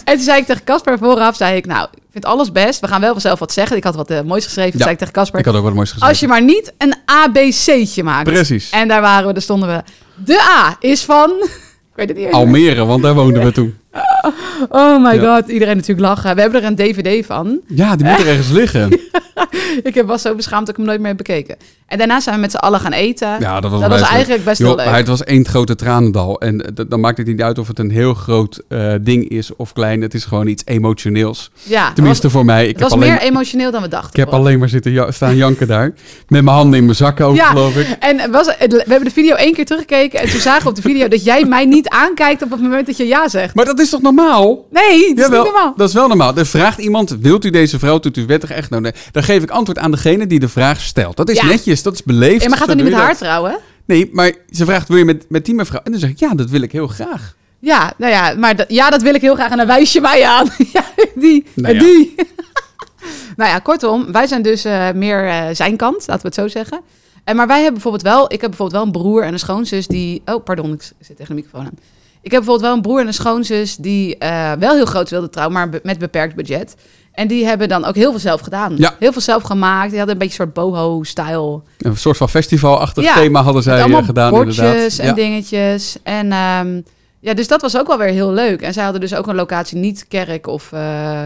En 0.04 0.14
toen 0.14 0.24
zei 0.24 0.40
ik 0.40 0.46
tegen 0.46 0.64
Casper 0.64 0.98
vooraf, 0.98 1.36
zei 1.36 1.56
ik, 1.56 1.66
nou, 1.66 1.88
ik 1.94 2.02
vind 2.10 2.24
alles 2.24 2.52
best. 2.52 2.80
We 2.80 2.88
gaan 2.88 3.00
wel 3.00 3.20
zelf 3.20 3.38
wat 3.38 3.52
zeggen. 3.52 3.76
Ik 3.76 3.84
had 3.84 3.94
wat 3.94 4.10
eh, 4.10 4.20
moois 4.20 4.44
geschreven. 4.44 4.72
Ja, 4.72 4.78
zei 4.78 4.90
ik 4.90 4.98
tegen 4.98 5.12
Casper, 5.12 5.38
Ik 5.38 5.44
had 5.44 5.54
ook 5.54 5.62
wat 5.62 5.74
moois 5.74 5.90
gezegd. 5.92 6.10
als 6.10 6.20
je 6.20 6.28
maar 6.28 6.42
niet 6.42 6.72
een 6.78 6.94
ABC'tje 7.04 8.02
maakt. 8.02 8.28
Precies. 8.30 8.70
En 8.70 8.88
daar 8.88 9.00
waren 9.00 9.26
we, 9.26 9.32
daar 9.32 9.42
stonden 9.42 9.68
we. 9.68 9.82
De 10.24 10.40
A 10.58 10.76
is 10.80 11.02
van... 11.04 11.32
Ik 11.92 11.98
weet 11.98 12.08
het 12.08 12.16
niet 12.16 12.26
eens. 12.26 12.34
Almere, 12.34 12.84
want 12.84 13.02
daar 13.02 13.14
woonden 13.14 13.44
we 13.44 13.52
toen. 13.52 13.74
Oh 14.68 15.02
my 15.04 15.14
Ja. 15.14 15.34
god, 15.36 15.48
iedereen 15.48 15.76
natuurlijk 15.76 16.06
lachen. 16.08 16.34
We 16.34 16.40
hebben 16.40 16.62
er 16.62 16.66
een 16.66 16.74
DVD 16.76 17.26
van. 17.26 17.60
Ja, 17.66 17.96
die 17.96 18.06
moet 18.06 18.18
er 18.20 18.26
ergens 18.28 18.50
liggen. 18.50 18.90
ik 19.82 19.94
heb- 19.94 20.06
was 20.06 20.22
zo 20.22 20.34
beschaamd 20.34 20.60
dat 20.66 20.68
ik 20.68 20.76
hem 20.76 20.86
nooit 20.86 20.98
meer 20.98 21.08
heb 21.08 21.16
bekeken. 21.16 21.56
En 21.92 21.98
daarna 21.98 22.20
zijn 22.20 22.34
we 22.34 22.40
met 22.40 22.50
z'n 22.50 22.56
allen 22.56 22.80
gaan 22.80 22.92
eten. 22.92 23.28
Ja, 23.40 23.60
dat 23.60 23.70
was, 23.70 23.80
dat 23.80 23.80
was 23.80 23.88
wijselijk. 23.88 24.12
eigenlijk 24.14 24.44
best 24.44 24.58
wel 24.60 24.76
leuk. 24.76 24.84
maar 24.86 24.96
Het 24.96 25.08
was 25.08 25.24
één 25.24 25.46
grote 25.48 25.74
tranendal. 25.74 26.40
En 26.40 26.60
eh, 26.76 26.84
dan 26.88 27.00
maakt 27.00 27.18
het 27.18 27.26
niet 27.26 27.42
uit 27.42 27.58
of 27.58 27.68
het 27.68 27.78
een 27.78 27.90
heel 27.90 28.14
groot 28.14 28.62
eh, 28.68 28.92
ding 29.00 29.28
is 29.28 29.56
of 29.56 29.72
klein. 29.72 30.00
Het 30.02 30.14
is 30.14 30.24
gewoon 30.24 30.46
iets 30.46 30.62
emotioneels. 30.66 31.50
Ja, 31.62 31.92
Tenminste 31.92 32.22
was- 32.22 32.32
voor 32.32 32.44
mij. 32.44 32.62
Ik 32.62 32.68
Het 32.68 32.80
heb 32.80 32.88
was 32.88 32.98
alleen, 32.98 33.10
meer 33.12 33.20
emotioneel 33.22 33.70
dan 33.70 33.82
we 33.82 33.88
dachten. 33.88 34.10
ik 34.10 34.16
heb 34.16 34.28
alleen 34.28 34.58
maar 34.58 34.68
zitten 34.68 34.92
ja- 34.92 35.10
staan 35.10 35.36
janken 35.36 35.66
daar. 35.66 35.92
Met 36.28 36.42
mijn 36.44 36.56
handen 36.56 36.78
in 36.78 36.84
mijn 36.84 36.96
zakken 36.96 37.26
ook, 37.26 37.36
Ja, 37.36 37.46
geloof 37.46 37.76
ik. 37.76 37.86
en 38.00 38.30
was, 38.30 38.46
we 38.46 38.82
hebben 38.86 39.04
de 39.04 39.10
video 39.10 39.34
één 39.34 39.54
keer 39.54 39.64
teruggekeken 39.64 40.20
en 40.20 40.30
toen 40.30 40.40
zagen 40.40 40.62
we 40.62 40.68
op 40.68 40.76
de 40.76 40.82
video 40.82 41.08
dat 41.08 41.24
jij 41.24 41.44
mij 41.44 41.64
niet 41.64 41.88
aankijkt 41.88 42.42
op 42.42 42.50
het 42.50 42.60
moment 42.62 42.86
dat 42.86 42.96
je 42.96 43.06
ja 43.06 43.28
zegt. 43.28 43.54
Maar 43.54 43.64
dat 43.64 43.80
is 43.80 43.90
toch 43.90 44.02
normaal? 44.02 44.66
Nee, 44.70 45.14
dat 45.14 45.30
is 45.30 45.36
niet 45.36 45.44
normaal. 45.44 45.72
dat 45.76 45.88
is 45.88 45.94
wel 45.94 46.08
normaal. 46.08 46.36
Er 46.36 46.46
vraagt 46.46 46.78
iemand, 46.78 47.16
wilt 47.20 47.44
u 47.44 47.50
deze 47.50 47.78
vrouw 47.78 47.98
tot 47.98 48.16
uw 48.16 48.26
wettig 48.26 48.50
echtgenoot? 48.50 48.82
Nee, 48.82 48.92
dan 49.12 49.22
geef 49.22 49.42
ik 49.42 49.50
antwoord 49.50 49.78
aan 49.78 49.90
degene 49.90 50.26
die 50.26 50.40
de 50.40 50.48
vraag 50.48 50.80
stelt. 50.80 51.16
Dat 51.16 51.28
is 51.30 51.36
Ja. 51.40 51.46
netjes, 51.46 51.81
dat 51.82 51.92
is 51.94 52.02
beleefd. 52.02 52.42
Ja, 52.42 52.48
maar 52.48 52.58
gaat 52.58 52.68
er 52.68 52.74
niet 52.74 52.84
met 52.84 52.94
haar 52.94 53.08
dat. 53.08 53.18
trouwen? 53.18 53.58
Nee, 53.84 54.08
maar 54.12 54.32
ze 54.50 54.64
vraagt, 54.64 54.88
wil 54.88 54.96
je 54.96 55.04
met, 55.04 55.24
met 55.28 55.44
die 55.44 55.54
mevrouw? 55.54 55.80
En 55.84 55.90
dan 55.90 56.00
zeg 56.00 56.10
ik, 56.10 56.18
ja, 56.18 56.34
dat 56.34 56.50
wil 56.50 56.62
ik 56.62 56.72
heel 56.72 56.86
graag. 56.86 57.34
Ja, 57.58 57.92
nou 57.96 58.12
ja, 58.12 58.34
maar 58.34 58.56
dat, 58.56 58.66
ja, 58.68 58.90
dat 58.90 59.02
wil 59.02 59.14
ik 59.14 59.20
heel 59.20 59.34
graag 59.34 59.50
en 59.50 59.56
dan 59.56 59.66
wijs 59.66 59.92
je 59.92 60.00
mij 60.00 60.24
aan. 60.26 60.46
ja, 60.72 60.84
die 61.14 61.44
Nou 61.54 61.68
en 61.68 61.74
ja. 61.74 61.80
die. 61.80 62.14
nou 63.36 63.50
ja, 63.50 63.58
kortom, 63.58 64.12
wij 64.12 64.26
zijn 64.26 64.42
dus 64.42 64.64
eh, 64.64 64.90
meer 64.94 65.26
eh, 65.28 65.44
zijn 65.52 65.76
kant, 65.76 66.06
laten 66.06 66.22
we 66.22 66.26
het 66.28 66.34
zo 66.34 66.48
zeggen. 66.48 66.80
En 67.24 67.36
maar 67.36 67.46
wij 67.46 67.56
hebben 67.56 67.72
bijvoorbeeld 67.72 68.02
wel, 68.04 68.24
ik 68.24 68.40
heb 68.40 68.50
bijvoorbeeld 68.50 68.72
wel 68.72 68.82
een 68.82 69.02
broer 69.02 69.22
en 69.22 69.32
een 69.32 69.38
schoonzus 69.38 69.86
die, 69.86 70.22
oh 70.24 70.44
pardon, 70.44 70.72
ik 70.72 70.82
zit 71.00 71.16
tegen 71.16 71.34
de 71.36 71.42
microfoon 71.42 71.66
aan. 71.66 71.78
Ik 72.22 72.30
heb 72.30 72.40
bijvoorbeeld 72.44 72.60
wel 72.60 72.72
een 72.74 72.82
broer 72.82 73.00
en 73.00 73.06
een 73.06 73.14
schoonzus 73.14 73.76
die 73.76 74.18
eh, 74.18 74.52
wel 74.52 74.74
heel 74.74 74.84
groot 74.84 75.10
wilden 75.10 75.30
trouwen, 75.30 75.56
maar 75.56 75.68
be- 75.68 75.80
met 75.82 75.98
beperkt 75.98 76.34
budget. 76.34 76.74
En 77.12 77.28
die 77.28 77.44
hebben 77.46 77.68
dan 77.68 77.84
ook 77.84 77.94
heel 77.94 78.10
veel 78.10 78.20
zelf 78.20 78.40
gedaan. 78.40 78.74
Ja. 78.76 78.94
Heel 78.98 79.12
veel 79.12 79.20
zelf 79.20 79.42
gemaakt. 79.42 79.88
Die 79.88 79.98
hadden 79.98 80.14
een 80.14 80.20
beetje 80.26 80.42
een 80.42 80.52
soort 80.54 80.70
boho-stijl. 80.70 81.64
Een 81.78 81.96
soort 81.96 82.16
van 82.16 82.28
festivalachtig 82.28 83.04
Ja, 83.04 83.14
thema 83.14 83.42
hadden 83.42 83.62
zij 83.62 83.76
eh, 83.76 83.82
allemaal 83.82 84.02
gedaan 84.02 84.34
inderdaad. 84.34 84.98
en 84.98 85.06
Ja. 85.06 85.12
dingetjes. 85.12 85.96
En 86.02 86.32
ehm, 86.32 86.80
ja, 87.20 87.34
dus 87.34 87.48
dat 87.48 87.60
was 87.60 87.78
ook 87.78 87.86
wel 87.86 87.98
weer 87.98 88.08
heel 88.08 88.32
leuk. 88.32 88.62
En 88.62 88.72
zij 88.72 88.82
hadden 88.82 89.00
dus 89.00 89.14
ook 89.14 89.26
een 89.26 89.34
locatie, 89.34 89.78
niet 89.78 90.08
kerk 90.08 90.46
of 90.46 90.72
eh, 90.72 91.22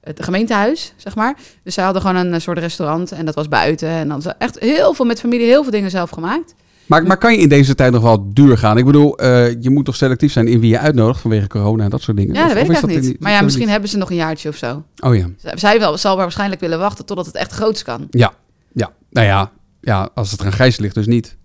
het 0.00 0.24
gemeentehuis, 0.24 0.92
zeg 0.96 1.14
maar. 1.14 1.34
Dus 1.64 1.74
zij 1.74 1.84
hadden 1.84 2.02
gewoon 2.02 2.16
een 2.16 2.34
eh, 2.34 2.40
soort 2.40 2.58
restaurant 2.58 3.12
en 3.12 3.24
dat 3.24 3.34
was 3.34 3.48
buiten. 3.48 3.88
En 3.88 4.08
dan 4.08 4.22
ze 4.22 4.34
echt 4.38 4.58
heel 4.58 4.94
veel 4.94 5.04
met 5.04 5.20
familie, 5.20 5.46
heel 5.46 5.62
veel 5.62 5.72
dingen 5.72 5.90
zelf 5.90 6.10
gemaakt. 6.10 6.54
Maar, 6.90 7.02
maar 7.06 7.16
kan 7.16 7.32
je 7.32 7.38
in 7.38 7.48
deze 7.48 7.74
tijd 7.74 7.92
nog 7.92 8.02
wel 8.02 8.30
duur 8.32 8.58
gaan? 8.58 8.78
Ik 8.78 8.84
bedoel, 8.84 9.18
eh, 9.18 9.62
je 9.62 9.70
moet 9.70 9.84
toch 9.84 9.96
selectief 9.96 10.32
zijn 10.32 10.48
in 10.48 10.60
wie 10.60 10.70
je 10.70 10.78
uitnodigt 10.78 11.20
vanwege 11.20 11.46
corona 11.46 11.84
en 11.84 11.90
dat 11.90 12.02
soort 12.02 12.16
dingen? 12.16 12.34
Ja, 12.34 12.40
dat 12.48 12.56
Of- 12.56 12.66
weet 12.66 12.76
of 12.76 12.82
ik 12.82 12.88
in 12.88 12.94
niet. 12.94 13.04
die- 13.04 13.16
Maar 13.20 13.32
ja, 13.32 13.40
misschien 13.40 13.62
niet? 13.62 13.72
hebben 13.72 13.90
ze 13.90 13.96
nog 13.96 14.10
een 14.10 14.16
jaartje 14.16 14.48
of 14.48 14.56
zo. 14.56 14.82
Oh 15.00 15.16
ja. 15.16 15.26
Zij 15.54 15.78
wel, 15.78 15.98
zal 15.98 16.12
wel 16.14 16.22
waarschijnlijk 16.22 16.60
willen 16.60 16.78
wachten 16.78 17.04
totdat 17.04 17.26
het 17.26 17.34
echt 17.34 17.52
groots 17.52 17.82
kan. 17.82 18.06
Ja, 18.10 18.32
ja. 18.72 18.90
Nou 19.10 19.26
ja, 19.26 19.50
ja, 19.80 20.08
als 20.14 20.30
het 20.30 20.40
er 20.40 20.46
aan 20.46 20.52
grijs 20.52 20.78
ligt, 20.78 20.94
dus 20.94 21.06
niet. 21.06 21.36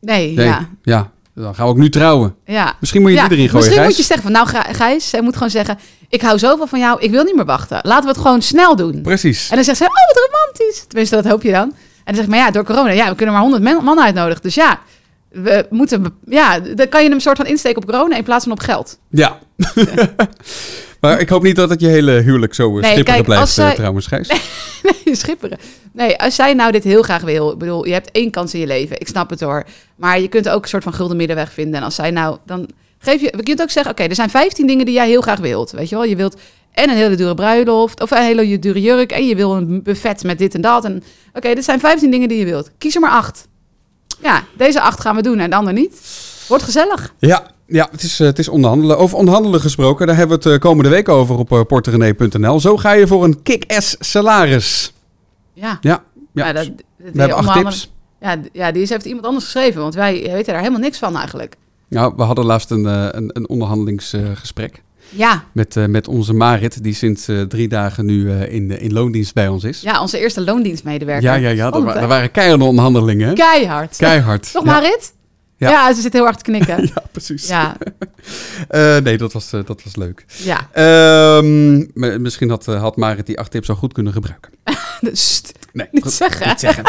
Nee, 0.00 0.34
Nee, 0.34 0.46
ja. 0.46 0.68
ja. 0.82 1.10
Dan 1.34 1.54
gaan 1.54 1.64
we 1.66 1.70
ook 1.72 1.78
nu 1.78 1.88
trouwen. 1.90 2.34
Ja. 2.44 2.74
Misschien 2.80 3.02
moet 3.02 3.10
je 3.10 3.16
Ja, 3.16 3.28
die 3.28 3.36
erin 3.36 3.48
gooien, 3.48 3.56
Misschien 3.66 3.84
Gijs. 3.84 3.88
moet 3.88 4.06
je 4.06 4.12
zeggen 4.14 4.22
van, 4.22 4.32
nou 4.32 4.46
Gij- 4.48 4.74
Gijs, 4.74 5.08
zij 5.08 5.22
moet 5.22 5.34
gewoon 5.34 5.50
zeggen... 5.50 5.78
ik 6.08 6.22
hou 6.22 6.38
zoveel 6.38 6.66
van 6.66 6.78
jou, 6.78 7.00
ik 7.00 7.10
wil 7.10 7.24
niet 7.24 7.34
meer 7.36 7.44
wachten. 7.44 7.78
Laten 7.82 8.02
we 8.04 8.08
het 8.10 8.18
gewoon 8.20 8.42
snel 8.42 8.76
doen. 8.76 9.02
Precies. 9.02 9.48
En 9.50 9.54
dan 9.54 9.64
zegt 9.64 9.78
ze, 9.78 9.84
oh 9.84 9.90
wat 9.90 10.28
romantisch. 10.30 10.84
Tenminste, 10.88 11.14
dat 11.16 11.24
hoop 11.24 11.42
je 11.42 11.52
dan. 11.52 11.72
En 12.06 12.14
dan 12.14 12.14
zeg 12.14 12.24
ik, 12.24 12.30
maar 12.30 12.38
ja, 12.38 12.50
door 12.50 12.64
corona, 12.64 12.90
ja, 12.90 13.08
we 13.08 13.14
kunnen 13.14 13.34
maar 13.34 13.42
100 13.42 13.62
men- 13.62 13.84
man 13.84 14.00
uitnodigen. 14.00 14.42
Dus 14.42 14.54
ja, 14.54 14.80
we 15.30 15.66
moeten, 15.70 16.04
ja, 16.26 16.58
dan 16.60 16.88
kan 16.88 17.02
je 17.02 17.08
hem 17.08 17.20
soort 17.20 17.36
van 17.36 17.46
insteken 17.46 17.82
op 17.82 17.88
corona 17.90 18.16
in 18.16 18.24
plaats 18.24 18.44
van 18.44 18.52
op 18.52 18.60
geld. 18.60 18.98
Ja. 19.10 19.38
maar 21.00 21.20
ik 21.20 21.28
hoop 21.28 21.42
niet 21.42 21.56
dat 21.56 21.70
het 21.70 21.80
je 21.80 21.86
hele 21.86 22.12
huwelijk 22.12 22.54
zo 22.54 22.70
Nee, 22.78 22.94
nee, 22.94 23.02
kijk, 23.02 23.22
blijft 23.24 23.48
zij- 23.52 23.68
eh, 23.68 23.74
trouwens, 23.74 24.06
Gijs. 24.06 24.28
Nee, 25.04 25.14
schipperen. 25.14 25.58
Nee, 25.92 26.18
als 26.18 26.34
zij 26.34 26.54
nou 26.54 26.72
dit 26.72 26.84
heel 26.84 27.02
graag 27.02 27.22
wil, 27.22 27.50
ik 27.52 27.58
bedoel, 27.58 27.86
je 27.86 27.92
hebt 27.92 28.10
één 28.10 28.30
kans 28.30 28.54
in 28.54 28.60
je 28.60 28.66
leven. 28.66 29.00
Ik 29.00 29.08
snap 29.08 29.30
het 29.30 29.40
hoor. 29.40 29.64
Maar 29.96 30.20
je 30.20 30.28
kunt 30.28 30.48
ook 30.48 30.62
een 30.62 30.68
soort 30.68 30.82
van 30.82 30.92
gulden 30.94 31.16
middenweg 31.16 31.52
vinden. 31.52 31.74
En 31.74 31.82
als 31.82 31.94
zij 31.94 32.10
nou, 32.10 32.36
dan 32.46 32.68
geef 32.98 33.20
je, 33.20 33.32
je 33.36 33.42
kunt 33.42 33.62
ook 33.62 33.70
zeggen, 33.70 33.92
oké, 33.92 34.02
er 34.02 34.14
zijn 34.14 34.30
15 34.30 34.66
dingen 34.66 34.84
die 34.86 34.94
jij 34.94 35.08
heel 35.08 35.20
graag 35.20 35.38
wilt. 35.38 35.70
Weet 35.70 35.88
je 35.88 35.94
wel, 35.94 36.04
je 36.04 36.16
wilt 36.16 36.40
en 36.76 36.90
een 36.90 36.96
hele 36.96 37.14
dure 37.16 37.34
bruiloft, 37.34 38.00
of 38.02 38.10
een 38.10 38.22
hele 38.22 38.58
dure 38.58 38.80
jurk, 38.80 39.12
en 39.12 39.26
je 39.26 39.36
wil 39.36 39.56
een 39.56 39.82
buffet 39.82 40.22
met 40.24 40.38
dit 40.38 40.54
en 40.54 40.60
dat. 40.60 40.84
En 40.84 41.02
oké, 41.34 41.54
dit 41.54 41.64
zijn 41.64 41.80
15 41.80 42.10
dingen 42.10 42.28
die 42.28 42.38
je 42.38 42.44
wilt. 42.44 42.70
Kies 42.78 42.94
er 42.94 43.00
maar 43.00 43.10
acht. 43.10 43.48
Ja, 44.22 44.42
deze 44.56 44.80
acht 44.80 45.00
gaan 45.00 45.16
we 45.16 45.22
doen 45.22 45.38
en 45.38 45.50
de 45.50 45.56
ander 45.56 45.72
niet. 45.72 46.00
Wordt 46.48 46.64
gezellig. 46.64 47.14
Ja, 47.18 47.46
ja 47.66 47.88
het, 47.90 48.02
is, 48.02 48.20
eh, 48.20 48.26
het 48.26 48.38
is 48.38 48.48
onderhandelen. 48.48 48.98
Over 48.98 49.16
onderhandelen 49.18 49.60
gesproken, 49.60 50.06
daar 50.06 50.16
hebben 50.16 50.38
we 50.38 50.44
het 50.48 50.52
eh, 50.54 50.60
komende 50.60 50.90
week 50.90 51.08
over 51.08 51.36
op 51.38 51.50
uh, 51.52 51.60
porterenee.nl. 51.62 52.60
Zo 52.60 52.76
ga 52.76 52.92
je 52.92 53.06
voor 53.06 53.24
een 53.24 53.42
kick-ass 53.42 53.96
salaris. 53.98 54.92
Ja. 55.52 55.78
Ja, 55.80 56.02
ja. 56.32 56.52
Dat- 56.52 56.70
we 56.96 57.20
hebben 57.20 57.36
acht 57.36 57.58
tips. 57.58 57.90
Ja, 58.20 58.36
ja, 58.52 58.72
die 58.72 58.82
is- 58.82 58.88
heeft 58.90 59.04
iemand 59.04 59.26
anders 59.26 59.44
geschreven, 59.44 59.80
want 59.80 59.94
wij 59.94 60.22
weten 60.22 60.52
daar 60.52 60.58
helemaal 60.58 60.80
niks 60.80 60.98
van 60.98 61.16
eigenlijk. 61.16 61.56
Nou, 61.88 62.12
we 62.16 62.22
hadden 62.22 62.44
laatst 62.44 62.70
een, 62.70 62.86
eh, 62.86 63.08
een, 63.10 63.30
een 63.32 63.48
onderhandelingsgesprek. 63.48 64.82
Ja. 65.08 65.44
Met, 65.52 65.76
eh, 65.76 65.84
met 65.84 66.08
onze 66.08 66.32
Marit, 66.32 66.82
die 66.82 66.94
sinds 66.94 67.28
eh, 67.28 67.40
drie 67.42 67.68
dagen 67.68 68.04
nu 68.06 68.30
eh, 68.30 68.52
in, 68.54 68.70
in 68.80 68.92
loondienst 68.92 69.34
bij 69.34 69.48
ons 69.48 69.64
is. 69.64 69.80
Ja, 69.80 70.00
onze 70.00 70.18
eerste 70.18 70.40
loondienstmedewerker. 70.40 71.22
Ja, 71.24 71.34
ja, 71.34 71.48
ja. 71.48 71.70
Dat, 71.70 71.82
wa- 71.82 72.06
waren 72.06 72.30
keiharde 72.30 72.64
onderhandelingen. 72.64 73.28
hè? 73.28 73.34
Keihard. 73.34 73.96
Keihard. 73.96 74.52
Toch 74.52 74.64
ja. 74.64 74.70
Marit? 74.72 75.14
Ja. 75.56 75.70
Ja. 75.70 75.94
ze 75.94 76.00
zit 76.00 76.12
heel 76.12 76.24
hard 76.24 76.36
te 76.44 76.44
knikken. 76.50 76.82
ja, 76.94 77.02
precies. 77.12 77.48
Ja. 77.48 77.76
Nee, 79.02 79.16
dat 79.18 79.32
was, 79.32 79.50
dat 79.50 79.82
was 79.84 79.96
leuk. 79.96 80.24
Ja. 80.26 80.68
Ehm, 80.72 82.22
misschien 82.22 82.50
had, 82.50 82.66
had 82.66 82.96
Marit 82.96 83.26
die 83.26 83.38
acht 83.38 83.50
tips 83.50 83.68
al 83.68 83.74
goed 83.74 83.92
kunnen 83.92 84.12
gebruiken. 84.12 84.52
Sst, 85.12 85.52
Nee, 85.72 85.86
niet 85.90 86.06
zeggen. 86.12 86.48
niet 86.48 86.60
zeggen. 86.60 86.84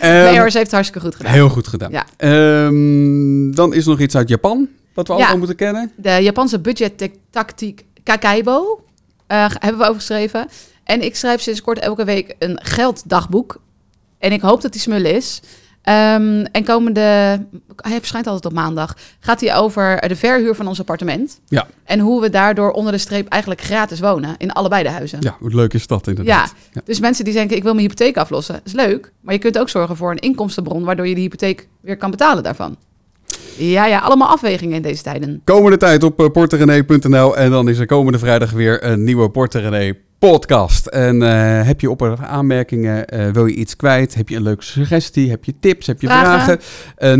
nee 0.00 0.26
Ehm, 0.26 0.38
hoor, 0.38 0.50
ze 0.50 0.56
heeft 0.58 0.70
het 0.70 0.70
hartstikke 0.70 1.06
goed 1.06 1.16
gedaan. 1.16 1.32
Heel 1.32 1.48
goed 1.48 1.66
gedaan. 1.68 1.90
Ja. 1.90 2.04
Ehm, 2.16 3.50
dan 3.50 3.74
is 3.74 3.84
er 3.84 3.90
nog 3.90 4.00
iets 4.00 4.16
uit 4.16 4.28
Japan, 4.28 4.68
wat 4.96 5.06
we 5.08 5.12
Ja. 5.12 5.18
allemaal 5.18 5.38
moeten 5.38 5.56
kennen. 5.56 5.92
De 5.96 6.10
Japanse 6.22 6.58
budgettactiek 6.60 7.84
Kakaibo 8.02 8.84
eh, 9.26 9.46
hebben 9.48 9.78
we 9.80 9.84
overgeschreven. 9.86 10.48
En 10.84 11.02
ik 11.04 11.16
schrijf 11.16 11.40
sinds 11.40 11.62
kort 11.62 11.78
elke 11.78 12.04
week 12.04 12.34
een 12.38 12.58
gelddagboek. 12.62 13.60
En 14.18 14.32
ik 14.32 14.40
hoop 14.40 14.60
dat 14.62 14.72
die 14.72 14.80
smul 14.80 15.04
is. 15.04 15.40
Ehm, 15.82 16.44
en 16.52 16.64
komende, 16.64 17.00
hij 17.76 17.98
verschijnt 17.98 18.26
altijd 18.26 18.44
op 18.46 18.52
maandag, 18.52 18.96
gaat 19.20 19.40
hij 19.40 19.56
over 19.56 20.08
de 20.08 20.16
verhuur 20.16 20.54
van 20.54 20.66
ons 20.66 20.78
appartement. 20.80 21.40
Ja. 21.46 21.66
En 21.84 21.98
hoe 22.00 22.20
we 22.20 22.30
daardoor 22.30 22.70
onder 22.70 22.92
de 22.92 22.98
streep 22.98 23.28
eigenlijk 23.28 23.60
gratis 23.60 24.00
wonen 24.00 24.34
in 24.38 24.52
allebei 24.52 24.82
de 24.82 24.88
huizen. 24.90 25.18
Ja, 25.20 25.36
hoe 25.38 25.54
leuk 25.54 25.74
is 25.74 25.86
dat 25.86 26.06
inderdaad. 26.06 26.54
Ja. 26.72 26.80
dus 26.84 27.00
mensen 27.00 27.24
die 27.24 27.34
denken, 27.34 27.56
ik 27.56 27.62
wil 27.62 27.74
mijn 27.74 27.86
hypotheek 27.88 28.16
aflossen, 28.16 28.60
is 28.64 28.72
leuk. 28.72 29.12
Maar 29.20 29.34
je 29.34 29.40
kunt 29.40 29.58
ook 29.58 29.68
zorgen 29.68 29.96
voor 29.96 30.10
een 30.10 30.18
inkomstenbron, 30.18 30.84
waardoor 30.84 31.06
je 31.08 31.14
die 31.14 31.22
hypotheek 31.22 31.68
weer 31.80 31.96
kan 31.96 32.10
betalen 32.10 32.42
daarvan. 32.42 32.76
Ja, 33.56 33.86
ja, 33.86 33.98
allemaal 33.98 34.28
afwegingen 34.28 34.76
in 34.76 34.82
deze 34.82 35.02
tijden. 35.02 35.40
Komende 35.44 35.76
tijd 35.76 36.02
op 36.02 36.20
uh, 36.20 36.26
porterenee.nl 36.28 37.36
en 37.36 37.50
dan 37.50 37.68
is 37.68 37.78
er 37.78 37.86
komende 37.86 38.18
vrijdag 38.18 38.50
weer 38.50 38.84
een 38.84 39.04
nieuwe 39.04 39.30
Porterenee 39.30 40.04
podcast. 40.18 40.86
En 40.86 41.22
eh, 41.22 41.66
heb 41.66 41.80
je 41.80 41.90
op 41.90 42.02
er 42.02 42.24
aanmerkingen, 42.24 43.06
eh, 43.06 43.30
wil 43.30 43.46
je 43.46 43.54
iets 43.54 43.76
kwijt, 43.76 44.14
heb 44.14 44.28
je 44.28 44.36
een 44.36 44.42
leuke 44.42 44.64
suggestie, 44.64 45.30
heb 45.30 45.44
je 45.44 45.54
tips, 45.60 45.86
heb 45.86 46.00
je 46.00 46.06
vragen? 46.06 46.60
Vragen. 46.60 46.60
Eh 46.96 47.14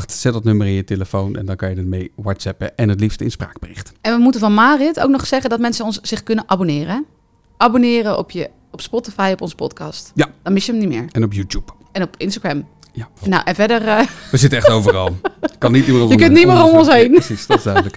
0647250448. 0.00 0.04
Zet 0.06 0.32
dat 0.32 0.44
nummer 0.44 0.66
in 0.66 0.72
je 0.72 0.84
telefoon 0.84 1.36
en 1.36 1.46
dan 1.46 1.56
kan 1.56 1.70
je 1.70 1.76
ermee 1.76 2.12
whatsappen 2.16 2.76
en 2.76 2.88
het 2.88 3.00
liefst 3.00 3.20
in 3.20 3.30
spraakbericht. 3.30 3.92
En 4.00 4.16
we 4.16 4.22
moeten 4.22 4.40
van 4.40 4.54
Marit 4.54 5.00
ook 5.00 5.10
nog 5.10 5.26
zeggen 5.26 5.50
dat 5.50 5.60
mensen 5.60 5.84
ons 5.84 5.98
zich 6.02 6.22
kunnen 6.22 6.44
abonneren. 6.46 7.04
Abonneren 7.56 8.18
op, 8.18 8.30
je, 8.30 8.50
op 8.70 8.80
Spotify 8.80 9.30
op 9.32 9.40
onze 9.40 9.54
podcast. 9.54 10.12
Ja. 10.14 10.28
Dan 10.42 10.52
mis 10.52 10.66
je 10.66 10.72
hem 10.72 10.80
niet 10.80 10.90
meer. 10.90 11.04
En 11.12 11.24
op 11.24 11.32
YouTube. 11.32 11.72
En 11.92 12.02
op 12.02 12.14
Instagram. 12.16 12.66
Ja. 12.96 13.08
Nou, 13.24 13.42
en 13.44 13.54
verder... 13.54 13.88
eh, 13.88 13.98
We 14.30 14.36
zitten 14.36 14.58
echt 14.58 14.68
overal. 14.70 15.16
kan 15.58 15.72
niet 15.72 15.86
meer 15.86 16.08
Je 16.08 16.16
kunt 16.16 16.32
niet 16.32 16.46
meer 16.46 16.62
om 16.62 16.74
ons 16.74 16.88
heen. 16.92 17.10
Precies, 17.10 17.46
dat 17.46 17.56
is 17.56 17.62
duidelijk. 17.62 17.96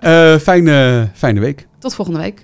Eh, 0.00 0.36
fijne, 0.36 1.08
fijne 1.14 1.40
week. 1.40 1.66
tot 1.78 1.94
volgende 1.94 2.20
week. 2.20 2.34